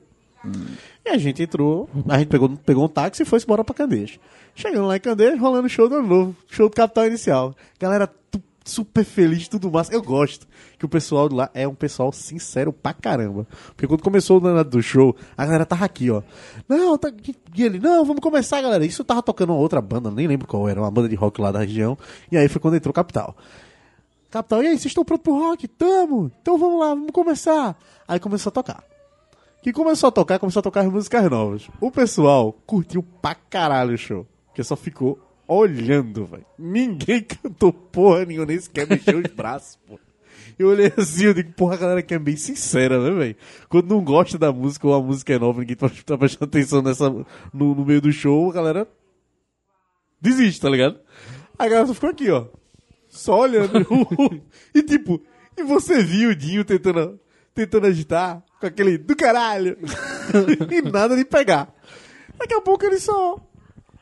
E 1.05 1.09
a 1.09 1.17
gente 1.17 1.43
entrou, 1.43 1.89
a 2.07 2.17
gente 2.17 2.29
pegou, 2.29 2.49
pegou 2.65 2.85
um 2.85 2.87
táxi 2.87 3.23
e 3.23 3.25
foi 3.25 3.39
embora 3.39 3.63
pra 3.63 3.75
Candeias. 3.75 4.17
Chegando 4.55 4.87
lá 4.87 4.95
em 4.95 4.99
Candeias, 4.99 5.39
rolando 5.39 5.67
show 5.69 5.87
do 5.89 5.95
ano 5.95 6.07
novo, 6.07 6.35
show 6.49 6.69
do 6.69 6.75
Capital 6.75 7.07
Inicial. 7.07 7.53
Galera 7.79 8.07
tu- 8.07 8.41
super 8.69 9.03
feliz, 9.03 9.47
tudo 9.47 9.71
massa. 9.71 9.93
Eu 9.93 10.01
gosto 10.01 10.47
que 10.77 10.85
o 10.85 10.89
pessoal 10.89 11.27
de 11.27 11.35
lá 11.35 11.49
é 11.53 11.67
um 11.67 11.75
pessoal 11.75 12.11
sincero 12.11 12.71
pra 12.71 12.93
caramba. 12.93 13.47
Porque 13.67 13.87
quando 13.87 14.01
começou 14.01 14.37
o 14.37 14.39
danado 14.39 14.69
do 14.69 14.81
show, 14.81 15.15
a 15.37 15.45
galera 15.45 15.65
tava 15.65 15.85
aqui, 15.85 16.09
ó. 16.09 16.21
Não, 16.67 16.97
tá, 16.97 17.11
e 17.55 17.63
ele, 17.63 17.79
não, 17.79 18.05
vamos 18.05 18.21
começar, 18.21 18.61
galera. 18.61 18.85
Isso 18.85 19.03
tava 19.03 19.21
tocando 19.21 19.51
uma 19.51 19.59
outra 19.59 19.81
banda, 19.81 20.09
nem 20.11 20.27
lembro 20.27 20.47
qual 20.47 20.69
era, 20.69 20.79
uma 20.79 20.91
banda 20.91 21.09
de 21.09 21.15
rock 21.15 21.41
lá 21.41 21.51
da 21.51 21.59
região. 21.59 21.97
E 22.31 22.37
aí 22.37 22.47
foi 22.47 22.61
quando 22.61 22.75
entrou 22.75 22.93
Capital. 22.93 23.35
Capital, 24.29 24.61
e 24.63 24.67
aí, 24.67 24.77
vocês 24.77 24.85
estão 24.85 25.03
prontos 25.03 25.23
pro 25.23 25.33
rock? 25.33 25.67
Tamo! 25.67 26.31
Então 26.41 26.57
vamos 26.57 26.79
lá, 26.79 26.89
vamos 26.89 27.11
começar. 27.11 27.75
Aí 28.07 28.19
começou 28.19 28.51
a 28.51 28.53
tocar. 28.53 28.83
Que 29.61 29.73
começou 29.73 30.07
a 30.07 30.11
tocar, 30.11 30.39
começou 30.39 30.59
a 30.61 30.63
tocar 30.63 30.81
as 30.81 30.91
músicas 30.91 31.29
novas. 31.29 31.67
O 31.81 31.91
pessoal 31.91 32.53
curtiu 32.65 33.03
pra 33.03 33.35
caralho 33.35 33.95
o 33.95 33.97
show. 33.97 34.25
Porque 34.47 34.63
só 34.63 34.75
ficou 34.75 35.19
olhando, 35.49 36.25
velho. 36.25 36.45
Ninguém 36.57 37.23
cantou 37.41 37.73
porra 37.73 38.23
nenhuma, 38.23 38.45
nem 38.45 38.59
sequer 38.59 38.87
mexeu 38.87 39.17
os 39.17 39.33
braços, 39.33 39.77
pô. 39.87 39.99
Eu 40.57 40.67
olhei 40.67 40.91
assim, 40.95 41.25
eu 41.25 41.33
digo, 41.33 41.53
porra, 41.53 41.75
a 41.75 41.77
galera 41.77 42.01
que 42.03 42.13
é 42.13 42.19
bem 42.19 42.35
sincera, 42.35 43.01
né, 43.01 43.11
velho? 43.11 43.35
Quando 43.69 43.89
não 43.89 44.03
gosta 44.03 44.37
da 44.37 44.51
música 44.51 44.87
ou 44.87 44.93
a 44.93 45.01
música 45.01 45.33
é 45.33 45.39
nova, 45.39 45.61
ninguém 45.61 45.75
tá 45.75 45.89
tá 46.05 46.17
prestando 46.17 46.49
atenção 46.49 46.81
nessa, 46.81 47.09
no, 47.09 47.25
no 47.53 47.85
meio 47.85 48.01
do 48.01 48.11
show, 48.11 48.49
a 48.49 48.53
galera 48.53 48.87
desiste, 50.21 50.61
tá 50.61 50.69
ligado? 50.69 50.99
A 51.57 51.67
galera 51.67 51.87
só 51.87 51.93
ficou 51.93 52.09
aqui, 52.09 52.29
ó. 52.29 52.45
Só 53.07 53.39
olhando. 53.39 53.71
e 54.75 54.83
tipo, 54.83 55.21
e 55.57 55.63
você 55.63 56.03
viu 56.03 56.29
o 56.29 56.35
Dinho 56.35 56.63
tentando, 56.63 57.19
tentando 57.55 57.87
agitar 57.87 58.43
com 58.59 58.67
aquele 58.67 58.97
do 58.97 59.15
caralho. 59.15 59.77
e 60.69 60.81
nada 60.81 61.15
de 61.15 61.25
pegar. 61.25 61.73
Daqui 62.37 62.53
a 62.53 62.61
pouco 62.61 62.85
ele 62.85 62.99
só 62.99 63.39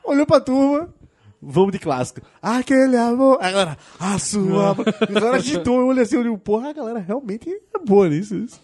olhou 0.04 0.26
pra 0.26 0.42
turma. 0.42 0.94
Vamos 1.42 1.72
de 1.72 1.80
clássico. 1.80 2.22
Aquele 2.42 2.98
amor. 2.98 3.38
A 3.42 3.52
galera, 3.52 3.78
a 4.00 4.18
sua. 4.18 4.72
A 4.72 5.06
galera 5.06 5.38
agitou. 5.38 5.80
Eu 5.80 5.88
olhei 5.88 6.04
assim, 6.04 6.16
eu 6.16 6.24
digo, 6.24 6.38
porra, 6.38 6.70
a 6.70 6.74
galera 6.74 7.00
realmente 7.00 7.50
é 7.50 7.80
boa 7.86 8.10
nisso. 8.10 8.36
isso. 8.36 8.60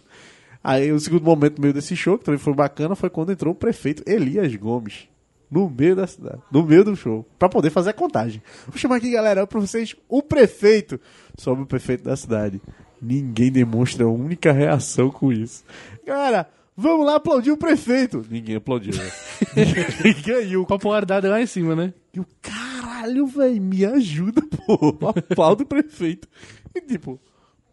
Aí 0.63 0.91
o 0.91 0.99
segundo 0.99 1.23
momento 1.23 1.57
no 1.57 1.61
meio 1.61 1.73
desse 1.73 1.95
show, 1.95 2.17
que 2.17 2.23
também 2.23 2.39
foi 2.39 2.53
bacana, 2.53 2.95
foi 2.95 3.09
quando 3.09 3.31
entrou 3.31 3.53
o 3.53 3.57
prefeito 3.57 4.01
Elias 4.09 4.55
Gomes. 4.55 5.07
No 5.51 5.69
meio 5.69 5.95
da 5.95 6.07
cidade, 6.07 6.41
no 6.51 6.63
meio 6.63 6.83
do 6.83 6.95
show, 6.95 7.23
pra 7.37 7.47
poder 7.47 7.69
fazer 7.69 7.91
a 7.91 7.93
contagem. 7.93 8.41
Vou 8.67 8.75
chamar 8.75 8.95
aqui, 8.95 9.11
galera, 9.11 9.45
pra 9.45 9.59
vocês 9.59 9.95
o 10.09 10.23
prefeito. 10.23 10.99
Sobre 11.37 11.63
o 11.63 11.67
prefeito 11.67 12.03
da 12.05 12.15
cidade. 12.15 12.59
Ninguém 12.99 13.51
demonstra 13.51 14.05
a 14.05 14.09
única 14.09 14.51
reação 14.51 15.11
com 15.11 15.31
isso. 15.31 15.63
Galera, 16.07 16.49
vamos 16.75 17.05
lá 17.05 17.15
aplaudir 17.15 17.51
o 17.51 17.57
prefeito. 17.57 18.25
Ninguém 18.29 18.55
aplaudiu, 18.55 18.93
né? 18.95 19.11
Ninguém 20.03 20.21
ganhou. 20.21 20.65
Popularidade 20.65 21.27
lá 21.27 21.41
em 21.41 21.45
cima, 21.45 21.75
né? 21.75 21.93
E 22.13 22.19
o 22.19 22.25
caralho, 22.41 23.25
velho, 23.27 23.61
me 23.61 23.85
ajuda, 23.85 24.41
pô. 24.41 24.97
Aplauda 25.07 25.63
o 25.63 25.65
prefeito. 25.65 26.27
E 26.75 26.81
tipo, 26.81 27.19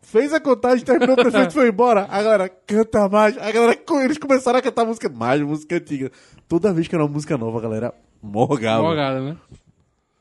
fez 0.03 0.33
a 0.33 0.41
contagem, 0.41 0.85
terminou, 0.85 1.15
o 1.15 1.23
prefeito 1.23 1.53
foi 1.53 1.69
embora. 1.69 2.07
A 2.11 2.23
galera 2.23 2.49
canta 2.49 3.09
mais. 3.09 3.37
A 3.39 3.51
galera, 3.51 3.79
eles 4.05 4.19
começaram 4.19 4.59
a 4.59 4.63
cantar 4.63 4.85
música 4.85 5.09
mais, 5.09 5.41
música 5.41 5.77
antiga. 5.77 6.11
Toda 6.49 6.73
vez 6.73 6.89
que 6.89 6.95
era 6.95 7.05
uma 7.05 7.13
música 7.13 7.39
nova, 7.39 7.59
a 7.59 7.63
galera 7.63 7.95
morgava. 8.23 8.83
Morgada, 8.83 9.21
né? 9.21 9.37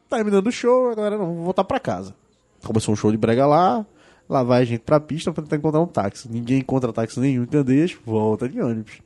Terminando 0.09 0.47
o 0.47 0.51
show, 0.51 0.89
a 0.89 0.95
galera, 0.95 1.17
não, 1.17 1.33
vou 1.35 1.43
voltar 1.45 1.63
pra 1.63 1.79
casa. 1.79 2.15
Começou 2.63 2.93
um 2.93 2.97
show 2.97 3.11
de 3.11 3.17
brega 3.17 3.45
lá. 3.45 3.85
Lá 4.29 4.43
vai 4.43 4.61
a 4.61 4.65
gente 4.65 4.81
pra 4.81 4.99
pista 4.99 5.33
pra 5.33 5.41
tentar 5.41 5.55
encontrar 5.55 5.81
um 5.81 5.87
táxi. 5.87 6.29
Ninguém 6.31 6.59
encontra 6.59 6.93
táxi 6.93 7.19
nenhum 7.19 7.47
Candeias, 7.47 7.97
volta 8.05 8.47
de 8.47 8.61
ônibus. 8.61 9.01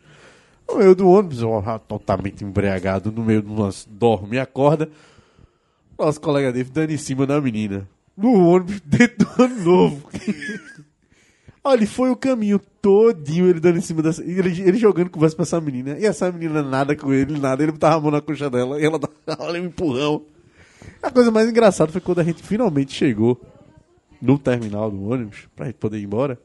No 0.68 0.78
meio 0.78 0.94
do 0.94 1.08
ônibus, 1.08 1.42
eu, 1.42 1.58
ah, 1.66 1.80
totalmente 1.80 2.44
embriagado, 2.44 3.10
no 3.10 3.24
meio 3.24 3.42
do 3.42 3.54
nosso 3.54 3.88
dorme 3.90 4.36
e 4.36 4.40
acorda. 4.40 4.90
Nosso 5.98 6.20
colega 6.20 6.52
David 6.52 6.74
dando 6.74 6.92
em 6.92 6.98
cima 6.98 7.26
da 7.26 7.40
menina. 7.40 7.88
No 8.18 8.34
ônibus, 8.34 8.82
dentro 8.86 9.26
do 9.26 9.44
ano 9.44 9.64
novo. 9.64 10.10
Olha, 11.64 11.88
foi 11.88 12.10
o 12.10 12.16
caminho 12.18 12.60
todinho 12.82 13.48
ele 13.48 13.62
dando 13.62 13.78
em 13.78 13.82
cima 13.82 14.02
dessa. 14.02 14.22
Ele, 14.22 14.62
ele 14.62 14.78
jogando 14.78 15.10
conversa 15.10 15.38
pra 15.38 15.44
essa 15.44 15.62
menina. 15.62 15.98
E 15.98 16.06
essa 16.06 16.30
menina 16.30 16.62
nada 16.62 16.94
com 16.94 17.14
ele, 17.14 17.40
nada. 17.40 17.64
Ele 17.64 17.72
botava 17.72 17.96
a 17.96 18.02
mão 18.02 18.12
na 18.12 18.20
coxa 18.20 18.50
dela 18.50 18.82
e 18.82 18.84
ela 18.84 19.00
dava 19.00 19.52
um 19.54 19.56
empurrão. 19.56 20.26
A 21.02 21.10
coisa 21.10 21.32
mais 21.32 21.50
engraçada 21.50 21.90
foi 21.94 22.02
quando 22.02 22.20
a 22.20 22.24
gente 22.24 22.44
finalmente 22.44 22.94
chegou 22.94 23.40
no 24.24 24.40
terminal 24.40 24.90
do 24.90 25.10
ônibus, 25.10 25.48
pra 25.56 25.66
gente 25.66 25.76
poder 25.76 25.98
ir 26.00 26.04
embora. 26.06 26.40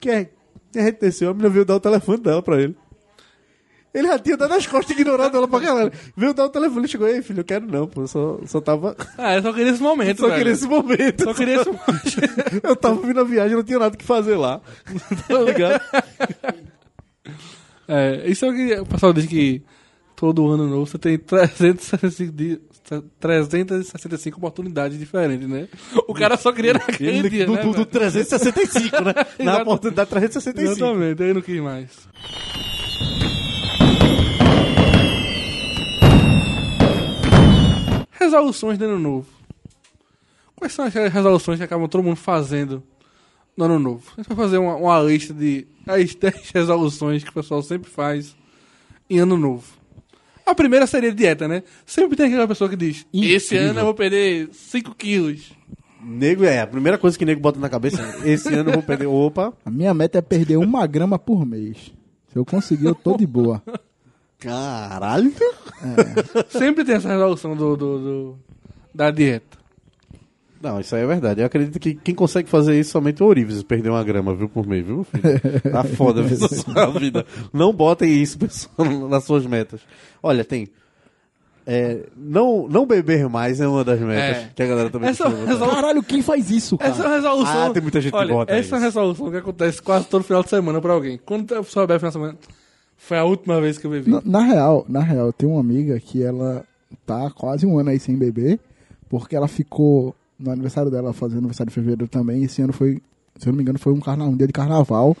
Que 0.00 0.10
é, 0.10 0.30
a 0.74 0.80
gente 0.82 1.00
desceu, 1.00 1.30
a 1.30 1.34
menina 1.34 1.50
veio 1.50 1.64
dar 1.64 1.76
o 1.76 1.80
telefone 1.80 2.18
dela 2.18 2.42
pra 2.42 2.60
ele. 2.60 2.74
Ele 3.94 4.08
já 4.08 4.18
tinha 4.18 4.38
dado 4.38 4.54
as 4.54 4.66
costas 4.66 4.96
ignorado 4.98 5.36
ela 5.36 5.46
pra 5.46 5.58
galera. 5.58 5.92
Veio 6.16 6.32
dar 6.32 6.46
o 6.46 6.48
telefone, 6.48 6.80
ele 6.80 6.88
chegou, 6.88 7.06
ei 7.06 7.20
filho, 7.20 7.40
eu 7.40 7.44
quero 7.44 7.66
não, 7.66 7.86
pô, 7.86 8.00
eu 8.00 8.08
só, 8.08 8.40
só 8.46 8.58
tava. 8.58 8.96
Ah, 9.18 9.34
eu 9.36 9.42
só 9.42 9.52
queria 9.52 9.70
esse 9.70 9.82
momento, 9.82 10.20
Só 10.20 10.28
velho. 10.28 10.38
queria 10.38 10.52
esse 10.54 10.66
momento. 10.66 11.24
Só 11.24 11.34
queria 11.34 11.56
esse 11.56 11.68
momento. 11.68 12.60
Eu 12.62 12.74
tava 12.74 13.06
vindo 13.06 13.20
a 13.20 13.24
viagem, 13.24 13.54
não 13.54 13.62
tinha 13.62 13.78
nada 13.78 13.94
que 13.94 14.04
fazer 14.04 14.36
lá. 14.36 14.62
Tá 15.28 15.38
ligado? 15.42 15.80
É, 17.86 18.26
isso 18.30 18.46
é 18.46 18.48
o 18.48 18.54
que 18.54 18.80
o 18.80 18.86
pessoal 18.86 19.12
diz 19.12 19.26
que 19.26 19.62
todo 20.16 20.48
ano 20.48 20.66
novo, 20.66 20.86
você 20.86 20.98
tem 20.98 21.18
365, 21.18 22.32
dias, 22.32 22.58
365 23.20 24.38
oportunidades 24.38 24.98
diferentes, 24.98 25.48
né? 25.48 25.68
O 26.08 26.14
cara 26.14 26.36
só 26.36 26.52
queria 26.52 26.74
naquele 26.74 27.18
Ele 27.18 27.30
dia, 27.30 27.46
do, 27.46 27.52
né? 27.54 27.62
do, 27.62 27.68
do 27.68 27.72
velho? 27.74 27.86
365, 27.86 29.00
né? 29.02 29.14
Na 29.44 29.62
oportunidade 29.62 30.10
365. 30.10 30.72
Exatamente, 30.72 31.22
aí 31.22 31.32
não 31.32 31.40
quis 31.40 31.60
mais. 31.60 32.08
Resoluções 38.10 38.78
de 38.78 38.84
ano 38.84 38.98
novo. 38.98 39.28
Quais 40.56 40.72
são 40.72 40.84
as 40.84 40.94
resoluções 40.94 41.58
que 41.58 41.64
acabam 41.64 41.88
todo 41.88 42.04
mundo 42.04 42.16
fazendo 42.16 42.82
no 43.56 43.64
ano 43.64 43.78
novo? 43.78 44.04
A 44.12 44.20
gente 44.20 44.28
vai 44.28 44.36
fazer 44.36 44.58
uma, 44.58 44.76
uma 44.76 45.00
lista 45.00 45.34
de 45.34 45.66
as 45.86 46.14
10 46.16 46.50
resoluções 46.50 47.24
que 47.24 47.30
o 47.30 47.32
pessoal 47.32 47.62
sempre 47.62 47.90
faz 47.90 48.36
em 49.10 49.18
ano 49.18 49.36
novo. 49.36 49.81
A 50.44 50.54
primeira 50.54 50.86
seria 50.86 51.12
dieta, 51.12 51.46
né? 51.46 51.62
Sempre 51.86 52.16
tem 52.16 52.26
aquela 52.26 52.48
pessoa 52.48 52.68
que 52.68 52.76
diz: 52.76 53.06
Esse 53.12 53.54
Incrível. 53.54 53.70
ano 53.70 53.80
eu 53.80 53.84
vou 53.84 53.94
perder 53.94 54.48
5 54.52 54.94
quilos. 54.94 55.52
Nego 56.04 56.44
é, 56.44 56.60
a 56.60 56.66
primeira 56.66 56.98
coisa 56.98 57.16
que 57.16 57.22
o 57.22 57.26
nego 57.26 57.40
bota 57.40 57.60
na 57.60 57.68
cabeça 57.68 58.02
é, 58.24 58.30
esse 58.30 58.52
ano 58.52 58.70
eu 58.70 58.74
vou 58.74 58.82
perder. 58.82 59.06
Opa, 59.06 59.52
A 59.64 59.70
minha 59.70 59.94
meta 59.94 60.18
é 60.18 60.22
perder 60.22 60.56
uma 60.56 60.84
grama 60.86 61.16
por 61.18 61.46
mês. 61.46 61.76
Se 62.32 62.36
eu 62.38 62.44
conseguir, 62.44 62.86
eu 62.86 62.94
tô 62.94 63.16
de 63.16 63.26
boa. 63.26 63.62
caralho. 64.38 65.32
Sempre 66.50 66.84
tem 66.84 66.96
essa 66.96 67.08
resolução 67.08 67.54
do, 67.56 67.76
do- 67.76 67.98
do- 67.98 68.38
da 68.94 69.10
dieta. 69.10 69.58
Não, 70.62 70.78
isso 70.80 70.94
aí 70.94 71.02
é 71.02 71.06
verdade. 71.06 71.40
Eu 71.40 71.46
acredito 71.46 71.80
que 71.80 71.94
quem 71.94 72.14
consegue 72.14 72.48
fazer 72.48 72.78
isso 72.78 72.90
somente 72.92 73.22
o 73.22 73.26
Orives, 73.26 73.62
perder 73.64 73.90
uma 73.90 74.04
grama, 74.04 74.34
viu, 74.34 74.48
por 74.48 74.66
mês, 74.66 74.86
viu, 74.86 75.02
filho? 75.04 75.22
Tá 75.72 75.82
foda 75.96 76.22
viu, 76.22 76.36
essa 76.36 76.54
sua 76.54 76.86
vida. 76.90 77.26
Não 77.52 77.72
botem 77.72 78.08
isso, 78.22 78.38
pessoal, 78.38 78.86
nas 79.10 79.24
suas 79.24 79.44
metas. 79.44 79.80
Olha, 80.22 80.44
tem. 80.44 80.68
é, 81.66 82.06
não, 82.16 82.66
não 82.68 82.86
beber 82.86 83.28
mais 83.28 83.60
é 83.60 83.66
uma 83.68 83.84
das 83.84 83.98
metas 84.00 84.36
É. 84.36 84.50
que 84.54 84.62
a 84.62 84.66
galera 84.66 84.90
também 84.90 85.10
Essa 85.10 85.24
costuma 85.24 85.40
botar. 85.44 85.52
resolução- 85.52 85.80
Caralho, 85.82 86.02
quem 86.02 86.22
faz 86.22 86.50
isso, 86.50 86.78
cara? 86.78 86.90
Essa 86.92 87.04
é 87.06 87.14
resolução. 87.16 87.66
Ah, 87.66 87.70
tem 87.70 87.82
muita 87.82 88.00
gente 88.00 88.12
que 88.12 88.18
Olha, 88.18 88.32
bota 88.34 88.52
Essa 88.52 88.74
é 88.74 88.78
isso. 88.78 88.84
resolução 88.84 89.30
que 89.30 89.36
acontece 89.36 89.82
quase 89.82 90.06
todo 90.06 90.22
final 90.24 90.42
de 90.42 90.48
semana 90.50 90.80
pra 90.80 90.92
alguém. 90.92 91.18
Quando 91.24 91.52
a 91.54 91.62
pessoa 91.62 91.86
bebe 91.86 91.98
final 92.00 92.10
de 92.10 92.18
semana, 92.18 92.38
foi 92.96 93.18
a 93.18 93.24
última 93.24 93.60
vez 93.60 93.78
que 93.78 93.86
eu 93.86 93.90
bebi. 93.90 94.10
Na, 94.10 94.22
na 94.24 94.40
real, 94.42 94.84
na 94.88 95.00
real, 95.00 95.26
eu 95.26 95.32
tenho 95.32 95.52
uma 95.52 95.60
amiga 95.60 95.98
que 96.00 96.22
ela 96.22 96.64
tá 97.06 97.30
quase 97.30 97.64
um 97.66 97.78
ano 97.78 97.90
aí 97.90 97.98
sem 97.98 98.16
beber, 98.16 98.58
porque 99.08 99.34
ela 99.36 99.48
ficou 99.48 100.14
no 100.42 100.50
aniversário 100.50 100.90
dela, 100.90 101.12
fazendo 101.12 101.38
aniversário 101.38 101.70
de 101.70 101.74
fevereiro 101.74 102.08
também. 102.08 102.42
Esse 102.44 102.60
ano 102.62 102.72
foi, 102.72 103.00
se 103.36 103.48
eu 103.48 103.52
não 103.52 103.56
me 103.56 103.62
engano, 103.62 103.78
foi 103.78 103.92
um, 103.92 104.00
carna, 104.00 104.24
um 104.24 104.36
dia 104.36 104.46
de 104.46 104.52
carnaval. 104.52 105.16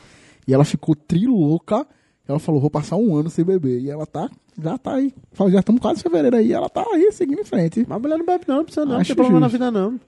E 0.46 0.52
ela 0.52 0.64
ficou 0.64 0.94
trilouca. 0.94 1.86
Ela 2.28 2.38
falou, 2.38 2.60
vou 2.60 2.70
passar 2.70 2.96
um 2.96 3.14
ano 3.16 3.28
sem 3.30 3.44
beber. 3.44 3.80
E 3.80 3.90
ela 3.90 4.06
tá, 4.06 4.30
já 4.60 4.78
tá 4.78 4.94
aí. 4.94 5.12
Já 5.50 5.58
estamos 5.60 5.80
quase 5.80 6.00
em 6.00 6.02
fevereiro 6.04 6.36
aí. 6.36 6.52
Ela 6.52 6.68
tá 6.68 6.84
aí, 6.92 7.10
seguindo 7.12 7.40
em 7.40 7.44
frente. 7.44 7.84
Mas 7.88 8.00
mulher 8.00 8.16
não 8.18 8.24
bebe 8.26 8.44
não, 8.46 8.56
não 8.58 8.64
precisa 8.64 8.84
não, 8.84 8.92
não 8.94 9.00
Acho 9.00 9.08
tem 9.08 9.16
problema 9.16 9.48
justo. 9.48 9.58
na 9.60 9.70
vida 9.70 9.80
não. 9.80 10.00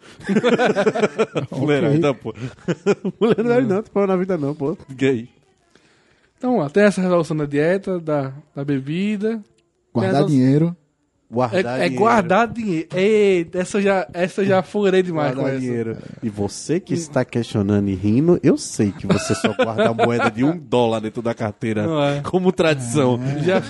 Mulher, 1.59 1.85
Ok. 1.85 1.97
então, 1.97 2.15
pô. 2.15 2.35
Mulher 3.21 3.39
não 3.39 3.45
bebe 3.45 3.63
não, 3.67 3.77
não 3.77 3.83
tem 3.83 3.93
problema 3.93 4.13
na 4.13 4.17
vida 4.17 4.39
não, 4.39 4.55
pô. 4.55 4.77
Gay. 4.91 5.29
Então, 6.39 6.59
ó, 6.59 6.69
tem 6.69 6.85
essa 6.85 7.01
resolução 7.01 7.37
da 7.37 7.47
dieta, 7.47 7.99
da, 7.99 8.33
da 8.55 8.65
bebida. 8.65 9.43
Guardar 9.93 10.25
Tem 10.27 10.37
dinheiro. 10.37 10.77
É, 11.35 11.63
Guardar 11.63 11.75
é 11.81 11.83
dinheiro. 11.85 11.95
guardar 11.97 12.49
dinheiro. 12.49 12.89
Eita, 12.95 13.59
essa 13.59 13.79
eu 13.79 13.83
já, 13.83 14.07
essa 14.13 14.43
eu 14.43 14.47
já 14.47 14.63
furei 14.63 15.03
demais 15.03 15.31
com 15.35 15.41
Guardar 15.41 15.57
essa. 15.57 15.61
dinheiro. 15.67 15.97
E 16.23 16.29
você 16.29 16.79
que 16.81 16.95
está 16.95 17.25
questionando 17.25 17.89
e 17.89 17.95
rindo, 17.95 18.39
eu 18.43 18.57
sei 18.57 18.93
que 18.93 19.07
você 19.07 19.35
só 19.35 19.53
guarda 19.55 19.89
a 19.91 19.95
moeda 19.95 20.31
de 20.31 20.45
um 20.45 20.57
dólar 20.57 21.01
dentro 21.01 21.21
da 21.23 21.35
carteira 21.35 21.87
Não 21.87 22.03
é. 22.03 22.21
como 22.21 22.53
tradição. 22.53 23.19
Já, 23.43 23.63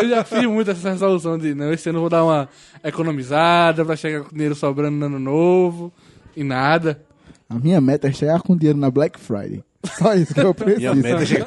eu 0.00 0.08
já 0.08 0.24
fiz 0.24 0.44
muito 0.46 0.70
essa 0.70 0.90
resolução 0.90 1.38
de, 1.38 1.54
não, 1.54 1.72
esse 1.72 1.88
ano 1.88 1.98
eu 1.98 2.02
vou 2.02 2.10
dar 2.10 2.24
uma 2.24 2.48
economizada 2.82 3.84
pra 3.84 3.96
chegar 3.96 4.22
com 4.24 4.30
dinheiro 4.34 4.54
sobrando 4.54 4.96
no 4.96 5.06
ano 5.06 5.18
novo. 5.18 5.92
E 6.36 6.42
nada. 6.42 7.00
A 7.48 7.54
minha 7.54 7.80
meta 7.80 8.08
é 8.08 8.12
chegar 8.12 8.40
com 8.40 8.56
dinheiro 8.56 8.78
na 8.78 8.90
Black 8.90 9.20
Friday. 9.20 9.62
Só 9.84 10.14
isso 10.14 10.32
que 10.32 10.40
eu 10.40 10.54
preciso. 10.54 10.94
Minha 10.94 10.94
meta 10.94 11.22
é 11.22 11.26
chegar. 11.26 11.46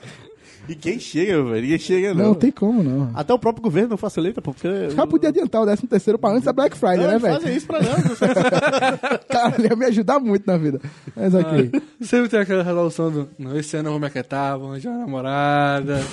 e 0.68 0.74
quem 0.74 0.98
chega, 0.98 1.42
velho? 1.44 1.62
Ninguém 1.62 1.78
chega, 1.78 2.14
não. 2.14 2.24
Não 2.26 2.34
tem 2.34 2.50
como, 2.50 2.82
não. 2.82 3.10
Até 3.14 3.32
o 3.32 3.38
próprio 3.38 3.62
governo 3.62 3.90
não 3.90 3.96
facilita, 3.96 4.40
porque. 4.42 4.90
Já 4.90 5.06
podia 5.06 5.28
adiantar 5.28 5.62
o 5.62 5.64
13 5.66 5.86
terceiro 5.86 6.18
pra 6.18 6.30
antes 6.30 6.44
da 6.44 6.52
Black 6.52 6.76
Friday, 6.76 6.98
Não, 6.98 7.04
né, 7.06 7.10
eles 7.12 7.22
velho? 7.22 7.34
fazem 7.34 7.56
isso 7.56 7.66
pra 7.66 7.80
nós. 7.82 9.20
Cara, 9.28 9.54
ia 9.62 9.76
me 9.76 9.86
ajudar 9.86 10.18
muito 10.18 10.46
na 10.46 10.56
vida. 10.56 10.80
Mas 11.14 11.34
ok. 11.34 11.70
Sempre 12.00 12.28
tem 12.28 12.40
aquela 12.40 12.62
resolução 12.62 13.10
do, 13.10 13.28
não, 13.38 13.56
esse 13.56 13.76
ano 13.76 13.88
eu 13.88 13.92
vou 13.92 14.00
me 14.00 14.06
aquietar, 14.06 14.58
vou 14.58 14.70
arranjar 14.70 14.90
uma 14.90 15.00
namorada. 15.00 16.00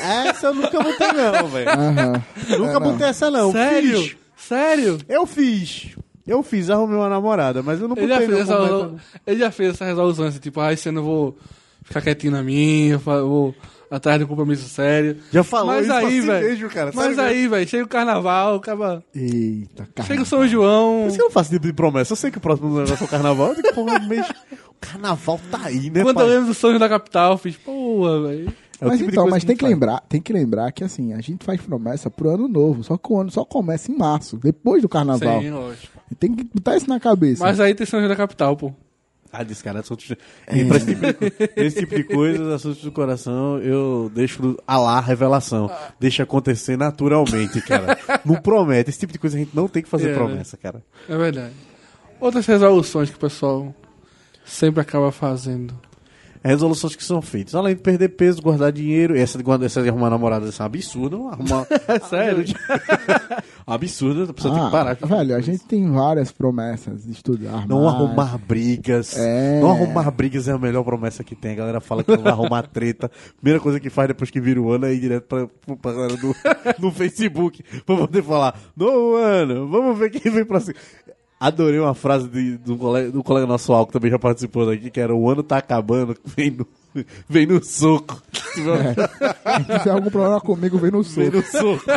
Essa 0.00 0.46
eu 0.48 0.54
nunca 0.54 0.80
botei, 0.80 1.12
não, 1.12 1.48
velho. 1.48 1.68
Aham. 1.70 2.22
Nunca 2.58 2.80
botei 2.80 3.06
essa, 3.08 3.30
não. 3.30 3.50
Sério? 3.50 4.00
Fiz. 4.02 4.16
Sério? 4.36 4.98
Eu 5.08 5.26
fiz. 5.26 5.96
Eu 6.26 6.42
fiz, 6.42 6.70
arrumei 6.70 6.96
uma 6.96 7.08
namorada, 7.08 7.62
mas 7.62 7.80
eu 7.80 7.88
não 7.88 7.96
Ele 7.96 8.06
já, 8.06 8.20
botei 8.20 8.28
fez 8.36 8.48
não. 8.48 8.64
essa, 8.64 8.94
ele 9.26 9.38
já 9.40 9.50
fez 9.50 9.70
essa 9.74 9.84
resolução 9.86 10.26
assim, 10.26 10.38
tipo, 10.38 10.60
ah, 10.60 10.72
esse 10.72 10.88
ano 10.88 11.00
eu 11.00 11.04
vou 11.04 11.38
ficar 11.88 12.02
quietinho 12.02 12.32
na 12.32 12.42
minha, 12.42 12.98
vou 12.98 13.54
atrás 13.90 14.18
de 14.18 14.24
um 14.24 14.28
compromisso 14.28 14.68
sério. 14.68 15.16
Já 15.32 15.42
falou 15.42 15.68
Mas 15.68 15.86
isso 15.86 15.94
pra 15.94 16.06
aí, 16.06 16.20
si 16.20 16.26
velho. 16.26 16.48
mesmo, 16.48 16.68
cara. 16.68 16.90
Mas 16.94 17.16
sério 17.16 17.22
aí, 17.22 17.48
velho, 17.48 17.68
chega 17.68 17.84
o 17.84 17.88
carnaval, 17.88 18.56
acaba. 18.56 19.02
Eita, 19.14 19.88
cara. 19.94 20.06
Chega 20.06 20.22
o 20.22 20.26
São 20.26 20.46
João. 20.46 21.00
Por 21.02 21.08
isso 21.08 21.16
que 21.16 21.22
eu 21.22 21.26
não 21.26 21.32
faço 21.32 21.50
tipo 21.50 21.66
de 21.66 21.72
promessa. 21.72 22.12
Eu 22.12 22.16
sei 22.16 22.30
que 22.30 22.38
o 22.38 22.40
próximo 22.40 22.68
negócio 22.68 23.02
é 23.02 23.06
o 23.06 23.08
carnaval. 23.08 23.48
Eu 23.48 23.54
digo, 23.56 23.74
porra, 23.74 23.98
mês... 24.00 24.26
O 24.68 24.74
carnaval 24.80 25.40
tá 25.50 25.60
aí, 25.64 25.90
né, 25.90 26.02
Quando 26.02 26.16
pai? 26.16 26.24
eu 26.24 26.28
lembro 26.28 26.46
do 26.46 26.54
sonho 26.54 26.78
da 26.78 26.88
capital, 26.88 27.32
eu 27.32 27.38
fiz, 27.38 27.56
porra, 27.56 28.28
velho. 28.28 28.54
É 28.80 28.86
mas 28.86 28.98
tipo 28.98 29.10
então, 29.10 29.28
mas 29.28 29.42
tem 29.42 29.56
que 29.56 29.64
a 29.64 29.68
gente 29.68 29.74
lembrar, 29.74 30.00
tem 30.08 30.20
que 30.20 30.32
lembrar 30.32 30.70
que 30.70 30.84
assim, 30.84 31.12
a 31.12 31.20
gente 31.20 31.44
faz 31.44 31.60
promessa 31.60 32.08
pro 32.08 32.30
ano 32.30 32.46
novo, 32.46 32.84
só 32.84 32.96
que 32.96 33.12
o 33.12 33.18
ano 33.18 33.28
só 33.28 33.44
começa 33.44 33.90
em 33.90 33.96
março, 33.96 34.36
depois 34.36 34.80
do 34.80 34.88
carnaval. 34.88 35.40
Sim, 35.42 35.50
lógico. 35.50 35.98
Tem 36.16 36.32
que 36.32 36.44
botar 36.44 36.76
isso 36.76 36.88
na 36.88 37.00
cabeça. 37.00 37.42
Mas 37.42 37.58
aí 37.58 37.74
tem 37.74 37.84
São 37.84 37.98
João 37.98 38.08
da 38.08 38.14
capital, 38.14 38.56
pô. 38.56 38.72
Ah, 39.32 39.42
desse 39.42 39.62
cara, 39.62 39.80
assuntos... 39.80 40.10
E 40.10 40.64
pra 40.64 40.76
esse, 40.76 40.86
tipo 40.86 41.00
de, 41.00 41.50
esse 41.56 41.80
tipo 41.80 41.94
de 41.94 42.04
coisa, 42.04 42.54
assuntos 42.54 42.82
do 42.82 42.92
coração, 42.92 43.58
eu 43.58 44.10
deixo 44.14 44.56
a 44.66 44.78
lá 44.78 44.98
a 44.98 45.00
revelação. 45.00 45.70
Deixa 46.00 46.22
acontecer 46.22 46.76
naturalmente, 46.76 47.60
cara. 47.60 47.98
Não 48.24 48.36
promete. 48.36 48.90
Esse 48.90 49.00
tipo 49.00 49.12
de 49.12 49.18
coisa 49.18 49.36
a 49.36 49.40
gente 49.40 49.54
não 49.54 49.68
tem 49.68 49.82
que 49.82 49.88
fazer 49.88 50.10
É, 50.10 50.14
promessa, 50.14 50.56
cara. 50.56 50.82
É 51.08 51.16
verdade. 51.16 51.54
Outras 52.20 52.46
resoluções 52.46 53.10
que 53.10 53.16
o 53.16 53.20
pessoal 53.20 53.74
sempre 54.44 54.80
acaba 54.80 55.12
fazendo. 55.12 55.78
Resoluções 56.42 56.94
que 56.96 57.04
são 57.04 57.20
feitas. 57.22 57.54
Além 57.54 57.74
de 57.74 57.80
perder 57.82 58.08
peso, 58.10 58.40
guardar 58.42 58.70
dinheiro. 58.72 59.16
Essa 59.16 59.36
de, 59.38 59.44
guardar, 59.44 59.66
essa 59.66 59.82
de 59.82 59.88
arrumar 59.88 60.10
namorada, 60.10 60.48
essa 60.48 60.62
é 60.62 60.64
um 60.64 60.66
absurdo. 60.66 61.18
Não 61.18 61.28
arrumar... 61.30 61.66
Sério? 62.08 62.44
absurdo. 63.66 64.30
A 64.30 64.34
pessoa 64.34 64.54
tem 64.54 64.62
Ah, 64.62 64.66
que 64.66 64.72
parar. 64.72 64.94
velho, 64.94 65.36
a 65.36 65.40
gente 65.40 65.64
tem 65.64 65.90
várias 65.90 66.32
promessas 66.32 67.04
de 67.04 67.12
estudar. 67.12 67.66
Não 67.66 67.84
mais. 67.84 67.94
arrumar 67.94 68.38
brigas. 68.38 69.16
É. 69.16 69.60
Não 69.60 69.70
arrumar 69.70 70.10
brigas 70.10 70.48
é 70.48 70.52
a 70.52 70.58
melhor 70.58 70.84
promessa 70.84 71.22
que 71.24 71.34
tem. 71.34 71.52
A 71.52 71.56
galera 71.56 71.80
fala 71.80 72.02
que 72.04 72.10
não 72.16 72.22
vai 72.22 72.32
arrumar 72.32 72.62
treta. 72.64 73.10
Primeira 73.40 73.60
coisa 73.62 73.78
que 73.80 73.90
faz 73.90 74.08
depois 74.08 74.30
que 74.30 74.40
vira 74.40 74.60
o 74.60 74.70
ano 74.72 74.86
é 74.86 74.94
ir 74.94 75.00
direto 75.00 75.24
pra, 75.26 75.76
pra 75.76 75.92
galera 75.92 76.16
do, 76.16 76.34
no 76.78 76.90
Facebook 76.92 77.62
pra 77.84 77.96
poder 77.96 78.22
falar: 78.22 78.58
Novo 78.76 79.16
ano, 79.16 79.68
vamos 79.68 79.98
ver 79.98 80.10
quem 80.10 80.30
vem 80.32 80.44
pra 80.44 80.60
cima. 80.60 80.76
Adorei 81.40 81.78
uma 81.78 81.94
frase 81.94 82.28
de, 82.28 82.58
de 82.58 82.72
um, 82.72 82.76
colega, 82.76 83.16
um 83.16 83.22
colega 83.22 83.46
nosso 83.46 83.72
Alco, 83.72 83.92
que 83.92 83.98
também 83.98 84.10
já 84.10 84.18
participou 84.18 84.66
daqui, 84.66 84.90
que 84.90 84.98
era: 85.00 85.14
O 85.14 85.30
ano 85.30 85.42
tá 85.42 85.58
acabando, 85.58 86.16
vem 86.36 86.50
no, 86.50 86.66
vem 87.28 87.46
no 87.46 87.62
soco. 87.62 88.20
Se 88.58 89.78
tiver 89.78 89.90
algum 89.90 90.10
problema 90.10 90.40
comigo, 90.40 90.78
vem 90.78 90.90
no 90.90 91.02
Vem 91.04 91.30
soco. 91.30 91.36
no 91.36 91.42
soco. 91.44 91.90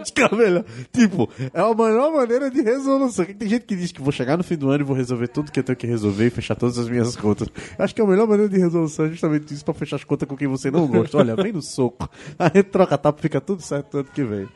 Acho 0.00 0.12
que 0.12 0.20
é 0.20 0.26
a 0.30 0.36
melhor. 0.36 0.64
Tipo, 0.92 1.30
é 1.54 1.60
a 1.60 1.74
melhor 1.74 2.12
maneira 2.12 2.50
de 2.50 2.60
resolução. 2.60 3.24
Tem 3.24 3.48
gente 3.48 3.64
que 3.64 3.74
diz 3.74 3.90
que 3.90 4.02
vou 4.02 4.12
chegar 4.12 4.36
no 4.36 4.44
fim 4.44 4.56
do 4.56 4.68
ano 4.68 4.82
e 4.82 4.86
vou 4.86 4.94
resolver 4.94 5.28
tudo 5.28 5.50
que 5.50 5.58
eu 5.58 5.64
tenho 5.64 5.76
que 5.76 5.86
resolver 5.86 6.26
e 6.26 6.30
fechar 6.30 6.54
todas 6.56 6.78
as 6.78 6.90
minhas 6.90 7.16
contas. 7.16 7.48
Acho 7.78 7.94
que 7.94 8.02
a 8.02 8.06
melhor 8.06 8.28
maneira 8.28 8.50
de 8.52 8.58
resolução 8.58 9.06
é 9.06 9.08
justamente 9.08 9.54
isso 9.54 9.64
pra 9.64 9.72
fechar 9.72 9.96
as 9.96 10.04
contas 10.04 10.28
com 10.28 10.36
quem 10.36 10.46
você 10.46 10.70
não 10.70 10.86
gosta. 10.86 11.16
Olha, 11.16 11.34
vem 11.34 11.52
no 11.52 11.62
soco. 11.62 12.06
A 12.38 12.46
gente 12.46 12.64
troca 12.64 12.98
tapa 12.98 13.22
fica 13.22 13.40
tudo 13.40 13.62
certo 13.62 13.98
ano 13.98 14.08
que 14.12 14.24
vem. 14.24 14.46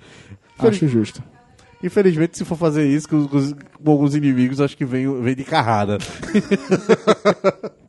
Acho 0.59 0.87
justo. 0.87 1.23
Infelizmente, 1.83 2.39
se 2.39 2.45
for 2.45 2.57
fazer 2.57 2.87
isso 2.87 3.09
com, 3.09 3.27
com- 3.27 3.53
com 3.83 3.91
alguns 3.91 4.15
inimigos, 4.15 4.61
acho 4.61 4.77
que 4.77 4.85
vem, 4.85 5.21
vem 5.21 5.35
de 5.35 5.45
carrada. 5.45 5.99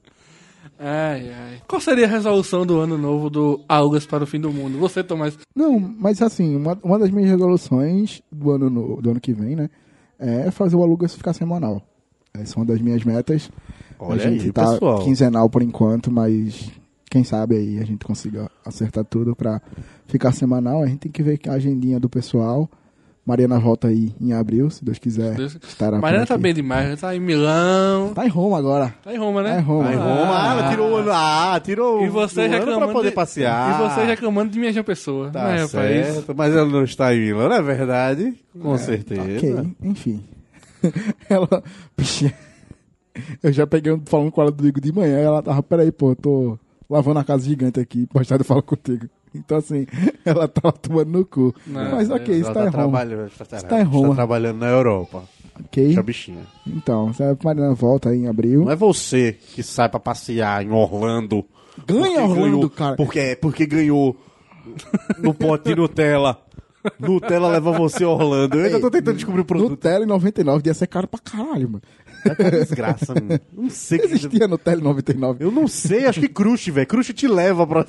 Ai, 0.85 1.31
ai. 1.31 1.61
Qual 1.67 1.79
seria 1.79 2.05
a 2.05 2.09
resolução 2.09 2.65
do 2.65 2.79
ano 2.79 2.97
novo 2.97 3.29
do 3.29 3.61
Algas 3.69 4.05
para 4.05 4.23
o 4.23 4.27
Fim 4.27 4.39
do 4.39 4.51
Mundo? 4.51 4.77
Você, 4.79 5.01
Tomás. 5.03 5.37
Não, 5.55 5.79
mas 5.79 6.21
assim, 6.21 6.55
uma, 6.57 6.77
uma 6.83 6.99
das 6.99 7.09
minhas 7.09 7.29
resoluções 7.29 8.21
do 8.31 8.51
ano, 8.51 8.69
no- 8.69 9.01
do 9.01 9.11
ano 9.11 9.19
que 9.19 9.31
vem, 9.33 9.55
né? 9.55 9.69
É 10.19 10.51
fazer 10.51 10.75
o 10.75 10.83
Alugas 10.83 11.15
ficar 11.15 11.31
semanal. 11.33 11.81
Essa 12.33 12.55
é 12.55 12.59
uma 12.59 12.65
das 12.65 12.81
minhas 12.81 13.03
metas. 13.03 13.49
Olha 13.99 14.15
a 14.25 14.29
gente 14.29 14.45
aí, 14.45 14.51
tá 14.51 14.71
pessoal. 14.73 14.99
quinzenal 15.05 15.49
por 15.49 15.61
enquanto, 15.61 16.11
mas 16.11 16.69
quem 17.09 17.23
sabe 17.23 17.55
aí 17.55 17.79
a 17.79 17.85
gente 17.85 18.03
consiga 18.03 18.49
acertar 18.65 19.05
tudo 19.05 19.35
pra 19.35 19.61
ficar 20.07 20.33
semanal. 20.33 20.83
A 20.83 20.87
gente 20.87 20.99
tem 20.99 21.11
que 21.11 21.23
ver 21.23 21.39
a 21.47 21.53
agendinha 21.53 21.97
do 21.99 22.09
pessoal, 22.09 22.69
Mariana 23.25 23.57
volta 23.57 23.87
aí 23.87 24.13
em 24.19 24.33
abril, 24.33 24.69
se 24.69 24.83
Deus 24.83 24.99
quiser. 24.99 25.35
Deus- 25.35 25.57
Estará 25.65 25.97
Mariana 25.97 26.25
tá 26.25 26.37
bem 26.37 26.53
demais, 26.53 26.89
já 26.89 26.97
tá 26.97 27.15
em 27.15 27.21
Milão. 27.21 28.13
Tá 28.13 28.25
em 28.25 28.29
Roma 28.29 28.57
agora. 28.57 28.93
Tá 29.01 29.13
em 29.13 29.17
Roma, 29.17 29.41
né? 29.41 29.51
Tá 29.53 29.59
em 29.59 29.63
Roma. 29.63 29.87
Aí, 29.89 29.95
Roma, 29.95 30.09
ah, 30.41 30.51
ela 30.59 30.69
tirou 30.69 30.91
o 30.91 30.95
ano. 30.97 31.09
Ah, 31.13 31.61
tirou 31.63 32.03
E 32.03 32.09
você 32.09 32.41
o 32.41 32.43
ano 32.43 32.53
reclamando 32.53 32.85
pra 32.85 32.93
poder 32.93 33.09
de- 33.09 33.15
passear. 33.15 33.69
E 33.79 33.89
você 33.89 34.03
reclamando 34.03 34.51
de 34.51 34.59
minha 34.59 34.83
pessoa. 34.83 35.29
Tá 35.29 35.41
não 35.43 35.49
é, 35.51 35.61
rapaz? 35.61 35.69
certo, 35.69 36.33
mas 36.35 36.53
ela 36.53 36.65
não 36.67 36.83
está 36.83 37.15
em 37.15 37.19
Milão, 37.21 37.47
não 37.47 37.55
é 37.55 37.61
verdade? 37.61 38.33
Com 38.61 38.77
certeza. 38.77 39.21
Ok, 39.21 39.75
enfim. 39.83 40.21
ela. 41.29 41.63
Bichinha. 41.97 42.33
Eu 43.41 43.53
já 43.53 43.65
peguei 43.65 43.93
um, 43.93 44.01
falando 44.05 44.31
com 44.31 44.41
ela 44.41 44.51
do 44.51 44.61
Digo 44.63 44.81
de 44.81 44.91
manhã. 44.91 45.17
Ela 45.19 45.41
tava, 45.41 45.63
peraí, 45.63 45.91
pô, 45.93 46.11
eu 46.11 46.15
tô 46.15 46.59
lavando 46.89 47.19
a 47.19 47.23
casa 47.23 47.45
gigante 47.45 47.79
aqui. 47.79 48.05
Mais 48.13 48.27
tarde 48.27 48.41
eu 48.43 48.45
falo 48.47 48.61
contigo. 48.63 49.07
Então, 49.35 49.57
assim, 49.57 49.85
ela 50.25 50.47
tava 50.47 50.71
tomando 50.73 51.09
no 51.09 51.25
cu. 51.25 51.53
Não, 51.65 51.91
Mas 51.91 52.09
ok, 52.09 52.35
isso 52.35 52.53
tá 52.53 52.53
tá 52.53 52.59
em 52.61 52.63
Roma. 52.69 52.71
trabalhando, 52.71 53.27
está, 53.27 53.57
Está 53.57 53.79
em 53.81 53.83
Roma. 53.83 54.03
Está 54.05 54.15
trabalhando 54.15 54.57
na 54.59 54.67
Europa. 54.69 55.23
Ok? 55.59 55.83
Deixa 55.85 55.99
a 55.99 56.03
bichinha. 56.03 56.41
Então, 56.65 57.13
se 57.13 57.21
a 57.23 57.35
Mariana 57.43 57.73
volta 57.73 58.09
aí 58.09 58.19
em 58.19 58.27
abril. 58.27 58.63
Não 58.65 58.71
é 58.71 58.75
você 58.75 59.33
que 59.53 59.61
sai 59.63 59.87
pra 59.89 59.99
passear 59.99 60.63
em 60.65 60.71
Orlando. 60.71 61.45
Ganha 61.87 62.21
Orlando, 62.23 62.41
ganhou- 62.41 62.69
cara. 62.69 62.95
Porque, 62.95 63.37
porque 63.41 63.65
ganhou 63.65 64.15
no 65.19 65.33
pote 65.33 65.69
de 65.69 65.75
Nutella. 65.75 66.39
Nutella 66.99 67.47
leva 67.47 67.71
você 67.71 68.03
a 68.03 68.09
Orlando. 68.09 68.59
Eu 68.59 68.65
ainda 68.65 68.79
tô 68.79 68.91
tentando 68.91 69.15
descobrir 69.15 69.41
o 69.41 69.45
produto. 69.45 69.69
Nutella 69.71 70.03
em 70.03 70.07
99 70.07 70.63
ia 70.65 70.73
ser 70.73 70.87
caro 70.87 71.07
pra 71.07 71.19
caralho, 71.19 71.69
mano. 71.69 71.81
É 72.25 72.35
que 72.35 72.51
desgraça, 72.51 73.13
mano. 73.13 73.39
Não 73.51 73.69
sei 73.69 73.99
que... 73.99 74.05
Existia 74.05 74.47
Nutella 74.47 74.81
em 74.81 74.83
99. 74.83 75.43
Eu 75.43 75.51
não 75.51 75.67
sei, 75.67 76.05
acho 76.05 76.19
que 76.19 76.27
Crush, 76.29 76.69
velho. 76.69 76.87
Crush 76.87 77.13
te 77.13 77.27
leva 77.27 77.65
pra... 77.65 77.85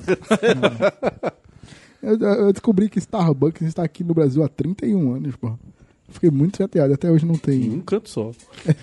Eu, 2.01 2.19
eu 2.19 2.51
descobri 2.53 2.87
que 2.87 2.99
Starbucks 2.99 3.63
está 3.67 3.83
aqui 3.83 4.03
no 4.03 4.13
Brasil 4.13 4.43
há 4.43 4.47
31 4.47 5.15
anos, 5.15 5.35
pô. 5.35 5.57
Fiquei 6.09 6.29
muito 6.29 6.57
chateado, 6.57 6.93
até 6.93 7.09
hoje 7.09 7.25
não 7.25 7.35
tem. 7.35 7.71
Um 7.71 7.81
canto 7.81 8.09
só. 8.09 8.31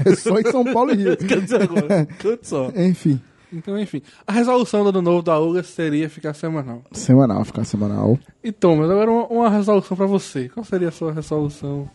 É 0.05 0.15
só 0.17 0.39
em 0.39 0.51
São 0.51 0.65
Paulo 0.65 0.91
e 0.93 0.97
Rio. 0.97 1.13
agora. 1.63 2.03
Um 2.03 2.15
canto 2.19 2.47
só. 2.47 2.73
Enfim, 2.75 3.21
Então, 3.53 3.79
enfim. 3.79 4.03
A 4.27 4.33
resolução 4.33 4.83
do 4.83 4.89
ano 4.89 5.03
novo 5.03 5.23
da 5.23 5.39
UGA 5.39 5.63
seria 5.63 6.11
ficar 6.11 6.35
semanal. 6.35 6.83
semanal, 6.93 7.45
ficar 7.45 7.65
semanal. 7.65 8.19
E 8.43 8.51
Thomas, 8.51 8.91
agora 8.91 9.11
uma, 9.11 9.27
uma 9.29 9.51
resolução 9.51 9.97
pra 9.97 10.07
você. 10.07 10.49
Qual 10.49 10.65
seria 10.65 10.89
a 10.89 10.93
sua 10.93 11.13
resolução? 11.13 11.89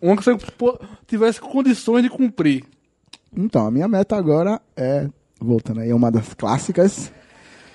Uma 0.00 0.16
que 0.16 0.24
você 0.24 0.36
pô, 0.58 0.78
tivesse 1.06 1.40
condições 1.40 2.02
de 2.02 2.10
cumprir. 2.10 2.64
Então, 3.36 3.66
a 3.66 3.70
minha 3.70 3.88
meta 3.88 4.16
agora 4.16 4.60
é, 4.76 5.08
voltando 5.40 5.80
aí, 5.80 5.92
uma 5.92 6.10
das 6.10 6.34
clássicas, 6.34 7.12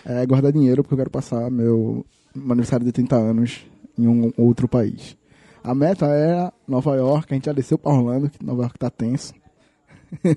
é 0.06 0.26
guardar 0.26 0.52
dinheiro 0.52 0.84
porque 0.84 0.94
eu 0.94 0.98
quero 1.00 1.10
passar 1.10 1.50
meu, 1.50 2.06
meu 2.34 2.52
aniversário 2.52 2.86
de 2.86 2.92
30 2.92 3.16
anos 3.16 3.66
em 3.98 4.08
um 4.08 4.32
outro 4.38 4.68
país. 4.68 5.18
A 5.64 5.74
meta 5.74 6.06
é 6.06 6.52
Nova 6.68 6.96
York, 6.96 7.28
a 7.32 7.36
gente 7.36 7.46
já 7.46 7.54
desceu 7.54 7.78
pra 7.78 7.92
Orlando, 7.92 8.30
que 8.30 8.46
Nova 8.46 8.64
York 8.64 8.78
tá 8.78 8.90
tenso. 8.90 9.34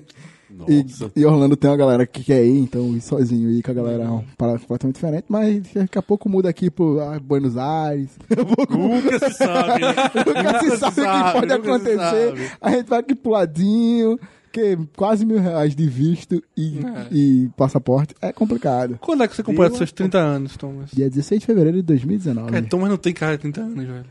E, 0.67 0.83
e 1.15 1.25
Orlando 1.25 1.55
tem 1.55 1.69
uma 1.69 1.77
galera 1.77 2.07
que 2.07 2.23
quer 2.23 2.43
ir, 2.43 2.59
então 2.59 2.95
ir 2.95 3.01
sozinho 3.01 3.51
ir 3.51 3.61
com 3.61 3.69
a 3.69 3.73
galera 3.73 4.03
é 4.03 4.09
uma 4.09 4.25
parada 4.35 4.57
completamente 4.57 4.95
diferente, 4.95 5.25
mas 5.29 5.61
daqui 5.73 5.97
a 5.97 6.01
pouco 6.01 6.27
muda 6.27 6.49
aqui 6.49 6.71
pro 6.71 6.99
ah, 6.99 7.19
Buenos 7.19 7.55
Aires. 7.55 8.17
Nunca 8.67 9.29
se 9.29 9.37
sabe. 9.37 9.81
Nunca 10.25 10.59
se 10.59 10.77
sabe 10.77 11.01
o 11.01 11.23
que 11.23 11.39
pode 11.39 11.53
acontecer. 11.53 12.57
A 12.59 12.71
gente 12.71 12.89
vai 12.89 12.99
aqui 12.99 13.13
pro 13.13 13.31
ladinho, 13.31 14.19
que 14.51 14.77
quase 14.95 15.25
mil 15.25 15.39
reais 15.39 15.75
de 15.75 15.87
visto 15.87 16.41
e, 16.57 16.79
É. 16.79 17.07
e 17.11 17.49
passaporte 17.57 18.15
é 18.21 18.31
complicado. 18.33 18.97
Quando 19.01 19.23
é 19.23 19.27
que 19.27 19.35
você 19.35 19.43
completa 19.43 19.75
seus 19.77 19.91
30 19.91 20.17
anos, 20.17 20.57
Thomas? 20.57 20.89
Dia 20.91 21.09
16 21.09 21.41
de 21.41 21.45
fevereiro 21.45 21.77
de 21.77 21.83
2019. 21.83 22.55
É, 22.55 22.61
Thomas 22.61 22.89
não 22.89 22.97
tem 22.97 23.13
cara 23.13 23.33
de 23.33 23.41
30 23.41 23.61
anos, 23.61 23.85
velho. 23.87 24.05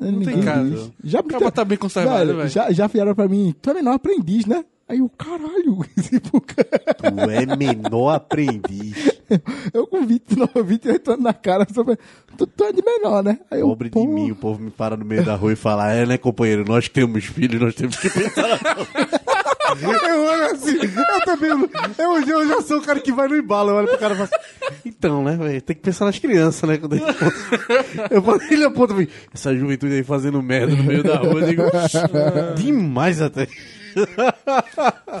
Ninguém 0.00 0.34
tem 0.34 0.42
cara, 0.42 0.64
diz. 0.64 0.72
não. 0.80 0.90
Já, 1.04 1.20
O 1.20 1.24
cara 1.24 1.50
tá 1.52 1.64
bem 1.64 1.78
conservado, 1.78 2.18
velho, 2.26 2.36
velho. 2.38 2.48
já, 2.48 2.72
já 2.72 2.86
vieram 2.88 3.14
pra 3.14 3.28
mim, 3.28 3.54
tu 3.62 3.70
é 3.70 3.74
menor 3.74 3.92
aprendiz, 3.94 4.44
né? 4.44 4.64
Aí 4.88 5.02
o 5.02 5.08
caralho, 5.10 5.84
tipo, 6.00 6.40
Tu 6.40 7.30
é 7.30 7.56
menor 7.56 8.08
aprendiz. 8.14 9.20
eu 9.74 9.86
com 9.86 10.04
29, 10.04 10.62
28 10.62 11.10
anos 11.12 11.22
na 11.22 11.34
cara, 11.34 11.66
só 11.72 11.84
falei, 11.84 11.98
tu, 12.38 12.46
tu 12.46 12.64
é 12.64 12.72
de 12.72 12.82
menor, 12.82 13.22
né? 13.22 13.38
Aí 13.50 13.60
eu, 13.60 13.68
Pobre 13.68 13.90
pô, 13.90 14.00
de 14.00 14.06
mim, 14.08 14.30
o 14.30 14.34
povo 14.36 14.60
me 14.62 14.70
para 14.70 14.96
no 14.96 15.04
meio 15.04 15.22
da 15.22 15.34
rua 15.36 15.52
e 15.52 15.56
fala: 15.56 15.92
É, 15.92 16.06
né, 16.06 16.16
companheiro? 16.16 16.64
Nós 16.66 16.88
temos 16.88 17.26
filhos, 17.26 17.60
nós 17.60 17.74
temos 17.74 17.96
que 17.98 18.08
pensar. 18.08 18.58
Eu 19.82 20.24
olho 20.24 20.44
assim, 20.46 20.76
eu 20.80 21.24
também. 21.24 21.50
Eu, 21.98 22.20
eu 22.20 22.48
já 22.48 22.60
sou 22.62 22.78
o 22.78 22.82
cara 22.82 23.00
que 23.00 23.12
vai 23.12 23.28
no 23.28 23.36
embalo. 23.36 23.70
Eu 23.70 23.76
olho 23.76 23.88
pro 23.88 23.98
cara 23.98 24.14
e 24.14 24.16
falo 24.16 24.28
assim: 24.32 24.78
Então, 24.84 25.22
né, 25.24 25.36
velho? 25.36 25.62
Tem 25.62 25.76
que 25.76 25.82
pensar 25.82 26.04
nas 26.04 26.18
crianças, 26.18 26.68
né? 26.68 26.76
Quando 26.78 26.94
aponta- 26.96 27.14
eu 28.10 28.22
falo, 28.22 28.40
ele 28.50 28.64
aponta 28.64 28.94
pra 28.94 29.02
mim, 29.02 29.08
essa 29.32 29.54
juventude 29.54 29.94
aí 29.94 30.02
fazendo 30.04 30.42
merda 30.42 30.74
no 30.74 30.82
meio 30.84 31.02
da 31.02 31.16
rua. 31.16 31.40
Eu 31.40 31.46
digo: 31.46 31.62
Demais 32.56 33.20
até. 33.20 33.46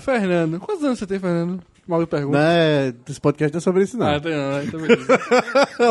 Fernando, 0.02 0.60
quantos 0.60 0.84
anos 0.84 0.98
você 0.98 1.06
tem, 1.06 1.18
Fernando? 1.18 1.60
Mal 1.88 2.06
pergunta. 2.06 2.38
Né, 2.38 2.92
esse 3.08 3.20
podcast 3.20 3.54
não 3.54 3.58
é 3.58 3.62
sobre 3.62 3.82
isso, 3.84 3.96
não. 3.96 4.06
Ah, 4.06 4.20
tem 4.20 4.32
não, 4.32 4.50
né? 4.52 4.64
Então 4.66 4.80
beleza. 4.80 5.18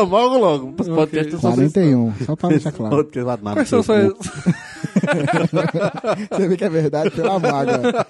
logo, 0.04 0.38
logo. 0.38 0.74
Esse 0.78 0.90
podcast 0.90 1.34
é 1.34 1.38
sobre 1.38 1.64
isso. 1.64 1.74
41, 1.74 2.12
só 2.24 2.36
pra 2.36 2.48
deixar 2.50 2.72
claro. 2.72 2.96
podcast 2.96 3.36
tomar 3.36 3.50
no 3.50 3.56
Quais 3.56 3.68
são 3.68 3.82
suas... 3.82 4.12
Você 6.30 6.48
vê 6.48 6.56
que 6.56 6.64
é 6.64 6.68
verdade 6.68 7.10
pela 7.10 7.38
vaga. 7.38 8.06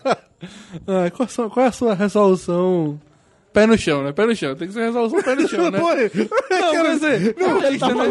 Ah, 0.87 1.11
qual, 1.17 1.29
sua- 1.29 1.51
qual 1.51 1.67
é 1.67 1.69
a 1.69 1.73
sua 1.73 1.95
resolução? 1.95 3.01
Pé 3.53 3.67
no 3.67 3.77
chão, 3.79 4.05
né? 4.05 4.13
Pé 4.13 4.27
no 4.27 4.37
chão. 4.37 4.55
Tem 4.55 4.69
que 4.69 4.75
ser 4.75 4.83
resolução 4.85 5.23
pé 5.23 5.35
no 5.35 5.49
chão, 5.49 5.71
né? 5.71 5.79
Pô, 5.81 5.89
Não, 5.89 6.71
quer 6.71 6.95
dizer, 6.95 7.35
Não, 7.39 7.63
é 7.63 7.69
ele 7.69 7.79
tá 7.79 7.89
do 7.89 8.03
ele 8.05 8.11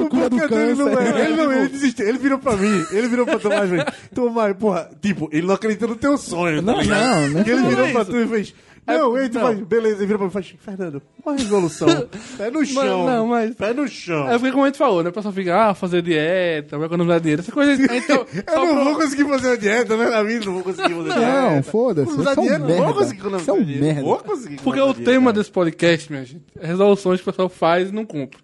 não 0.74 0.90
câncer. 0.90 1.16
é, 1.16 1.26
ele 1.26 1.36
não, 1.36 1.54
ele 1.54 1.68
desistiu. 1.70 2.08
Ele 2.08 2.18
virou 2.18 2.40
pra 2.40 2.58
mim, 2.58 2.86
ele 2.92 3.08
virou 3.08 3.26
pra 3.26 3.38
Tomás, 3.40 3.70
velho. 3.70 3.86
Tomás, 4.14 4.56
porra, 4.58 4.90
tipo, 5.00 5.30
ele 5.32 5.46
não 5.46 5.54
acredita 5.54 5.86
no 5.88 5.96
teu 5.96 6.18
sonho, 6.18 6.62
tá 6.64 6.72
Não, 6.74 6.82
ligado? 6.82 7.00
não, 7.00 7.22
não 7.28 7.34
Porque 7.36 7.52
ele 7.52 7.62
não 7.62 7.70
virou 7.70 7.86
é 7.86 7.92
pra 7.92 8.06
tu 8.06 8.18
e 8.18 8.28
fez, 8.28 8.50
É, 8.50 8.54
não, 8.88 9.18
ei, 9.18 9.28
tu 9.30 9.36
não. 9.36 9.42
faz, 9.42 9.60
beleza, 9.60 9.98
ele 9.98 10.06
virou 10.06 10.18
pra 10.18 10.26
mim 10.26 10.30
e 10.30 10.34
faz, 10.34 10.56
Fernando, 10.64 11.02
uma 11.26 11.34
resolução, 11.36 11.88
pé 12.38 12.50
no 12.52 12.66
chão, 12.66 13.06
não, 13.06 13.28
mas- 13.28 13.56
pé 13.56 13.74
no 13.74 13.88
chão. 13.88 14.30
É 14.30 14.38
porque 14.38 14.52
como 14.52 14.64
a 14.64 14.68
gente 14.68 14.78
falou, 14.78 15.04
né? 15.04 15.10
O 15.10 15.14
pessoal 15.14 15.34
fica, 15.34 15.70
ah, 15.70 15.74
fazer 15.74 16.02
dieta, 16.02 16.78
vai 16.78 16.88
economizar 16.88 17.20
dinheiro. 17.20 17.42
Essa 17.42 17.52
coisa. 17.52 17.76
Só 17.76 18.14
Eu 18.56 18.66
não 18.66 18.76
pro- 18.76 18.84
vou 18.86 18.96
conseguir 18.96 19.26
fazer 19.26 19.48
uma 19.48 19.58
dieta, 19.58 19.98
né, 19.98 20.10
na 20.10 20.24
vida, 20.24 20.46
não 20.46 20.54
vou 20.54 20.64
conseguir 20.64 20.94
fazer 20.94 21.14
dieta. 21.14 21.42
Não, 21.52 21.64
foda-se. 21.64 22.12
Usar 22.12 22.34
Você 22.36 22.40
é 22.40 22.42
um 22.42 22.46
dinheiro, 22.46 22.68
não 22.68 22.86
vou 22.86 22.94
conseguir 22.94 23.20
economizar 23.20 23.46
Você 23.46 23.52
é 23.52 23.54
um 23.62 23.66
dinheiro, 23.66 23.86
merda. 23.86 24.02
Vou 24.04 24.18
conseguir 24.20 24.56
Porque 24.58 24.80
economizar 24.80 25.02
o 25.02 25.06
tema 25.06 25.26
cara. 25.26 25.34
desse 25.34 25.52
podcast, 25.52 26.12
minha 26.12 26.24
gente, 26.26 26.46
é 26.60 26.68
resoluções 26.68 27.20
que 27.22 27.28
o 27.30 27.32
pessoal 27.32 27.50
faz 27.50 27.90
e 27.90 27.92
não 27.92 28.06
cumpre. 28.06 28.40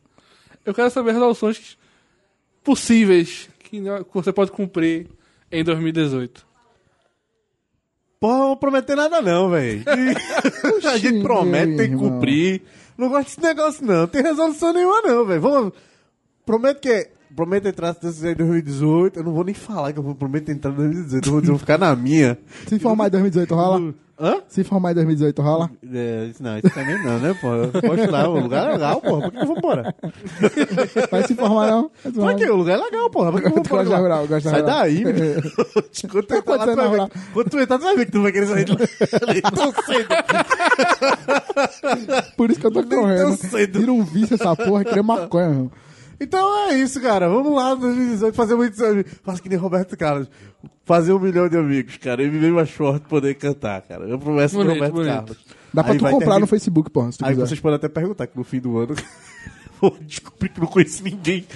Eu 0.66 0.74
quero 0.74 0.90
saber 0.90 1.12
resoluções 1.14 1.78
possíveis 2.64 3.50
que 3.60 3.80
que 3.82 4.14
você 4.14 4.32
pode 4.32 4.52
cumprir 4.52 5.08
em 5.52 5.64
2018. 5.64 6.46
Porra, 8.24 8.38
não 8.38 8.48
vou 8.48 8.56
prometer 8.56 8.96
nada 8.96 9.22
não, 9.22 9.50
velho. 9.50 9.84
A 10.90 10.98
gente 10.98 11.22
promete, 11.22 11.76
tem 11.76 11.90
que 11.90 11.98
cumprir. 11.98 12.62
Não 12.98 13.10
gosto 13.10 13.26
desse 13.26 13.42
negócio 13.42 13.86
não. 13.86 13.96
Não 13.96 14.08
tem 14.08 14.22
resolução 14.22 14.72
nenhuma 14.72 15.02
não, 15.02 15.26
velho. 15.26 15.42
Vamos... 15.42 15.74
Prometo 16.46 16.80
que... 16.80 17.10
Prometo 17.36 17.68
entrar 17.68 17.90
em 17.90 17.96
2018. 18.02 19.20
Eu 19.20 19.24
não 19.24 19.34
vou 19.34 19.44
nem 19.44 19.56
falar 19.56 19.92
que 19.92 20.00
eu 20.00 20.16
prometo 20.16 20.50
entrar 20.50 20.72
em 20.72 20.76
2018. 20.76 21.26
Eu 21.26 21.32
vou, 21.32 21.42
dizer, 21.42 21.52
eu 21.52 21.56
vou 21.56 21.60
ficar 21.60 21.78
na 21.78 21.96
minha. 21.96 22.38
Se 22.68 22.78
formar 22.80 23.08
em 23.08 23.12
2018 23.12 23.56
rola? 23.56 23.94
Hã? 24.20 24.36
Se 24.48 24.64
formar 24.64 24.92
em 24.92 24.94
2018 24.96 25.42
rola? 25.42 25.72
É, 25.92 26.26
isso 26.30 26.44
não, 26.44 26.56
isso 26.58 26.70
também 26.70 27.04
não, 27.04 27.18
né, 27.20 27.36
pô? 27.42 27.48
Eu 27.56 27.72
posso 27.72 28.12
lá, 28.12 28.30
o 28.30 28.40
lugar 28.40 28.70
é 28.70 28.74
legal, 28.74 29.02
porra. 29.02 29.22
Por 29.24 29.32
que 29.32 29.38
eu 29.40 29.48
vou 29.48 29.58
embora? 29.58 29.96
Vai 31.10 31.24
se 31.24 31.34
formar 31.34 31.68
não? 31.68 31.92
Formar. 32.14 32.36
que? 32.36 32.46
O 32.46 32.56
lugar 32.56 32.78
é 32.78 32.84
legal, 32.84 33.10
porra. 33.10 33.32
Por 33.32 33.42
que 33.42 33.48
eu 33.48 33.52
vou 33.52 33.60
embora? 33.62 33.98
rural, 33.98 34.28
gosto 34.28 34.50
Sai 34.50 34.62
rural. 34.62 34.76
daí, 34.78 35.04
menino. 35.04 35.42
Quando 36.12 36.26
tu 36.28 36.36
entrar 36.36 36.56
lá, 36.56 36.68
tu 36.68 36.76
vai 36.76 36.90
ver. 36.90 37.10
Quando 37.34 37.50
tu 37.50 37.60
entrar, 37.60 37.78
tu 37.80 37.84
vai 37.84 37.96
ver 37.96 38.06
que 38.06 38.12
tu 38.12 38.22
vai 38.22 38.32
querer 38.32 38.46
sair 38.48 38.66
de 38.66 38.72
lá. 38.74 38.78
Tão 39.56 39.74
cedo. 39.84 40.08
Por 42.38 42.52
isso 42.52 42.60
que 42.60 42.68
eu 42.68 42.72
tô 42.72 42.84
tão 42.84 43.02
correndo. 43.02 43.36
cedo. 43.38 43.80
Vira 43.80 43.92
um 43.92 44.04
vício 44.04 44.36
essa 44.36 44.56
porra, 44.56 44.84
querer 44.84 45.02
maconha, 45.02 45.50
meu. 45.50 45.72
Então 46.20 46.70
é 46.70 46.76
isso, 46.80 47.02
cara. 47.02 47.28
Vamos 47.28 47.54
lá, 47.54 47.74
2018, 47.76 48.34
fazer 48.36 48.56
muitos 48.56 48.82
amigos. 48.82 49.12
Faça 49.24 49.42
que 49.42 49.50
nem 49.50 49.58
Roberto 49.58 49.98
Carlos. 49.98 50.30
Fazer 50.86 51.14
um 51.14 51.20
milhão 51.20 51.48
de 51.50 51.58
amigos, 51.58 51.98
cara. 51.98 52.22
E 52.24 52.30
viver 52.30 52.52
mais 52.52 52.70
forte 52.70 53.08
poder 53.08 53.34
cantar, 53.36 53.82
cara. 53.82 54.06
Eu 54.06 54.20
prometo 54.20 54.52
pro 54.52 54.60
Bonito, 54.60 54.74
Roberto 54.76 54.94
bonito. 54.94 55.14
Carlos. 55.14 55.38
Dá 55.74 55.84
pra 55.84 55.94
Aí 55.94 55.98
tu 55.98 56.02
comprar 56.04 56.18
terminar- 56.20 56.40
no 56.40 56.48
Facebook, 56.48 56.90
porra, 56.92 57.12
se 57.12 57.18
tu 57.18 57.26
Aí 57.26 57.32
quiser. 57.34 57.48
vocês 57.48 57.60
podem 57.60 57.76
até 57.78 57.90
perguntar 57.90 58.28
que 58.28 58.38
no 58.38 58.44
fim 58.44 58.60
do 58.60 58.78
ano 58.78 58.96
vou 59.90 59.98
descobrir 60.02 60.50
que 60.50 60.60
não 60.62 60.68
conheço 60.68 61.04
ninguém. 61.04 61.46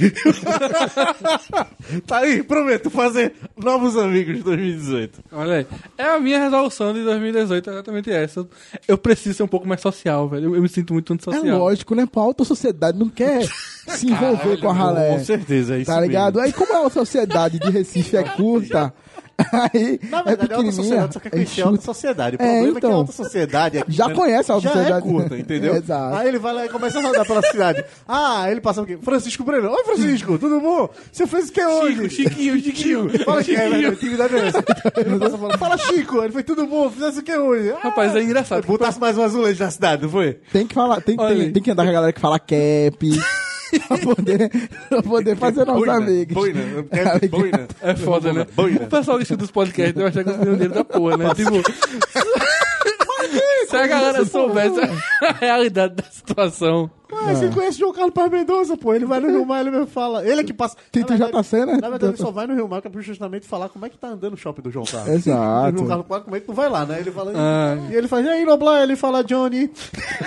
tá 2.05 2.17
aí, 2.19 2.43
prometo 2.43 2.89
fazer 2.89 3.33
novos 3.55 3.95
amigos 3.95 4.37
em 4.37 4.41
2018. 4.41 5.23
Olha 5.31 5.53
aí. 5.59 5.67
É 5.97 6.03
a 6.09 6.19
minha 6.19 6.39
resolução 6.39 6.93
de 6.93 7.03
2018, 7.03 7.69
é 7.69 7.73
exatamente 7.73 8.11
essa. 8.11 8.45
Eu 8.87 8.97
preciso 8.97 9.35
ser 9.37 9.43
um 9.43 9.47
pouco 9.47 9.67
mais 9.67 9.81
social, 9.81 10.27
velho. 10.27 10.45
Eu, 10.49 10.55
eu 10.55 10.61
me 10.61 10.69
sinto 10.69 10.93
muito 10.93 11.11
É 11.11 11.13
antissocial. 11.15 11.57
lógico, 11.57 11.95
né? 11.95 12.05
Pô, 12.05 12.19
a 12.19 12.23
alta 12.23 12.43
sociedade 12.43 12.97
não 12.99 13.09
quer 13.09 13.47
se 13.87 14.07
envolver 14.11 14.57
com 14.59 14.69
a 14.69 14.73
ralé. 14.73 15.17
Com 15.17 15.23
certeza, 15.23 15.75
é 15.75 15.79
isso 15.79 15.91
Tá 15.91 15.99
ligado? 16.01 16.35
mesmo. 16.35 16.47
Aí 16.47 16.53
como 16.53 16.85
a 16.85 16.89
sociedade 16.89 17.59
de 17.59 17.69
Recife 17.69 18.17
é 18.17 18.23
curta, 18.23 18.93
Aí, 19.37 19.99
Na 20.09 20.19
é 20.19 20.23
verdade, 20.23 20.29
é 20.29 20.31
alta 20.33 20.47
pequenininha. 20.47 20.71
sociedade, 20.71 21.13
só 21.13 21.19
que 21.19 21.27
é 21.27 21.29
aí 21.29 21.31
conhecer 21.31 21.61
alta 21.61 21.73
chuta. 21.75 21.85
sociedade. 21.85 22.35
O 22.37 22.41
É, 22.41 22.45
problema 22.47 22.65
é 22.65 22.71
que 22.71 22.85
a 22.85 22.89
então. 22.89 22.91
alta 22.93 23.11
sociedade 23.11 23.77
aqui, 23.77 23.91
Já 23.91 24.07
né, 24.07 24.13
conhece 24.15 24.51
a 24.51 24.55
alta 24.55 24.67
já 24.67 24.73
sociedade. 24.73 25.07
é 25.07 25.11
curta, 25.11 25.37
entendeu? 25.37 25.75
Exato. 25.77 26.15
Aí 26.15 26.27
ele 26.27 26.39
vai 26.39 26.53
lá 26.53 26.65
e 26.65 26.69
começa 26.69 26.99
a 26.99 27.01
rodar 27.01 27.25
pela 27.25 27.41
cidade. 27.43 27.85
Ah, 28.07 28.49
ele 28.51 28.61
passa 28.61 28.81
o 28.81 28.85
quê? 28.85 28.97
Francisco 29.01 29.43
Breno. 29.43 29.69
Oi, 29.69 29.83
Francisco, 29.83 30.37
tudo 30.39 30.59
bom? 30.59 30.89
Você 31.11 31.27
fez 31.27 31.49
o 31.49 31.51
que 31.51 31.63
hoje? 31.65 32.09
Chiquinho, 32.09 32.57
Chiquinho. 32.61 33.09
Fala 33.23 33.43
que 33.43 33.55
é, 33.55 33.69
velho, 33.69 33.91
atividade 33.91 34.35
é 34.35 34.47
essa. 34.47 34.63
Ele 34.97 35.19
passa 35.19 35.37
falando, 35.37 35.57
fala 35.59 35.77
Chico, 35.77 36.23
ele 36.23 36.31
foi 36.33 36.43
tudo 36.43 36.65
bom, 36.65 36.89
fizesse 36.89 37.19
o 37.19 37.23
que 37.23 37.35
hoje? 37.37 37.71
Ah, 37.71 37.79
Rapaz, 37.83 38.15
é 38.15 38.21
engraçado. 38.23 38.65
Botasse 38.65 38.99
mais 38.99 39.17
um 39.17 39.23
azulejo 39.23 39.63
na 39.63 39.69
cidade, 39.71 40.01
não 40.03 40.09
foi? 40.09 40.39
Tem 40.51 40.65
que 40.65 40.73
falar, 40.73 40.99
tem, 41.01 41.15
tem, 41.15 41.51
tem 41.51 41.61
que 41.63 41.71
andar 41.71 41.83
com 41.83 41.89
a 41.89 41.93
galera 41.93 42.13
que 42.13 42.19
fala 42.19 42.39
cap. 42.39 42.57
pra, 43.87 43.97
poder, 43.97 44.51
pra 44.89 45.03
poder 45.03 45.35
fazer 45.37 45.65
nossos 45.65 45.87
amigos. 45.89 46.33
Boina, 46.33 46.83
Cap, 46.83 47.27
boina. 47.27 47.67
É 47.81 47.95
foda, 47.95 48.33
né? 48.33 48.45
Boina. 48.55 48.83
O 48.83 48.87
pessoal 48.87 49.17
que 49.17 49.23
escuta 49.23 49.43
os 49.43 49.51
podcasts 49.51 49.93
deve 49.93 50.09
achar 50.09 50.23
que 50.23 50.29
eu 50.29 50.37
tenho 50.37 50.53
dinheiro 50.53 50.73
da 50.73 50.83
porra, 50.83 51.17
né? 51.17 51.33
Tipo. 51.33 51.61
Se 53.67 53.75
a 53.75 53.87
galera 53.87 54.25
soubesse 54.25 54.79
a 55.21 55.31
realidade 55.33 55.95
da 55.95 56.03
situação. 56.03 56.89
Ué, 57.11 57.33
você 57.33 57.49
conhece 57.49 57.77
o 57.77 57.79
João 57.79 57.93
Carlos 57.93 58.13
Paz 58.13 58.29
Mendonça, 58.29 58.75
pô. 58.75 58.93
Ele 58.93 59.05
vai 59.05 59.19
no 59.19 59.29
Rio 59.29 59.45
Mar, 59.45 59.61
ele 59.61 59.71
mesmo 59.71 59.87
fala. 59.87 60.27
Ele 60.27 60.41
é 60.41 60.43
que 60.43 60.53
passa. 60.53 60.75
Tito 60.91 61.11
Na 61.13 61.17
já 61.17 61.29
tá 61.29 61.41
sendo, 61.41 61.67
né? 61.67 61.79
Na 61.81 61.89
verdade, 61.89 62.13
ele 62.13 62.17
só 62.17 62.31
vai 62.31 62.45
no 62.45 62.53
Rio 62.53 62.67
Mar 62.67 62.81
pra 62.81 63.01
justamente 63.01 63.47
falar 63.47 63.69
como 63.69 63.85
é 63.85 63.89
que 63.89 63.97
tá 63.97 64.09
andando 64.09 64.33
o 64.33 64.37
shopping 64.37 64.61
do 64.61 64.71
João 64.71 64.85
Carlos. 64.85 65.09
Exato. 65.09 65.75
O 65.75 65.77
João 65.77 66.03
Carlos, 66.03 66.23
como 66.23 66.35
é 66.35 66.39
que 66.39 66.45
tu 66.45 66.53
vai 66.53 66.69
lá, 66.69 66.85
né? 66.85 66.99
Ele 66.99 67.11
fala. 67.11 67.31
Ah. 67.35 67.77
E 67.89 67.95
ele 67.95 68.07
faz, 68.07 68.25
e 68.25 68.29
aí, 68.29 68.45
Noblar? 68.45 68.83
Ele 68.83 68.95
fala, 68.95 69.23
Johnny. 69.23 69.71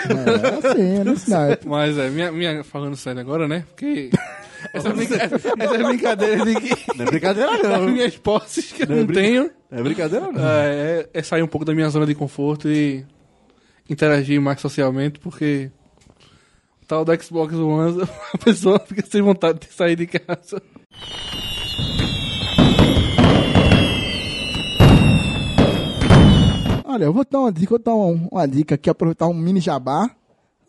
É 0.09 0.69
assim, 0.71 0.97
é 0.99 1.31
naipe. 1.31 1.69
Mas 1.69 1.99
é, 1.99 2.09
minha, 2.09 2.33
minha, 2.33 2.65
falando 2.65 2.97
sério 2.97 3.21
agora, 3.21 3.47
né? 3.47 3.65
Porque. 3.71 4.11
Essa, 4.75 4.91
brinca, 4.91 5.15
essa 5.15 5.79
brincadeira 5.79 6.45
de 6.45 6.55
que. 6.55 6.95
Não 6.95 7.07
é 7.07 7.09
brincadeira, 7.09 7.63
não. 7.63 7.89
minhas 7.89 8.19
posses 8.19 8.71
que 8.71 8.83
eu 8.83 8.89
Não 8.89 8.99
é 8.99 9.07
tenho. 9.07 9.51
É 9.71 9.83
brincadeira, 9.83 10.31
não. 10.31 10.39
É, 10.39 11.09
é 11.15 11.23
sair 11.23 11.43
um 11.43 11.47
pouco 11.47 11.65
da 11.65 11.75
minha 11.75 11.89
zona 11.89 12.05
de 12.05 12.15
conforto 12.15 12.69
e 12.69 13.03
interagir 13.91 14.41
mais 14.41 14.61
socialmente, 14.61 15.19
porque 15.19 15.71
o 16.83 16.87
tal 16.87 17.05
do 17.05 17.23
Xbox 17.23 17.55
One, 17.55 18.03
a 18.33 18.39
pessoa 18.39 18.79
fica 18.81 19.05
sem 19.07 19.21
vontade 19.23 19.59
de 19.61 19.73
sair 19.73 19.97
de 19.97 20.07
casa. 20.07 20.63
Olha, 26.85 27.05
eu 27.05 27.13
vou 27.13 27.25
dar 27.31 27.39
uma 27.41 27.53
dica, 27.53 27.71
vou 27.71 27.79
dar 27.79 27.95
um- 27.95 28.29
uma 28.33 28.47
dica 28.47 28.75
aqui, 28.75 28.91
aproveitar 28.91 29.27
um 29.29 29.35
mini 29.35 29.61
jabá. 29.61 30.11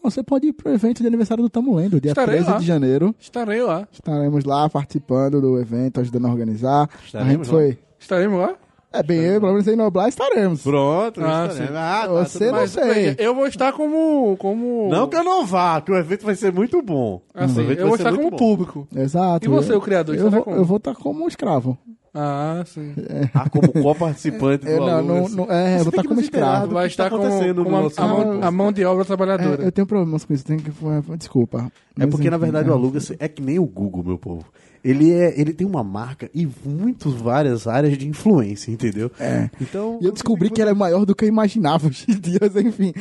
Você 0.03 0.23
pode 0.23 0.47
ir 0.47 0.53
pro 0.53 0.71
evento 0.71 1.01
de 1.01 1.07
aniversário 1.07 1.43
do 1.43 1.49
Tamo 1.49 1.75
Lendo, 1.75 1.99
dia 2.01 2.11
Estarei 2.11 2.35
13 2.37 2.51
lá. 2.51 2.57
de 2.57 2.65
janeiro. 2.65 3.15
Estarei 3.19 3.61
lá. 3.61 3.87
Estaremos 3.91 4.43
lá 4.45 4.69
participando 4.69 5.39
do 5.41 5.59
evento, 5.59 5.99
ajudando 5.99 6.25
a 6.27 6.29
organizar. 6.29 6.89
a 6.91 7.05
Estaremos 7.05 7.31
gente 7.31 7.45
lá. 7.47 7.51
foi. 7.51 7.79
Estaremos 7.99 8.39
lá. 8.39 8.55
É 8.93 9.01
bem, 9.01 9.19
eu, 9.19 9.39
pelo 9.39 9.53
menos 9.53 9.67
em 9.67 9.75
Noblar 9.75 10.09
estaremos. 10.09 10.61
Pronto. 10.63 11.21
Ah, 11.23 11.47
é. 11.57 11.63
Ah, 11.77 12.01
tá, 12.07 12.07
Você 12.25 12.51
não 12.51 12.67
sei. 12.67 13.15
eu 13.17 13.33
vou 13.33 13.47
estar 13.47 13.71
como. 13.71 14.35
como 14.37 14.89
Não 14.89 15.07
que 15.07 15.15
eu 15.15 15.23
não 15.23 15.45
vá, 15.45 15.79
que 15.79 15.91
o 15.91 15.95
evento 15.97 16.25
vai 16.25 16.35
ser 16.35 16.51
muito 16.51 16.81
bom. 16.81 17.21
assim, 17.33 17.61
eu 17.77 17.87
vou 17.87 17.95
estar 17.95 18.13
como 18.13 18.29
bom. 18.31 18.37
público. 18.37 18.87
Exato. 18.95 19.45
E 19.45 19.49
você, 19.49 19.71
eu- 19.73 19.77
o 19.77 19.81
criador, 19.81 20.15
Eu 20.15 20.25
estará 20.25 20.35
vou, 20.35 20.43
como? 20.43 20.55
eu 20.57 20.65
vou 20.65 20.77
estar 20.77 20.93
como 20.95 21.23
um 21.23 21.27
escravo. 21.27 21.77
Ah, 22.13 22.61
sim. 22.65 22.93
Ah, 23.33 23.49
como 23.49 23.71
co-participante 23.71 24.67
É, 24.67 24.75
do 24.75 24.81
não, 24.81 24.89
aluno. 24.97 25.29
não, 25.29 25.45
não- 25.45 25.51
é, 25.53 25.75
eu 25.75 25.77
Você 25.77 25.83
vou 25.85 25.89
estar 25.91 26.03
como 26.03 26.19
escravo. 26.19 26.73
Vai 26.73 26.87
está 26.87 27.05
estar 27.05 27.15
como, 27.15 27.23
acontecendo 27.29 27.63
como 27.63 27.69
no 27.71 27.77
a, 27.77 27.81
nosso 27.83 28.01
a 28.01 28.07
mão, 28.07 28.39
a 28.43 28.51
mão 28.51 28.71
de 28.73 28.83
obra 28.83 29.05
trabalhadora. 29.05 29.63
É, 29.63 29.67
eu 29.67 29.71
tenho 29.71 29.87
problemas 29.87 30.25
com 30.25 30.33
isso, 30.33 30.43
tenho 30.43 30.59
que. 30.59 30.71
Desculpa. 31.17 31.71
É 31.97 32.05
porque, 32.05 32.29
na 32.29 32.37
verdade, 32.37 32.67
é. 32.67 32.71
o 32.71 32.73
Aluga 32.75 32.99
é 33.17 33.27
que 33.29 33.41
nem 33.41 33.57
o 33.59 33.65
Google, 33.65 34.03
meu 34.03 34.17
povo. 34.17 34.43
Ele, 34.83 35.11
é, 35.11 35.39
ele 35.39 35.53
tem 35.53 35.65
uma 35.67 35.83
marca 35.83 36.29
e 36.33 36.47
muitas 36.65 37.13
várias 37.13 37.67
áreas 37.67 37.97
de 37.97 38.07
influência, 38.07 38.71
entendeu? 38.71 39.11
É. 39.19 39.49
Então. 39.61 39.99
E 40.01 40.05
eu 40.05 40.11
descobri 40.11 40.49
que 40.49 40.61
ela 40.61 40.71
é 40.71 40.73
maior 40.73 41.05
do 41.05 41.13
que 41.13 41.25
eu 41.25 41.29
imaginava 41.29 41.87
hoje 41.87 42.05
em 42.09 42.19
dia, 42.19 42.39
mas 42.41 42.55
enfim. 42.55 42.93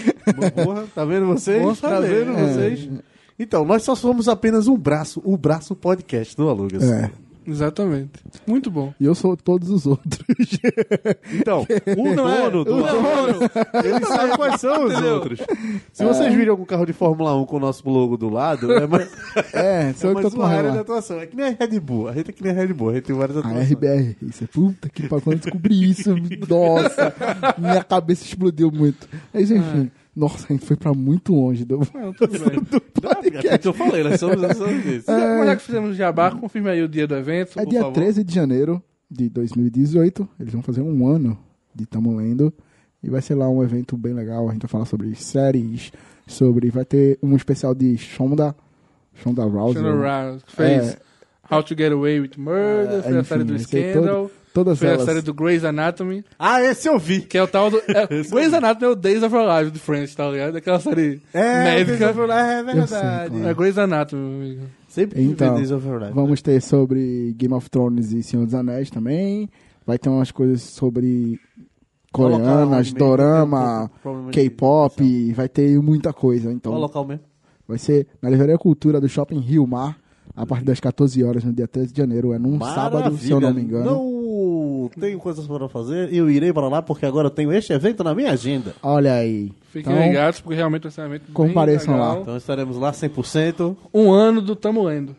Porra, 0.62 0.84
tá 0.94 1.04
vendo 1.04 1.26
vocês? 1.26 1.62
Bom 1.62 1.74
tá 1.74 1.98
vendo 2.00 2.32
É. 2.32 2.46
vocês? 2.46 2.88
Então, 3.38 3.64
nós 3.64 3.82
só 3.82 3.94
somos 3.94 4.28
apenas 4.28 4.66
um 4.68 4.76
braço, 4.76 5.22
o 5.24 5.34
braço 5.38 5.74
podcast 5.74 6.36
do 6.36 6.50
Alugas. 6.50 6.82
É. 6.82 7.10
Exatamente. 7.50 8.10
Muito 8.46 8.70
bom. 8.70 8.94
E 9.00 9.04
eu 9.04 9.14
sou 9.14 9.36
todos 9.36 9.68
os 9.70 9.86
outros. 9.86 10.20
Então, 11.32 11.66
o 11.96 12.14
Não 12.14 12.28
é? 12.28 12.50
dono 12.50 12.64
do 12.64 12.76
O 12.78 12.86
Alugas, 12.86 13.50
ele 13.84 14.04
sabe 14.04 14.36
quais 14.36 14.60
são 14.60 14.84
os 14.84 15.00
outros. 15.02 15.40
Se 15.92 16.04
vocês 16.04 16.32
virem 16.34 16.48
algum 16.48 16.64
carro 16.64 16.84
de 16.84 16.92
Fórmula 16.92 17.34
1 17.36 17.46
com 17.46 17.56
o 17.56 17.60
nosso 17.60 17.88
logo 17.88 18.16
do 18.16 18.28
lado, 18.28 18.72
é 18.72 18.86
mais, 18.86 19.10
É, 19.54 19.92
é 20.02 20.12
mais 20.12 20.30
tô 20.30 20.36
uma 20.36 20.48
área 20.48 20.70
de 20.72 20.78
atuação. 20.78 21.18
É 21.20 21.26
que 21.26 21.36
nem 21.36 21.46
a 21.46 21.50
Red 21.58 21.80
Bull. 21.80 22.08
A 22.08 22.12
gente 22.12 22.30
é 22.30 22.32
que 22.32 22.42
nem 22.42 22.52
a 22.52 22.54
Red 22.54 22.72
Bull, 22.72 22.90
a 22.90 22.94
gente 22.94 23.04
tem 23.04 23.16
várias 23.16 23.36
A 23.36 23.40
atuações. 23.40 23.70
RBR, 23.70 24.16
isso 24.22 24.44
é 24.44 24.46
puta 24.46 24.88
que 24.88 25.08
pariu. 25.08 25.22
Quando 25.24 25.36
eu 25.36 25.40
descobri 25.40 25.90
isso, 25.90 26.14
nossa, 26.48 27.14
minha 27.58 27.82
cabeça 27.84 28.24
explodiu 28.24 28.70
muito. 28.70 29.08
Mas 29.32 29.50
enfim, 29.50 29.90
nossa, 30.14 30.46
a 30.48 30.52
gente 30.52 30.64
foi 30.66 30.76
pra 30.76 30.92
muito 30.92 31.32
longe 31.34 31.64
do, 31.64 31.78
Não, 31.94 32.12
tudo 32.12 32.38
bem. 32.50 32.60
do 32.60 32.80
podcast. 32.80 33.46
É 33.48 33.58
que 33.58 33.68
eu 33.68 33.72
falei, 33.72 34.02
nós 34.02 34.18
somos, 34.20 34.40
nós 34.40 34.56
somos 34.56 34.84
isso. 34.86 35.06
Já 35.06 35.56
que 35.56 35.62
fizemos 35.62 35.90
o 35.90 35.94
jabá, 35.94 36.30
confirme 36.32 36.68
aí 36.70 36.82
o 36.82 36.88
dia 36.88 37.06
do 37.06 37.14
evento. 37.14 37.58
É 37.58 37.64
por 37.64 37.70
dia 37.70 37.80
favor. 37.80 37.94
13 37.94 38.24
de 38.24 38.34
janeiro 38.34 38.82
de 39.10 39.28
2018. 39.28 40.28
Eles 40.38 40.52
vão 40.52 40.62
fazer 40.62 40.82
um 40.82 41.06
ano 41.06 41.38
de 41.74 41.86
Tamo 41.86 42.16
Lendo. 42.16 42.52
E 43.02 43.08
vai 43.08 43.22
ser 43.22 43.34
lá 43.34 43.48
um 43.48 43.62
evento 43.62 43.96
bem 43.96 44.12
legal. 44.12 44.48
A 44.48 44.52
gente 44.52 44.62
vai 44.62 44.68
falar 44.68 44.84
sobre 44.84 45.14
séries, 45.14 45.90
sobre. 46.26 46.68
Vai 46.70 46.84
ter 46.84 47.18
um 47.22 47.34
especial 47.34 47.74
de 47.74 47.96
Shonda. 47.96 48.54
Shonda 49.14 49.44
Rouse. 49.44 49.78
Shonda 49.78 49.92
Rhimes, 49.92 50.42
que 50.44 50.52
fez 50.52 50.88
É. 50.94 51.54
How 51.54 51.62
to 51.62 51.74
Get 51.76 51.92
Away 51.92 52.20
with 52.20 52.30
Murder, 52.36 52.98
É, 52.98 53.02
fez 53.02 53.16
a 53.16 53.24
série 53.24 53.44
do 53.44 53.54
vai 53.54 53.58
ser 53.58 53.92
Scandal, 53.94 54.30
Todas 54.52 54.78
fez 54.78 54.90
a 54.90 54.94
elas. 54.94 55.06
série 55.06 55.22
do 55.22 55.32
Grey's 55.32 55.64
Anatomy, 55.64 56.24
Ah, 56.38 56.60
esse 56.62 56.88
eu 56.88 56.98
vi. 56.98 57.20
que 57.22 57.38
é 57.38 57.42
o 57.42 57.46
tal 57.46 57.70
do... 57.70 57.78
É, 57.88 58.06
Grey's. 58.30 58.52
Anatomy 58.52 58.86
é 58.86 58.88
o 58.88 58.96
Days 58.96 59.22
of 59.22 59.34
Our 59.34 59.58
Lives 59.58 59.72
de 59.72 59.78
Friends, 59.78 60.14
tá 60.14 60.28
ligado? 60.28 60.56
Aquela 60.56 60.80
série 60.80 61.20
É, 61.32 61.64
médica. 61.64 61.96
Days 61.98 62.10
of 62.10 62.20
Our 62.20 62.26
Life, 62.26 62.40
é 62.40 62.56
sei, 62.56 62.74
verdade. 62.74 63.30
claro. 63.30 63.48
É 63.48 63.54
Grey's 63.54 63.78
Anatomy, 63.78 64.22
meu 64.22 64.40
amigo. 64.42 64.62
Sempre 64.88 65.22
Então, 65.22 65.54
Days 65.54 65.70
of 65.70 65.86
Our 65.86 66.00
Life. 66.00 66.12
Vamos 66.14 66.42
ter 66.42 66.60
sobre 66.60 67.32
Game 67.38 67.54
of 67.54 67.70
Thrones 67.70 68.12
e 68.12 68.22
Senhor 68.24 68.44
dos 68.44 68.54
Anéis 68.54 68.90
também. 68.90 69.48
Vai 69.86 69.98
ter 69.98 70.08
umas 70.08 70.30
coisas 70.32 70.62
sobre 70.62 71.38
coreanas, 72.12 72.86
mesmo? 72.92 72.98
dorama, 72.98 73.90
de 74.26 74.32
K-pop. 74.32 75.32
Vai 75.32 75.48
ter 75.48 75.78
muita 75.80 76.12
coisa. 76.12 76.52
Então, 76.52 76.72
Qual 76.72 76.80
local 76.82 77.04
mesmo? 77.06 77.24
vai 77.68 77.78
ser 77.78 78.06
na 78.20 78.28
Livraria 78.28 78.58
Cultura 78.58 79.00
do 79.00 79.08
Shopping 79.08 79.38
Rio 79.38 79.66
Mar. 79.66 79.96
A 80.36 80.46
partir 80.46 80.64
das 80.64 80.78
14 80.80 81.22
horas, 81.24 81.42
no 81.44 81.52
dia 81.52 81.66
13 81.66 81.92
de 81.92 81.98
janeiro. 81.98 82.32
É 82.32 82.38
num 82.38 82.58
sábado, 82.60 83.16
se 83.18 83.30
eu 83.30 83.40
não 83.40 83.52
me 83.52 83.62
engano. 83.62 83.84
Não 83.84 84.19
tenho 84.88 85.18
coisas 85.18 85.46
para 85.46 85.68
fazer. 85.68 86.12
Eu 86.12 86.30
irei 86.30 86.52
para 86.52 86.68
lá 86.68 86.80
porque 86.80 87.04
agora 87.04 87.26
eu 87.26 87.30
tenho 87.30 87.52
este 87.52 87.72
evento 87.72 88.02
na 88.02 88.14
minha 88.14 88.30
agenda. 88.32 88.74
Olha 88.82 89.14
aí. 89.14 89.52
Fiquem 89.70 89.92
Então, 89.92 90.06
ligados, 90.06 90.40
porque 90.40 90.54
realmente 90.56 90.82
vai 90.84 90.90
ser 90.92 91.00
um 91.02 91.06
evento 91.06 91.32
compareçam 91.32 91.98
lá. 91.98 92.18
Então 92.20 92.36
estaremos 92.36 92.76
lá 92.76 92.92
100%. 92.92 93.76
Um 93.92 94.10
ano 94.12 94.40
do 94.40 94.56
Tamo 94.56 94.82
Lendo. 94.84 95.14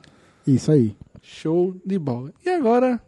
Isso 0.48 0.72
aí. 0.72 0.96
Show 1.22 1.76
de 1.86 2.00
bola. 2.00 2.32
E 2.46 2.50
agora, 2.50 3.00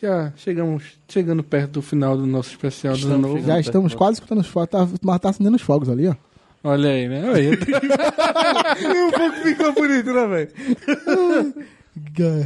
já 0.00 0.32
chegamos 0.36 0.98
chegando 1.08 1.42
perto 1.42 1.72
do 1.72 1.82
final 1.82 2.16
do 2.16 2.26
nosso 2.26 2.50
especial 2.50 2.94
do 2.94 2.98
Estamos 2.98 3.24
ano 3.24 3.34
novo. 3.34 3.46
Já 3.46 3.58
estamos 3.58 3.94
quase 3.94 4.14
escutando 4.14 4.40
os 4.40 4.46
fogos. 4.46 4.68
Tá, 4.70 4.88
mas 5.02 5.20
tá 5.20 5.30
acendendo 5.30 5.56
os 5.56 5.62
fogos 5.62 5.88
ali, 5.88 6.06
ó. 6.08 6.14
Olha 6.62 6.90
aí, 6.90 7.08
né? 7.08 7.22
Olha 7.28 7.36
aí. 7.36 7.50
e 8.82 9.02
um 9.02 9.10
pouco 9.10 9.36
ficou 9.42 9.72
bonito, 9.74 10.12
né, 10.12 10.26
velho? 10.26 10.48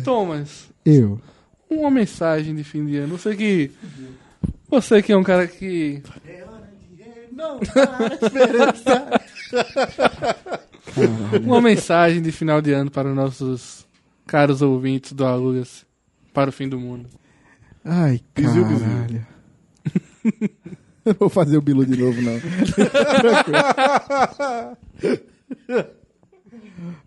Thomas, 0.04 0.68
Eu. 0.84 1.20
Uma 1.70 1.90
mensagem 1.90 2.54
de 2.54 2.64
fim 2.64 2.84
de 2.86 2.96
ano. 2.98 3.18
Você 3.18 3.34
que. 3.36 3.70
Você 4.68 5.02
que 5.02 5.12
é 5.12 5.16
um 5.16 5.22
cara 5.22 5.46
que. 5.46 6.02
Uma 11.44 11.60
mensagem 11.60 12.20
de 12.20 12.32
final 12.32 12.60
de 12.60 12.72
ano 12.72 12.90
para 12.90 13.08
os 13.08 13.14
nossos 13.14 13.86
caros 14.26 14.62
ouvintes 14.62 15.12
do 15.12 15.24
Alugas 15.24 15.86
para 16.32 16.50
o 16.50 16.52
fim 16.52 16.68
do 16.68 16.78
mundo. 16.78 17.08
Ai, 17.84 18.20
Bizu, 18.34 18.64
bizu. 18.64 18.80
caralho. 18.80 19.26
Eu 21.04 21.12
não 21.14 21.18
vou 21.20 21.28
fazer 21.30 21.56
o 21.56 21.62
Bilu 21.62 21.86
de 21.86 21.96
novo, 21.96 22.20
não. 22.20 22.34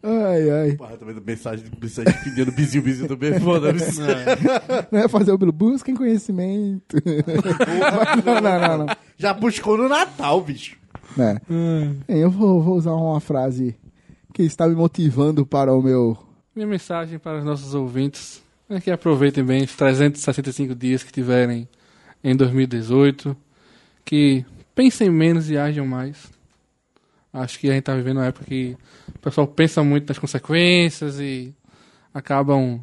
ai, 0.02 0.50
ai. 0.50 0.78
Porra, 1.22 1.22
também 1.22 1.22
do 1.22 1.26
mensagem, 1.26 1.66
mensagem 1.82 2.14
pedindo 2.24 2.52
bizinho, 2.52 2.84
bizinho 2.84 3.08
também. 3.08 3.40
Foda, 3.40 3.72
bizinho. 3.72 4.08
Não 4.92 5.00
é 5.00 5.08
fazer 5.08 5.32
o 5.32 5.38
Bilu. 5.38 5.52
Busquem 5.52 5.96
conhecimento. 5.96 6.98
não, 8.26 8.42
não, 8.42 8.60
não, 8.60 8.78
não. 8.86 8.96
Já 9.18 9.34
buscou 9.34 9.78
no 9.78 9.88
Natal, 9.88 10.42
bicho. 10.42 10.78
É. 11.18 11.34
Bem, 11.34 12.00
Eu 12.08 12.30
vou, 12.30 12.62
vou 12.62 12.78
usar 12.78 12.94
uma 12.94 13.20
frase 13.20 13.76
que 14.34 14.44
está 14.44 14.68
me 14.68 14.76
motivando 14.76 15.46
para 15.46 15.74
o 15.74 15.82
meu. 15.82 16.18
Minha 16.56 16.68
mensagem 16.68 17.20
para 17.20 17.40
os 17.40 17.46
nossos 17.46 17.74
ouvintes 17.74 18.42
é 18.70 18.80
que 18.80 18.92
aproveitem 18.92 19.44
bem 19.44 19.64
os 19.64 19.76
365 19.76 20.74
dias 20.76 21.04
que 21.04 21.12
tiverem 21.12 21.68
em 22.24 22.36
2018, 22.36 23.36
que 24.06 24.46
pensem 24.74 25.10
menos 25.10 25.50
e 25.50 25.58
ajam 25.58 25.86
mais. 25.86 26.31
Acho 27.34 27.60
que 27.60 27.68
a 27.68 27.72
gente 27.72 27.80
está 27.82 27.96
vivendo 27.96 28.18
uma 28.18 28.26
época 28.26 28.46
que 28.46 28.76
o 29.16 29.20
pessoal 29.20 29.48
pensa 29.48 29.84
muito 29.84 30.08
nas 30.10 30.20
consequências 30.20 31.20
e 31.20 31.54
acabam 32.14 32.82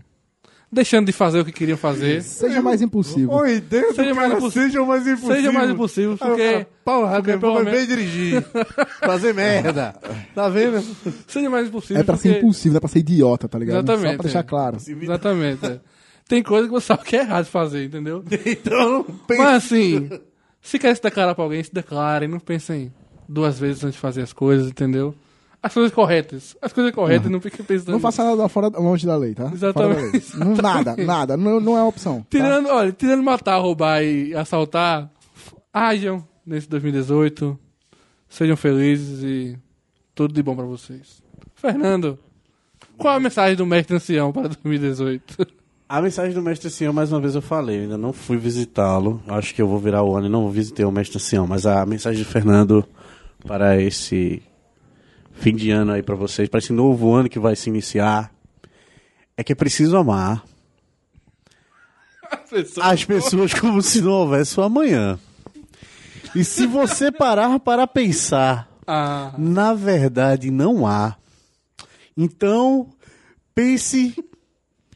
deixando 0.73 1.07
de 1.07 1.13
fazer 1.13 1.41
o 1.41 1.45
que 1.45 1.53
queriam 1.53 1.77
fazer. 1.79 2.23
Seja 2.23 2.63
mais 2.63 2.81
impulsivo. 2.81 3.33
Oi, 3.35 3.61
Deus 3.61 3.95
Seja 3.95 4.11
do 4.11 4.17
mais 4.17 4.33
impossível. 4.33 4.69
seja 4.69 4.85
mais 4.85 5.07
impossível. 5.07 5.35
Seja 5.37 5.53
mais 5.53 5.71
impossível, 5.71 6.17
porque. 6.19 6.67
Porra, 6.85 7.15
porque 7.17 7.31
meu, 7.33 7.41
vou 7.41 7.53
pelo 7.55 7.65
beber 7.67 7.83
e 7.83 7.87
dirigir. 7.87 8.43
Fazer 9.01 9.35
merda. 9.35 9.95
Tá 10.35 10.49
vendo? 10.49 10.83
Seja 11.27 11.51
mais 11.51 11.69
impossível. 11.69 12.01
É 12.01 12.05
pra 12.05 12.17
ser 12.17 12.29
porque- 12.29 12.39
impulsivo, 12.39 12.73
não 12.73 12.77
é 12.79 12.81
pra 12.81 12.89
ser 12.89 12.99
idiota, 13.01 13.49
tá 13.49 13.59
ligado? 13.59 13.77
Exatamente, 13.85 14.11
Só 14.11 14.17
pra 14.17 14.23
deixar 14.23 14.41
é. 14.41 14.43
claro. 14.43 14.77
Exatamente. 14.87 15.67
é. 15.67 15.81
Tem 16.27 16.43
coisa 16.43 16.67
que 16.67 16.73
você 16.73 16.87
sabe 16.87 17.05
que 17.05 17.17
é 17.17 17.21
errado 17.21 17.45
fazer, 17.47 17.85
entendeu? 17.85 18.23
Então, 18.47 19.05
pensa. 19.27 19.43
Mas 19.43 19.65
assim, 19.65 20.11
se 20.61 20.79
quer 20.79 20.95
se 20.95 21.03
declarar 21.03 21.35
pra 21.35 21.45
alguém, 21.45 21.63
se 21.65 21.73
declarem. 21.73 22.29
Não 22.29 22.39
pensem 22.39 22.93
duas 23.29 23.59
vezes 23.59 23.85
antes 23.85 23.95
de 23.95 24.01
fazer 24.01 24.23
as 24.23 24.33
coisas, 24.33 24.69
entendeu? 24.69 25.15
As 25.63 25.75
coisas 25.75 25.93
corretas. 25.93 26.57
As 26.63 26.73
coisas 26.73 26.93
corretas, 26.95 27.31
não 27.31 27.41
fiquem 27.41 27.65
pensando. 27.65 27.91
Não 27.93 28.01
faça 28.01 28.25
nada 28.25 28.49
fora 28.49 28.69
longe 28.69 29.05
da 29.07 29.17
lei, 29.17 29.35
tá? 29.35 29.51
Exatamente, 29.53 30.13
lei. 30.13 30.23
Não, 30.45 30.55
nada, 30.55 30.97
nada. 30.97 31.37
Não, 31.37 31.61
não 31.61 31.77
é 31.77 31.83
opção. 31.83 32.21
tá? 32.21 32.27
Tirando, 32.31 32.69
olha, 32.69 32.93
tirando 32.93 33.23
matar, 33.23 33.59
roubar 33.59 34.03
e 34.03 34.35
assaltar, 34.35 35.11
ajam 35.73 36.27
nesse 36.47 36.69
2018. 36.69 37.59
Sejam 38.29 38.57
felizes 38.57 39.23
e 39.25 39.59
tudo 40.15 40.33
de 40.35 40.43
bom 40.43 40.55
pra 40.55 40.65
vocês. 40.65 41.23
Fernando, 41.55 42.19
qual 42.97 43.17
a 43.17 43.21
mensagem 43.21 43.57
do 43.57 43.67
mestre 43.67 43.97
ancião 43.97 44.33
para 44.33 44.49
2018? 44.49 45.47
A 45.89 46.03
mensagem 46.03 46.35
do 46.35 46.43
mestre 46.43 46.69
ancião, 46.69 46.93
mais 46.93 47.11
uma 47.11 47.21
vez 47.21 47.35
eu 47.35 47.41
falei, 47.41 47.79
eu 47.79 47.83
ainda 47.83 47.97
não 47.97 48.13
fui 48.13 48.37
visitá-lo. 48.37 49.23
Acho 49.27 49.55
que 49.55 49.63
eu 49.63 49.67
vou 49.67 49.79
virar 49.79 50.03
o 50.03 50.15
ano 50.15 50.27
e 50.27 50.31
não 50.31 50.51
visitei 50.51 50.85
o 50.85 50.93
mestre 50.93 51.17
ancião. 51.17 51.47
Mas 51.47 51.65
a 51.65 51.85
mensagem 51.87 52.23
de 52.23 52.29
Fernando 52.29 52.85
para 53.47 53.81
esse 53.81 54.43
fim 55.33 55.55
de 55.55 55.71
ano 55.71 55.93
aí 55.93 56.03
para 56.03 56.15
vocês, 56.15 56.49
para 56.49 56.59
esse 56.59 56.73
novo 56.73 57.13
ano 57.15 57.29
que 57.29 57.39
vai 57.39 57.55
se 57.57 57.69
iniciar, 57.71 58.33
é 59.37 59.45
que 59.45 59.53
é 59.53 59.55
preciso 59.55 59.97
amar 59.97 60.45
as 62.83 63.05
pessoas 63.05 63.55
como 63.55 63.81
se 63.83 64.01
não 64.01 64.13
houvesse 64.13 64.59
o 64.59 64.63
amanhã. 64.63 65.19
E 66.35 66.45
se 66.45 66.67
você 66.67 67.11
parar 67.11 67.59
para 67.59 67.87
pensar, 67.87 68.69
Ah, 68.87 69.35
na 69.39 69.73
verdade 69.75 70.51
não 70.51 70.87
há. 70.87 71.17
Então, 72.17 72.91
pense, 73.55 74.15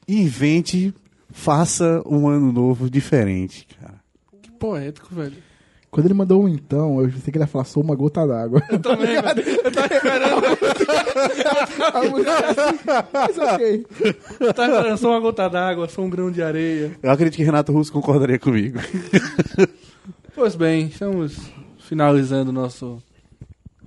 invente, 0.09 0.93
faça 1.31 2.03
um 2.07 2.29
ano 2.29 2.53
novo 2.53 2.91
diferente, 2.91 3.67
cara. 3.81 4.01
que 4.43 4.51
poético, 4.51 5.15
velho. 5.15 5.37
Quando 5.93 6.07
ele 6.07 6.15
mandou 6.15 6.43
um 6.43 6.49
então, 6.49 7.03
eu 7.03 7.09
pensei 7.11 7.31
que 7.31 7.37
ele 7.37 7.45
ia 7.45 7.47
falar 7.47 7.65
só 7.65 7.79
uma 7.79 7.95
gota 7.95 8.27
d'água. 8.27 8.63
Eu 8.71 8.79
também, 8.81 9.09
velho. 9.21 9.43
Eu 9.63 9.71
tava 9.71 9.95
esperando, 9.95 10.43
A 11.93 12.03
mulher 12.09 12.45
assim, 12.47 12.79
Mas 13.13 13.39
ok. 13.39 13.87
eu 14.41 14.55
tava 14.55 14.73
esperando 14.73 14.97
só 14.97 15.11
uma 15.11 15.21
gota 15.21 15.51
d'água, 15.51 15.87
só 15.91 16.01
um 16.01 16.09
grão 16.09 16.31
de 16.31 16.43
areia. 16.43 16.93
Eu 17.03 17.11
acredito 17.11 17.37
que 17.37 17.45
Renato 17.45 17.73
Russo 17.73 17.93
concordaria 17.93 18.39
comigo. 18.39 18.79
Pois 20.35 20.55
bem, 20.57 20.87
estamos 20.87 21.37
finalizando 21.79 22.49
o 22.49 22.55
nosso 22.55 23.03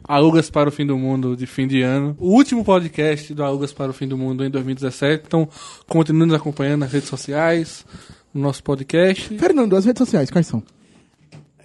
Alugas 0.08 0.48
para 0.48 0.70
o 0.70 0.72
Fim 0.72 0.86
do 0.86 0.96
Mundo 0.96 1.36
de 1.36 1.48
fim 1.48 1.66
de 1.66 1.82
ano. 1.82 2.16
O 2.20 2.30
último 2.36 2.64
podcast 2.64 3.34
do 3.34 3.44
Alugas 3.44 3.74
para 3.74 3.90
o 3.90 3.94
Fim 3.96 4.08
do 4.08 4.16
Mundo 4.16 4.46
em 4.46 4.52
2017. 4.52 5.24
Então, 5.26 5.50
continue 5.88 6.28
nos 6.28 6.36
acompanhando 6.36 6.82
nas 6.82 6.92
redes 6.92 7.10
sociais, 7.10 7.84
no 8.32 8.42
nosso 8.44 8.62
podcast. 8.64 9.36
Fernando, 9.40 9.76
as 9.76 9.86
redes 9.86 9.98
sociais, 9.98 10.30
quais 10.30 10.46
são? 10.46 10.62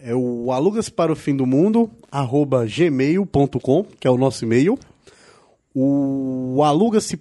É 0.02 0.14
o 0.14 0.50
alugas 0.52 0.88
para 0.88 1.12
o 1.12 1.16
fim 1.16 1.36
do 1.36 1.46
mundo, 1.46 1.90
arroba 2.10 2.64
gmail.com, 2.66 3.84
que 3.98 4.06
é 4.06 4.10
o 4.10 4.16
nosso 4.16 4.44
e-mail. 4.44 4.78
O 5.74 6.62
aluga-se 6.64 7.20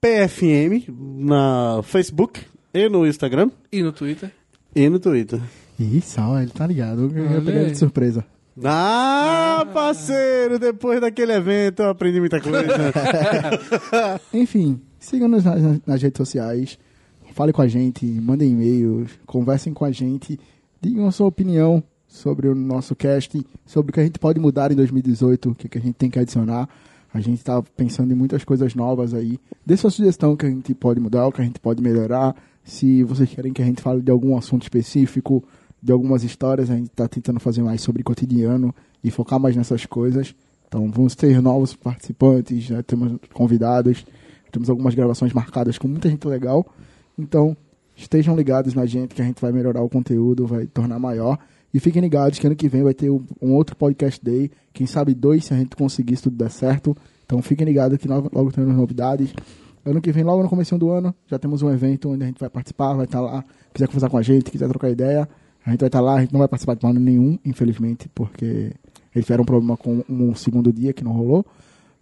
PFM 0.00 0.88
na 1.18 1.80
Facebook 1.84 2.40
e 2.72 2.88
no 2.88 3.06
Instagram 3.06 3.50
E 3.70 3.82
no 3.82 3.92
Twitter. 3.92 4.30
e 4.74 4.88
no 4.88 4.98
Twitter. 4.98 5.40
Ih, 5.78 6.00
sal, 6.00 6.40
ele 6.40 6.50
tá 6.50 6.66
ligado. 6.66 7.10
Eu 7.14 7.30
ia 7.30 7.40
pegar 7.40 7.60
ele 7.62 7.70
de 7.72 7.78
surpresa. 7.78 8.24
Ah, 8.64 9.64
parceiro, 9.72 10.58
depois 10.58 11.00
daquele 11.00 11.32
evento 11.32 11.82
eu 11.82 11.90
aprendi 11.90 12.18
muita 12.18 12.40
coisa. 12.40 12.66
Enfim, 14.34 14.80
sigam-nos 14.98 15.44
nas, 15.44 15.62
nas- 15.62 15.80
nas 15.86 16.02
redes 16.02 16.18
sociais. 16.18 16.78
Fale 17.34 17.52
com 17.52 17.62
a 17.62 17.68
gente, 17.68 18.04
mandem 18.04 18.50
e-mails, 18.50 19.12
conversem 19.26 19.72
com 19.72 19.84
a 19.84 19.92
gente, 19.92 20.40
digam 20.80 21.06
a 21.06 21.12
sua 21.12 21.28
opinião 21.28 21.84
sobre 22.18 22.48
o 22.48 22.54
nosso 22.54 22.94
cast, 22.94 23.40
sobre 23.64 23.90
o 23.90 23.94
que 23.94 24.00
a 24.00 24.04
gente 24.04 24.18
pode 24.18 24.38
mudar 24.38 24.70
em 24.72 24.74
2018, 24.74 25.50
o 25.50 25.54
que, 25.54 25.68
que 25.68 25.78
a 25.78 25.80
gente 25.80 25.94
tem 25.94 26.10
que 26.10 26.18
adicionar. 26.18 26.68
A 27.12 27.20
gente 27.20 27.42
tá 27.42 27.62
pensando 27.62 28.12
em 28.12 28.14
muitas 28.16 28.44
coisas 28.44 28.74
novas 28.74 29.14
aí. 29.14 29.38
Dê 29.64 29.76
sua 29.76 29.90
sugestão 29.90 30.36
que 30.36 30.44
a 30.44 30.50
gente 30.50 30.74
pode 30.74 31.00
mudar, 31.00 31.26
o 31.26 31.32
que 31.32 31.40
a 31.40 31.44
gente 31.44 31.58
pode 31.58 31.82
melhorar. 31.82 32.36
Se 32.62 33.02
vocês 33.04 33.30
querem 33.30 33.52
que 33.52 33.62
a 33.62 33.64
gente 33.64 33.80
fale 33.80 34.02
de 34.02 34.10
algum 34.10 34.36
assunto 34.36 34.62
específico, 34.62 35.42
de 35.82 35.90
algumas 35.92 36.22
histórias, 36.22 36.70
a 36.70 36.76
gente 36.76 36.90
tá 36.90 37.08
tentando 37.08 37.40
fazer 37.40 37.62
mais 37.62 37.80
sobre 37.80 38.02
cotidiano 38.02 38.74
e 39.02 39.10
focar 39.10 39.40
mais 39.40 39.56
nessas 39.56 39.86
coisas. 39.86 40.34
Então 40.66 40.90
vamos 40.90 41.14
ter 41.14 41.40
novos 41.40 41.74
participantes, 41.74 42.64
já 42.64 42.82
temos 42.82 43.18
convidados, 43.32 44.04
temos 44.52 44.68
algumas 44.68 44.94
gravações 44.94 45.32
marcadas 45.32 45.78
com 45.78 45.88
muita 45.88 46.10
gente 46.10 46.26
legal. 46.28 46.66
Então 47.18 47.56
estejam 47.96 48.36
ligados 48.36 48.74
na 48.74 48.84
gente 48.84 49.14
que 49.14 49.22
a 49.22 49.24
gente 49.24 49.40
vai 49.40 49.50
melhorar 49.50 49.82
o 49.82 49.88
conteúdo, 49.88 50.46
vai 50.46 50.66
tornar 50.66 50.98
maior. 50.98 51.38
E 51.72 51.78
fiquem 51.80 52.00
ligados 52.00 52.38
que 52.38 52.46
ano 52.46 52.56
que 52.56 52.68
vem 52.68 52.82
vai 52.82 52.94
ter 52.94 53.10
um, 53.10 53.22
outro 53.52 53.76
podcast 53.76 54.22
day, 54.24 54.50
quem 54.72 54.86
sabe 54.86 55.14
dois 55.14 55.44
se 55.44 55.52
a 55.52 55.56
gente 55.56 55.76
conseguir 55.76 56.16
se 56.16 56.22
tudo 56.22 56.36
der 56.36 56.50
certo. 56.50 56.96
Então 57.26 57.42
fiquem 57.42 57.66
ligados 57.66 57.98
que 57.98 58.08
logo, 58.08 58.30
logo 58.32 58.50
temos 58.50 58.74
novidades. 58.74 59.34
Ano 59.84 60.00
que 60.00 60.10
vem, 60.10 60.24
logo 60.24 60.42
no 60.42 60.48
começo 60.48 60.76
do 60.78 60.90
ano, 60.90 61.14
já 61.26 61.38
temos 61.38 61.62
um 61.62 61.70
evento 61.70 62.10
onde 62.10 62.24
a 62.24 62.26
gente 62.26 62.40
vai 62.40 62.48
participar, 62.48 62.94
vai 62.94 63.04
estar 63.04 63.20
lá. 63.20 63.44
Quiser 63.72 63.86
conversar 63.86 64.08
com 64.08 64.18
a 64.18 64.22
gente, 64.22 64.50
quiser 64.50 64.68
trocar 64.68 64.90
ideia, 64.90 65.28
a 65.64 65.70
gente 65.70 65.80
vai 65.80 65.88
estar 65.88 66.00
lá. 66.00 66.14
A 66.14 66.20
gente 66.20 66.32
não 66.32 66.38
vai 66.38 66.48
participar 66.48 66.74
de 66.74 66.80
plano 66.80 66.98
nenhum, 66.98 67.38
infelizmente, 67.44 68.08
porque 68.14 68.72
eles 69.14 69.26
tiveram 69.26 69.42
um 69.42 69.46
problema 69.46 69.76
com 69.76 70.02
um 70.08 70.34
segundo 70.34 70.72
dia 70.72 70.92
que 70.92 71.04
não 71.04 71.12
rolou. 71.12 71.44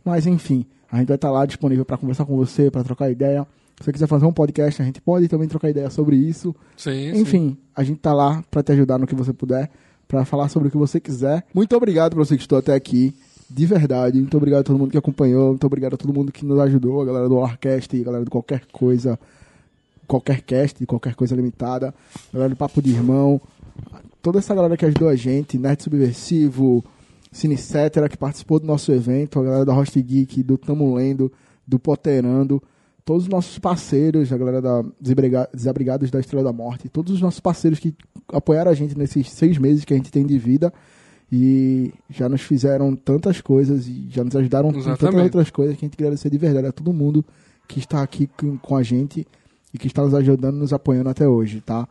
Mas 0.04 0.26
enfim, 0.26 0.64
a 0.90 0.98
gente 0.98 1.08
vai 1.08 1.16
estar 1.16 1.30
lá 1.30 1.44
disponível 1.44 1.84
para 1.84 1.98
conversar 1.98 2.24
com 2.24 2.36
você, 2.36 2.70
para 2.70 2.84
trocar 2.84 3.10
ideia. 3.10 3.46
Se 3.78 3.84
você 3.84 3.92
quiser 3.92 4.06
fazer 4.06 4.24
um 4.24 4.32
podcast, 4.32 4.80
a 4.80 4.84
gente 4.84 5.00
pode 5.00 5.28
também 5.28 5.46
trocar 5.48 5.68
ideia 5.68 5.90
sobre 5.90 6.16
isso. 6.16 6.54
Sim, 6.76 7.12
sim. 7.12 7.20
Enfim, 7.20 7.56
a 7.74 7.82
gente 7.82 8.00
tá 8.00 8.12
lá 8.14 8.42
pra 8.50 8.62
te 8.62 8.72
ajudar 8.72 8.98
no 8.98 9.06
que 9.06 9.14
você 9.14 9.32
puder, 9.32 9.70
pra 10.08 10.24
falar 10.24 10.48
sobre 10.48 10.68
o 10.68 10.70
que 10.70 10.76
você 10.76 10.98
quiser. 10.98 11.44
Muito 11.52 11.76
obrigado 11.76 12.14
pra 12.14 12.24
você 12.24 12.36
que 12.36 12.42
estou 12.42 12.58
até 12.58 12.74
aqui. 12.74 13.14
De 13.48 13.64
verdade, 13.64 14.18
muito 14.18 14.36
obrigado 14.36 14.60
a 14.60 14.64
todo 14.64 14.78
mundo 14.78 14.90
que 14.90 14.98
acompanhou, 14.98 15.50
muito 15.50 15.66
obrigado 15.66 15.94
a 15.94 15.96
todo 15.96 16.12
mundo 16.12 16.32
que 16.32 16.44
nos 16.44 16.58
ajudou, 16.58 17.02
a 17.02 17.04
galera 17.04 17.28
do 17.28 17.36
Orcast, 17.36 18.00
a 18.00 18.04
galera 18.04 18.24
de 18.24 18.30
qualquer 18.30 18.66
coisa, 18.72 19.18
qualquer 20.06 20.40
cast, 20.40 20.84
qualquer 20.84 21.14
coisa 21.14 21.36
limitada, 21.36 21.94
a 22.30 22.32
galera 22.32 22.50
do 22.50 22.56
Papo 22.56 22.82
de 22.82 22.90
Irmão, 22.90 23.40
toda 24.20 24.40
essa 24.40 24.52
galera 24.52 24.76
que 24.76 24.84
ajudou 24.84 25.08
a 25.08 25.14
gente, 25.14 25.58
Nerd 25.58 25.80
Subversivo, 25.80 26.84
Cinicetera, 27.30 28.08
que 28.08 28.16
participou 28.16 28.58
do 28.58 28.66
nosso 28.66 28.90
evento, 28.90 29.38
a 29.38 29.44
galera 29.44 29.64
da 29.64 29.72
Host 29.72 30.00
Geek, 30.02 30.42
do 30.42 30.58
Tamo 30.58 30.96
Lendo, 30.96 31.30
do 31.64 31.78
Poterando, 31.78 32.60
todos 33.06 33.22
os 33.22 33.28
nossos 33.28 33.58
parceiros, 33.58 34.30
a 34.32 34.36
galera 34.36 34.60
da 34.60 34.82
Desabriga- 35.00 35.48
Desabrigados 35.54 36.10
da 36.10 36.18
Estrela 36.20 36.42
da 36.44 36.52
Morte, 36.52 36.88
todos 36.88 37.14
os 37.14 37.20
nossos 37.22 37.38
parceiros 37.40 37.78
que 37.78 37.94
apoiaram 38.32 38.70
a 38.70 38.74
gente 38.74 38.98
nesses 38.98 39.30
seis 39.30 39.56
meses 39.56 39.84
que 39.84 39.94
a 39.94 39.96
gente 39.96 40.10
tem 40.10 40.26
de 40.26 40.36
vida 40.38 40.72
e 41.32 41.92
já 42.10 42.28
nos 42.28 42.40
fizeram 42.42 42.94
tantas 42.96 43.40
coisas 43.40 43.86
e 43.86 44.08
já 44.10 44.22
nos 44.24 44.34
ajudaram 44.36 44.72
com 44.72 44.80
tantas 44.82 45.14
outras 45.24 45.50
coisas 45.50 45.76
que 45.76 45.84
a 45.84 45.86
gente 45.86 45.96
queria 45.96 46.08
agradecer 46.08 46.30
de 46.30 46.36
verdade 46.38 46.66
a 46.66 46.72
todo 46.72 46.92
mundo 46.92 47.24
que 47.68 47.78
está 47.78 48.02
aqui 48.02 48.26
com, 48.36 48.58
com 48.58 48.76
a 48.76 48.82
gente 48.82 49.26
e 49.72 49.78
que 49.78 49.86
está 49.86 50.02
nos 50.02 50.12
ajudando, 50.14 50.56
nos 50.56 50.72
apoiando 50.72 51.08
até 51.08 51.28
hoje, 51.28 51.60
tá? 51.60 51.88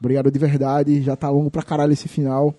Obrigado 0.00 0.30
de 0.30 0.38
verdade, 0.38 1.02
já 1.02 1.14
tá 1.14 1.28
longo 1.28 1.50
pra 1.50 1.62
caralho 1.62 1.92
esse 1.92 2.08
final. 2.08 2.54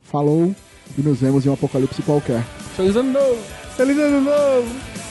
Falou 0.00 0.54
e 0.96 1.02
nos 1.02 1.18
vemos 1.20 1.44
em 1.46 1.48
um 1.48 1.54
apocalipse 1.54 2.02
qualquer. 2.02 2.42
Feliz 2.76 2.96
ano 2.96 3.12
novo! 3.12 3.36
Feliz 3.76 3.96
ano 3.98 4.20
novo! 4.20 5.07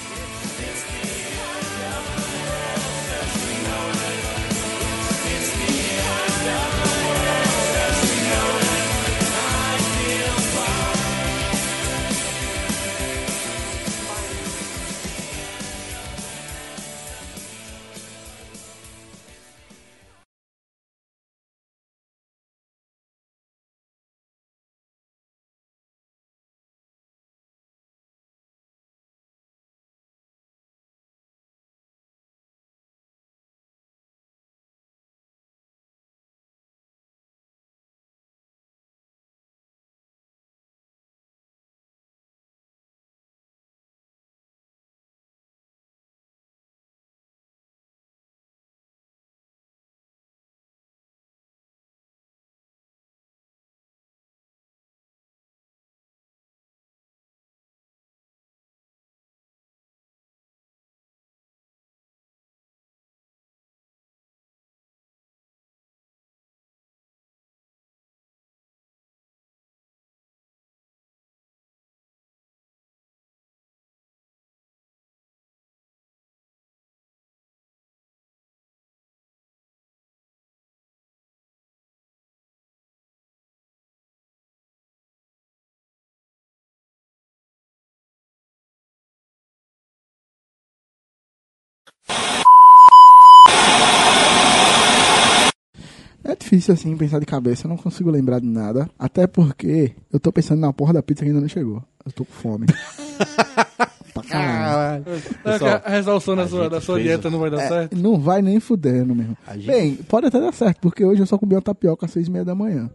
Difícil 96.47 96.73
assim 96.73 96.95
pensar 96.95 97.19
de 97.19 97.25
cabeça, 97.25 97.65
eu 97.65 97.69
não 97.69 97.77
consigo 97.77 98.09
lembrar 98.09 98.39
de 98.39 98.47
nada. 98.47 98.89
Até 98.97 99.27
porque 99.27 99.93
eu 100.11 100.19
tô 100.19 100.31
pensando 100.31 100.59
na 100.61 100.71
porra 100.71 100.93
da 100.93 101.03
pizza 101.03 101.23
que 101.23 101.29
ainda 101.29 101.41
não 101.41 101.47
chegou. 101.49 101.83
Eu 102.05 102.11
tô 102.11 102.23
com 102.23 102.31
fome. 102.31 102.65
pra 104.13 104.23
caralho. 104.23 105.03
Não, 105.43 105.59
que 105.59 105.65
a 105.65 105.89
resolução 105.89 106.35
da 106.35 106.47
sua, 106.47 106.69
da 106.69 106.79
sua 106.81 107.01
dieta 107.01 107.29
não 107.29 107.39
vai 107.39 107.49
dar 107.49 107.61
É, 107.61 107.67
certo? 107.67 107.97
não 107.97 108.17
vai 108.19 108.41
nem 108.41 108.59
fudendo 108.59 109.13
mesmo. 109.13 109.37
Gente- 109.55 109.67
Bem, 109.67 109.95
pode 109.95 110.27
até 110.27 110.39
dar 110.39 110.53
certo, 110.53 110.79
porque 110.79 111.03
hoje 111.03 111.21
eu 111.21 111.25
só 111.25 111.37
comi 111.37 111.53
uma 111.53 111.61
tapioca 111.61 112.05
às 112.05 112.11
seis 112.11 112.27
e 112.27 112.31
meia 112.31 112.45
da 112.45 112.55
manhã. 112.55 112.89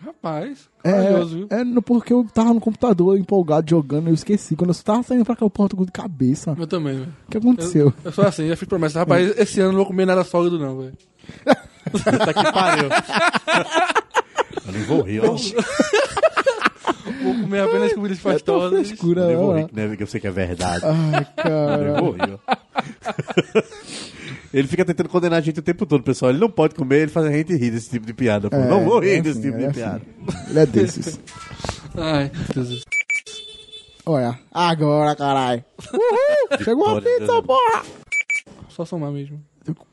Rapaz? 0.00 0.68
É, 0.84 1.58
é 1.60 1.64
no- 1.64 1.82
porque 1.82 2.12
eu 2.12 2.24
tava 2.32 2.54
no 2.54 2.60
computador 2.60 3.18
empolgado 3.18 3.68
jogando 3.68 4.06
e 4.06 4.10
eu 4.10 4.14
esqueci. 4.14 4.54
Quando 4.54 4.70
eu 4.70 4.76
tava 4.76 5.02
saindo 5.02 5.24
pra 5.24 5.34
cá, 5.34 5.44
eu 5.44 5.50
com 5.50 5.84
de 5.84 5.90
cabeça. 5.90 6.54
Eu 6.56 6.66
também, 6.66 6.98
velho. 6.98 7.12
O 7.26 7.30
que 7.30 7.38
aconteceu? 7.38 7.92
Eu 8.04 8.12
sou 8.12 8.24
assim, 8.24 8.46
já 8.46 8.56
fiz 8.56 8.68
promessa. 8.68 9.00
Rapaz, 9.00 9.36
esse 9.38 9.58
ano 9.60 9.68
eu 9.70 9.72
não 9.72 9.78
vou 9.78 9.86
comer 9.86 10.06
nada 10.06 10.22
sólido, 10.22 10.58
não, 10.58 10.78
velho. 10.78 10.92
Puta 11.90 12.34
que 12.34 12.52
pariu. 12.52 12.88
Eu 14.66 14.72
nem 14.72 14.82
vou 14.82 15.02
rir, 15.02 15.20
ó. 15.20 15.36
Vou 17.22 17.34
comer 17.40 17.60
apenas 17.60 17.92
comidas 17.94 18.18
É 18.18 18.22
tão 18.22 18.32
pastosas. 18.32 18.86
frescura, 18.88 19.22
Eu 19.22 19.38
vou 19.38 19.50
ó. 19.50 19.56
rir, 19.56 19.68
né? 19.72 19.88
Porque 19.88 20.02
eu 20.02 20.06
sei 20.06 20.20
que 20.20 20.26
é 20.26 20.30
verdade. 20.30 20.84
Ai, 20.84 21.26
Eu 21.38 21.42
cara. 21.42 21.92
nem 21.92 22.00
vou 22.02 22.12
rir, 22.12 22.34
ó. 22.34 22.38
Ele 24.52 24.66
fica 24.66 24.84
tentando 24.84 25.08
condenar 25.10 25.38
a 25.38 25.42
gente 25.42 25.58
o 25.60 25.62
tempo 25.62 25.84
todo, 25.84 26.02
pessoal. 26.02 26.30
Ele 26.30 26.38
não 26.40 26.48
pode 26.50 26.74
comer, 26.74 27.02
ele 27.02 27.10
faz 27.10 27.26
a 27.26 27.30
gente 27.32 27.54
rir 27.54 27.70
desse 27.70 27.90
tipo 27.90 28.06
de 28.06 28.14
piada. 28.14 28.48
Pô. 28.48 28.56
É, 28.56 28.66
não 28.66 28.84
vou 28.84 28.98
rir 29.00 29.18
é 29.18 29.20
desse 29.20 29.38
assim, 29.38 29.50
tipo 29.50 29.56
é 29.56 29.60
de 29.60 29.66
assim. 29.66 29.74
piada. 29.80 30.02
Ele 30.48 30.58
é 30.58 30.66
desses. 30.66 31.20
Ai, 31.96 32.30
Jesus. 32.54 32.82
Olha, 34.06 34.38
agora, 34.52 35.14
caralho. 35.14 35.62
Uhul! 35.92 36.64
Chegou 36.64 36.86
a 36.86 36.94
Vitória, 36.94 37.18
pizza, 37.18 37.32
Deus. 37.32 37.46
porra! 37.46 37.82
Só 38.70 38.84
somar 38.86 39.10
mesmo. 39.10 39.42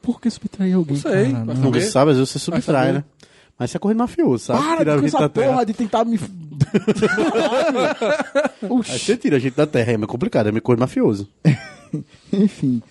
Por 0.02 0.20
que 0.22 0.30
subtrair 0.30 0.76
alguém? 0.76 0.96
Não 0.96 1.02
sei, 1.02 1.32
cara? 1.32 1.46
Não. 1.46 1.82
Sabe, 1.82 2.12
às 2.12 2.18
vezes 2.18 2.32
você 2.32 2.40
subtrai, 2.40 2.92
né? 2.94 3.04
Mas 3.58 3.72
você 3.72 3.78
é 3.78 3.80
correndo 3.80 4.00
mafioso, 4.00 4.44
sabe? 4.46 4.62
Para 4.84 5.00
com 5.00 5.06
essa 5.06 5.30
porra 5.30 5.66
de 5.66 5.74
tentar 5.74 6.04
me. 6.04 6.20
Aí 8.90 9.00
você 9.00 9.16
tira 9.16 9.38
a 9.38 9.40
gente 9.40 9.56
da 9.56 9.66
terra, 9.66 9.94
é 9.94 9.98
meio 9.98 10.08
complicado, 10.08 10.48
é 10.48 10.52
meio 10.52 10.62
correr 10.62 10.80
mafioso. 10.80 11.30
Enfim. 12.34 12.82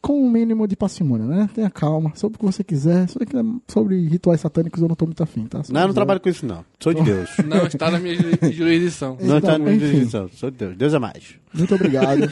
Com 0.00 0.20
o 0.20 0.28
mínimo 0.28 0.66
de 0.66 0.74
parcimônia, 0.74 1.24
né? 1.26 1.48
Tenha 1.54 1.70
calma. 1.70 2.10
Sobre 2.16 2.34
o 2.34 2.38
que 2.40 2.44
você 2.44 2.64
quiser. 2.64 3.08
Sobre, 3.08 3.28
sobre 3.68 4.08
rituais 4.08 4.40
satânicos 4.40 4.82
eu 4.82 4.88
não 4.88 4.96
tô 4.96 5.06
muito 5.06 5.22
afim, 5.22 5.46
tá? 5.46 5.62
Se 5.62 5.72
Não, 5.72 5.82
eu 5.82 5.86
não 5.86 5.94
trabalho 5.94 6.18
com 6.18 6.28
isso, 6.28 6.44
não. 6.44 6.64
Sou 6.80 6.92
de 6.92 7.02
Deus. 7.02 7.30
Não 7.46 7.66
está 7.68 7.88
na 7.88 8.00
minha 8.00 8.16
ju- 8.16 8.52
jurisdição. 8.52 9.16
não 9.20 9.38
está 9.38 9.52
na 9.52 9.58
minha 9.60 9.76
enfim. 9.76 9.86
jurisdição. 9.86 10.28
Sou 10.34 10.50
de 10.50 10.56
Deus. 10.56 10.76
Deus 10.76 10.92
é 10.94 10.98
mais. 10.98 11.36
Muito 11.54 11.72
obrigado. 11.76 12.22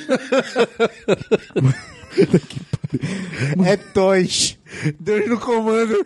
É 3.64 3.76
dois. 3.94 4.58
Deus 4.98 5.28
no 5.28 5.38
comando. 5.38 5.92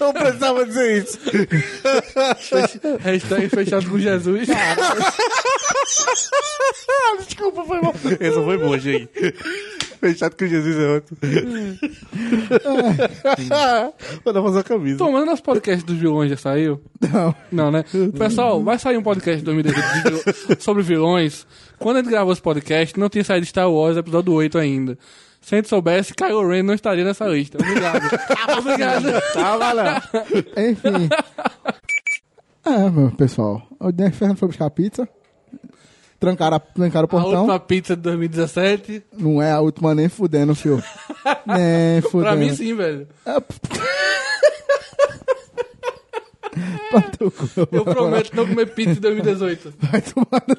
Eu 0.00 0.12
precisava 0.14 0.64
dizer 0.64 1.02
isso. 1.04 1.18
Hashtag 3.00 3.50
fechado 3.50 3.90
com 3.90 3.98
Jesus. 3.98 4.48
Desculpa, 7.26 7.64
foi 7.66 7.80
bom. 7.82 7.92
Essa 8.18 8.42
foi 8.42 8.56
boa, 8.56 8.78
gente. 8.78 9.10
Fechado 10.00 10.36
com 10.36 10.46
Jesus 10.46 10.76
é 10.78 10.88
outro. 10.94 11.16
Vou 14.24 14.32
dar 14.32 14.42
fazer 14.42 14.58
a 14.60 14.64
camisa. 14.64 14.98
Tomando 14.98 15.26
nosso 15.26 15.42
podcast 15.42 15.84
dos 15.84 15.96
vilões 15.98 16.30
já 16.30 16.36
saiu? 16.36 16.80
Não. 17.12 17.34
Não, 17.52 17.70
né? 17.70 17.84
Pessoal, 18.18 18.62
vai 18.62 18.78
sair 18.78 18.96
um 18.96 19.02
podcast 19.02 19.42
em 19.42 19.44
2018 19.44 19.92
de 19.92 20.02
vil- 20.10 20.56
sobre 20.60 20.82
vilões. 20.82 21.46
Quando 21.78 21.96
a 21.98 22.00
gente 22.02 22.10
gravou 22.10 22.32
esse 22.32 22.40
podcast, 22.42 22.98
não 22.98 23.08
tinha 23.10 23.24
saído 23.24 23.44
Star 23.46 23.70
Wars 23.70 23.96
episódio 23.98 24.32
8 24.32 24.56
ainda. 24.58 24.96
Se 25.46 25.54
a 25.54 25.58
gente 25.58 25.68
soubesse, 25.68 26.12
Kylo 26.12 26.48
Ren 26.48 26.64
não 26.64 26.74
estaria 26.74 27.04
nessa 27.04 27.24
lista. 27.28 27.56
Obrigado. 27.60 28.02
Obrigado. 28.58 29.04
Tava 29.32 29.72
lá. 29.72 30.02
Enfim. 30.56 31.08
É, 32.64 32.90
meu 32.90 33.12
pessoal. 33.12 33.62
O 33.78 33.92
Dan 33.92 34.10
Fernando 34.10 34.38
foi 34.38 34.48
buscar 34.48 34.66
a 34.66 34.70
pizza. 34.70 35.08
Trancaram, 36.18 36.56
a- 36.56 36.60
trancaram 36.60 37.04
o 37.04 37.06
A 37.06 37.08
portão. 37.22 37.38
última 37.42 37.60
pizza 37.60 37.94
de 37.94 38.02
2017. 38.02 39.04
Não 39.16 39.40
é 39.40 39.52
a 39.52 39.60
última 39.60 39.94
nem 39.94 40.08
fudendo, 40.08 40.52
fio. 40.52 40.82
nem 41.46 42.00
fudendo. 42.02 42.24
Pra 42.24 42.34
mim, 42.34 42.52
sim, 42.52 42.74
velho. 42.74 43.06
É, 43.24 43.36
Eu 47.70 47.84
prometo 47.84 48.34
não 48.34 48.48
comer 48.48 48.66
pizza 48.74 48.92
em 48.98 49.00
2018. 49.00 49.74
Vai 49.78 50.00
tomar 50.02 50.42
no... 50.48 50.56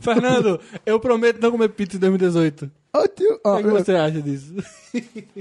Fernando, 0.00 0.60
eu 0.84 0.98
prometo 1.00 1.40
não 1.40 1.50
comer 1.50 1.68
pizza 1.70 1.96
em 1.96 2.00
2018. 2.00 2.70
Ô, 2.94 3.08
tio, 3.08 3.40
ó, 3.44 3.54
O 3.54 3.56
que, 3.56 3.62
é 3.62 3.64
que 3.64 3.70
você 3.70 3.94
acha 3.94 4.22
disso? 4.22 4.54